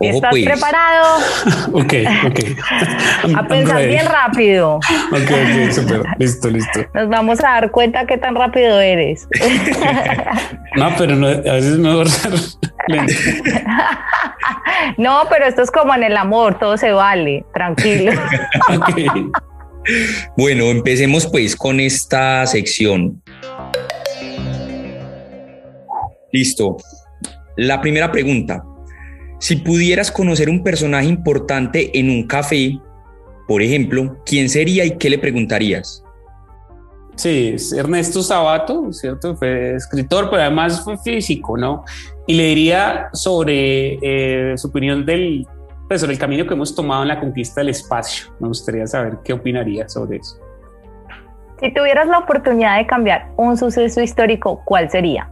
¿Estás 0.00 0.30
pues. 0.30 0.44
preparado? 0.44 1.18
ok, 1.72 1.94
ok. 2.26 3.34
a 3.36 3.48
pensar 3.48 3.86
bien 3.86 4.06
rápido. 4.06 4.76
ok, 4.76 4.82
ok, 5.12 5.72
súper. 5.72 6.02
Listo, 6.18 6.50
listo. 6.50 6.80
Nos 6.94 7.08
vamos 7.08 7.40
a 7.40 7.48
dar 7.48 7.70
cuenta 7.70 8.06
qué 8.06 8.18
tan 8.18 8.34
rápido 8.34 8.80
eres. 8.80 9.26
no, 10.76 10.90
pero 10.98 11.16
no, 11.16 11.26
a 11.26 11.30
veces 11.30 11.72
es 11.72 11.78
mejor 11.78 12.08
ser 12.08 12.32
no, 14.96 15.22
pero 15.28 15.46
esto 15.46 15.62
es 15.62 15.70
como 15.70 15.94
en 15.94 16.04
el 16.04 16.16
amor, 16.16 16.58
todo 16.58 16.76
se 16.76 16.92
vale, 16.92 17.44
tranquilo. 17.52 18.12
Bueno, 20.36 20.64
empecemos 20.66 21.26
pues 21.26 21.56
con 21.56 21.80
esta 21.80 22.46
sección. 22.46 23.22
Listo. 26.32 26.76
La 27.56 27.80
primera 27.80 28.12
pregunta. 28.12 28.62
Si 29.38 29.56
pudieras 29.56 30.10
conocer 30.10 30.48
un 30.48 30.62
personaje 30.62 31.06
importante 31.06 31.98
en 31.98 32.10
un 32.10 32.26
café, 32.26 32.80
por 33.46 33.62
ejemplo, 33.62 34.16
¿quién 34.24 34.48
sería 34.48 34.84
y 34.84 34.96
qué 34.96 35.10
le 35.10 35.18
preguntarías? 35.18 36.02
Sí, 37.16 37.56
Ernesto 37.76 38.22
Sabato, 38.22 38.92
¿cierto? 38.92 39.36
Fue 39.36 39.74
escritor, 39.74 40.28
pero 40.30 40.42
además 40.42 40.82
fue 40.84 40.98
físico, 40.98 41.56
¿no? 41.56 41.84
Y 42.26 42.34
le 42.34 42.44
diría 42.44 43.08
sobre 43.12 43.98
eh, 44.02 44.56
su 44.56 44.68
opinión 44.68 45.06
del, 45.06 45.46
pues, 45.88 46.00
sobre 46.00 46.12
el 46.12 46.18
camino 46.18 46.46
que 46.46 46.54
hemos 46.54 46.74
tomado 46.74 47.02
en 47.02 47.08
la 47.08 47.20
conquista 47.20 47.60
del 47.60 47.70
espacio. 47.70 48.34
Me 48.38 48.48
gustaría 48.48 48.86
saber 48.86 49.18
qué 49.24 49.32
opinaría 49.32 49.88
sobre 49.88 50.18
eso. 50.18 50.38
Si 51.60 51.72
tuvieras 51.72 52.06
la 52.08 52.18
oportunidad 52.18 52.76
de 52.76 52.86
cambiar 52.86 53.30
un 53.38 53.56
suceso 53.56 54.02
histórico, 54.02 54.62
¿cuál 54.66 54.90
sería? 54.90 55.30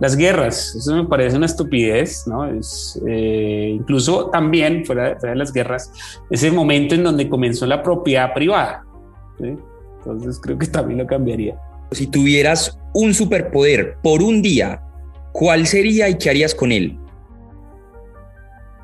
Las 0.00 0.16
guerras, 0.16 0.74
eso 0.74 0.96
me 0.96 1.04
parece 1.04 1.36
una 1.36 1.44
estupidez, 1.44 2.26
¿no? 2.26 2.46
Es, 2.46 2.98
eh, 3.06 3.70
incluso 3.74 4.30
también, 4.30 4.84
fuera, 4.86 5.14
de 5.14 5.36
las 5.36 5.52
guerras, 5.52 5.92
ese 6.30 6.50
momento 6.50 6.94
en 6.94 7.04
donde 7.04 7.28
comenzó 7.28 7.66
la 7.66 7.82
propiedad 7.82 8.32
privada. 8.32 8.84
Entonces 9.38 10.40
creo 10.42 10.56
que 10.56 10.66
también 10.66 11.00
lo 11.00 11.06
cambiaría. 11.06 11.54
Si 11.92 12.06
tuvieras 12.06 12.78
un 12.94 13.12
superpoder 13.12 13.98
por 14.02 14.22
un 14.22 14.40
día, 14.40 14.80
¿cuál 15.32 15.66
sería 15.66 16.08
y 16.08 16.16
qué 16.16 16.30
harías 16.30 16.54
con 16.54 16.72
él? 16.72 16.96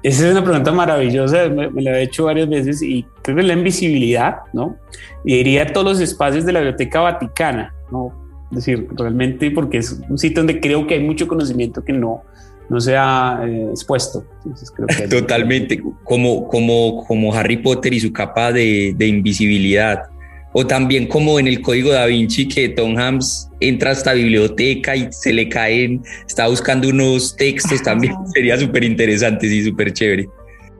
Esa 0.02 0.26
es 0.26 0.32
una 0.32 0.44
pregunta 0.44 0.70
maravillosa, 0.70 1.48
me, 1.48 1.82
la 1.82 1.98
he 1.98 2.02
hecho 2.02 2.26
varias 2.26 2.48
veces 2.48 2.82
y 2.82 3.04
creo 3.22 3.36
que 3.36 3.40
es 3.40 3.48
la 3.48 3.54
invisibilidad, 3.54 4.36
¿no? 4.52 4.76
Y 5.24 5.34
iría 5.36 5.62
a 5.62 5.66
todos 5.66 5.86
los 5.86 6.00
espacios 6.00 6.44
de 6.44 6.52
la 6.52 6.60
Biblioteca 6.60 7.00
Vaticana, 7.00 7.74
¿no? 7.90 8.25
Es 8.50 8.56
decir, 8.56 8.88
realmente 8.92 9.50
porque 9.50 9.78
es 9.78 10.00
un 10.08 10.18
sitio 10.18 10.38
donde 10.38 10.60
creo 10.60 10.86
que 10.86 10.94
hay 10.94 11.02
mucho 11.02 11.26
conocimiento 11.26 11.84
que 11.84 11.92
no, 11.92 12.22
no 12.68 12.80
se 12.80 12.96
ha 12.96 13.40
eh, 13.44 13.68
expuesto. 13.70 14.24
Totalmente, 15.10 15.82
como, 16.04 16.46
como, 16.48 17.04
como 17.06 17.34
Harry 17.34 17.56
Potter 17.56 17.92
y 17.94 18.00
su 18.00 18.12
capa 18.12 18.52
de, 18.52 18.94
de, 18.96 19.06
invisibilidad. 19.06 20.04
O 20.52 20.66
también 20.66 21.06
como 21.06 21.38
en 21.38 21.48
el 21.48 21.60
código 21.60 21.92
da 21.92 22.06
Vinci 22.06 22.48
que 22.48 22.70
Tom 22.70 22.96
Hanks 22.96 23.50
entra 23.60 23.90
a 23.90 23.92
esta 23.92 24.14
biblioteca 24.14 24.96
y 24.96 25.08
se 25.12 25.32
le 25.32 25.48
caen, 25.48 26.02
está 26.26 26.48
buscando 26.48 26.88
unos 26.88 27.36
textos 27.36 27.82
también. 27.82 28.14
Sería 28.34 28.56
súper 28.56 28.84
interesante, 28.84 29.46
y 29.46 29.64
súper 29.64 29.92
chévere. 29.92 30.28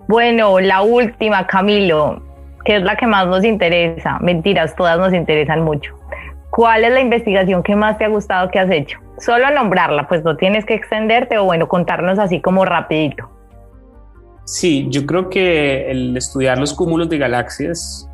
Bueno, 0.08 0.60
la 0.60 0.82
última, 0.82 1.46
Camilo, 1.46 2.22
que 2.64 2.76
es 2.76 2.82
la 2.82 2.96
que 2.96 3.06
más 3.06 3.26
nos 3.26 3.44
interesa. 3.44 4.18
Mentiras, 4.20 4.74
todas 4.76 4.98
nos 4.98 5.12
interesan 5.12 5.62
mucho. 5.62 5.95
¿Cuál 6.56 6.84
es 6.84 6.90
la 6.90 7.00
investigación 7.00 7.62
que 7.62 7.76
más 7.76 7.98
te 7.98 8.06
ha 8.06 8.08
gustado 8.08 8.50
que 8.50 8.58
has 8.58 8.70
hecho? 8.70 8.98
Solo 9.18 9.50
nombrarla, 9.50 10.08
pues 10.08 10.24
no 10.24 10.38
tienes 10.38 10.64
que 10.64 10.72
extenderte 10.72 11.36
o 11.36 11.44
bueno, 11.44 11.68
contarnos 11.68 12.18
así 12.18 12.40
como 12.40 12.64
rapidito. 12.64 13.28
Sí, 14.46 14.86
yo 14.88 15.04
creo 15.04 15.28
que 15.28 15.90
el 15.90 16.16
estudiar 16.16 16.56
los 16.56 16.72
cúmulos 16.72 17.10
de 17.10 17.18
galaxias 17.18 18.08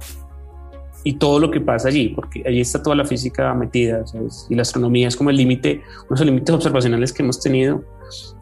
y 1.04 1.12
todo 1.12 1.38
lo 1.38 1.52
que 1.52 1.60
pasa 1.60 1.86
allí, 1.86 2.08
porque 2.08 2.42
allí 2.44 2.60
está 2.60 2.82
toda 2.82 2.96
la 2.96 3.04
física 3.04 3.54
metida, 3.54 4.02
y 4.48 4.56
la 4.56 4.62
astronomía 4.62 5.06
es 5.06 5.16
como 5.16 5.30
el 5.30 5.36
límite, 5.36 5.80
unos 6.10 6.24
límites 6.24 6.52
observacionales 6.52 7.12
que 7.12 7.22
hemos 7.22 7.38
tenido 7.38 7.84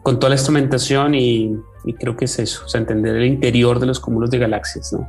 con 0.01 0.17
toda 0.17 0.29
la 0.29 0.35
instrumentación 0.35 1.13
y, 1.13 1.55
y, 1.85 1.93
creo 1.93 2.17
que 2.17 2.25
es 2.25 2.39
eso, 2.39 2.65
o 2.65 2.67
sea, 2.67 2.81
entender 2.81 3.17
el 3.17 3.25
interior 3.25 3.79
de 3.79 3.85
los 3.85 3.99
cúmulos 3.99 4.31
de 4.31 4.39
galaxias, 4.39 4.93
¿no? 4.93 5.07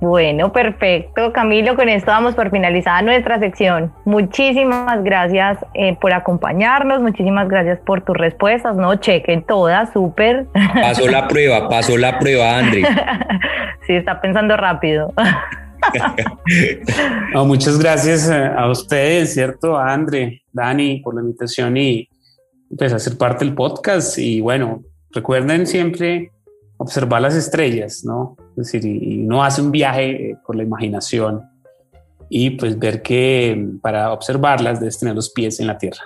Bueno, 0.00 0.52
perfecto. 0.52 1.32
Camilo, 1.32 1.74
con 1.74 1.88
esto 1.88 2.10
damos 2.10 2.34
por 2.34 2.50
finalizada 2.50 3.00
nuestra 3.02 3.38
sección. 3.38 3.92
Muchísimas 4.04 5.02
gracias 5.02 5.58
eh, 5.74 5.96
por 6.00 6.12
acompañarnos, 6.12 7.00
muchísimas 7.00 7.48
gracias 7.48 7.78
por 7.80 8.02
tus 8.02 8.16
respuestas, 8.16 8.76
¿no? 8.76 8.94
Chequen 8.96 9.42
todas, 9.42 9.92
súper. 9.92 10.46
Pasó 10.74 11.08
la 11.08 11.26
prueba, 11.28 11.68
pasó 11.68 11.96
la 11.96 12.18
prueba, 12.18 12.58
André. 12.58 12.82
sí, 13.86 13.94
está 13.94 14.20
pensando 14.20 14.56
rápido. 14.56 15.12
muchas 17.34 17.78
gracias 17.78 18.30
a 18.30 18.68
ustedes, 18.68 19.32
¿cierto? 19.32 19.78
A 19.78 19.94
André, 19.94 20.42
Dani, 20.52 21.00
por 21.00 21.14
la 21.14 21.22
invitación 21.22 21.76
y 21.76 22.08
pues 22.76 22.92
hacer 22.92 23.16
parte 23.16 23.46
del 23.46 23.54
podcast. 23.54 24.18
Y 24.18 24.42
bueno, 24.42 24.82
recuerden 25.10 25.66
siempre 25.66 26.32
observar 26.76 27.22
las 27.22 27.34
estrellas, 27.34 28.04
¿no? 28.04 28.36
Es 28.56 28.72
decir, 28.72 28.84
y 28.84 29.24
uno 29.24 29.42
hace 29.42 29.62
un 29.62 29.70
viaje 29.70 30.30
eh, 30.30 30.36
por 30.46 30.56
la 30.56 30.62
imaginación 30.62 31.42
y 32.28 32.50
pues 32.50 32.78
ver 32.78 33.02
que 33.02 33.70
para 33.80 34.12
observarlas 34.12 34.80
debes 34.80 34.98
tener 34.98 35.14
los 35.14 35.30
pies 35.30 35.60
en 35.60 35.66
la 35.68 35.78
tierra. 35.78 36.02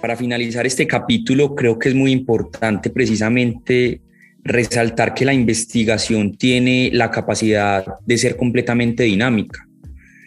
Para 0.00 0.16
finalizar 0.16 0.66
este 0.66 0.86
capítulo, 0.86 1.54
creo 1.54 1.78
que 1.78 1.88
es 1.88 1.94
muy 1.94 2.10
importante 2.10 2.90
precisamente 2.90 4.02
resaltar 4.42 5.14
que 5.14 5.24
la 5.24 5.32
investigación 5.32 6.36
tiene 6.36 6.90
la 6.92 7.10
capacidad 7.10 7.84
de 8.04 8.18
ser 8.18 8.36
completamente 8.36 9.04
dinámica. 9.04 9.66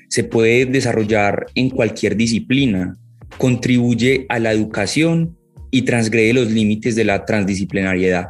Se 0.07 0.23
puede 0.23 0.65
desarrollar 0.65 1.47
en 1.55 1.69
cualquier 1.69 2.15
disciplina, 2.15 2.95
contribuye 3.37 4.25
a 4.29 4.39
la 4.39 4.53
educación 4.53 5.37
y 5.75 5.81
transgrede 5.81 6.33
los 6.33 6.49
límites 6.49 6.95
de 6.95 7.03
la 7.03 7.25
transdisciplinariedad. 7.25 8.29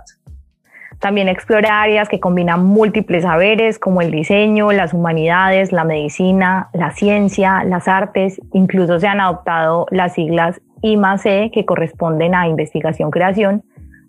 También 0.99 1.29
explora 1.29 1.83
áreas 1.83 2.09
que 2.09 2.19
combinan 2.19 2.65
múltiples 2.65 3.21
saberes 3.21 3.77
como 3.77 4.01
el 4.01 4.09
diseño, 4.09 4.71
las 4.71 4.95
humanidades, 4.95 5.71
la 5.71 5.83
medicina, 5.83 6.69
la 6.73 6.89
ciencia, 6.89 7.63
las 7.63 7.87
artes. 7.87 8.41
Incluso 8.53 8.99
se 8.99 9.07
han 9.07 9.21
adoptado 9.21 9.85
las 9.91 10.15
siglas 10.15 10.59
I 10.81 10.97
E 11.25 11.51
que 11.53 11.65
corresponden 11.65 12.33
a 12.33 12.47
investigación-creación, 12.47 13.63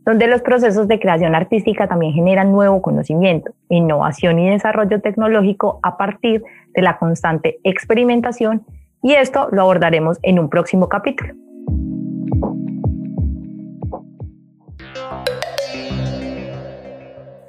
donde 0.07 0.29
los 0.29 0.41
procesos 0.41 0.89
de 0.89 0.99
creación 0.99 1.35
artística 1.35 1.87
también 1.87 2.15
generan 2.15 2.53
nuevo 2.53 2.81
conocimiento, 2.81 3.53
innovación 3.69 4.39
y 4.39 4.49
desarrollo 4.49 5.03
tecnológico 5.03 5.79
a 5.83 5.99
partir 5.99 6.43
de 6.75 6.81
la 6.81 6.97
constante 6.97 7.59
experimentación 7.65 8.65
y 9.03 9.13
esto 9.13 9.51
lo 9.53 9.61
abordaremos 9.61 10.19
en 10.23 10.39
un 10.39 10.49
próximo 10.49 10.89
capítulo. 10.89 11.35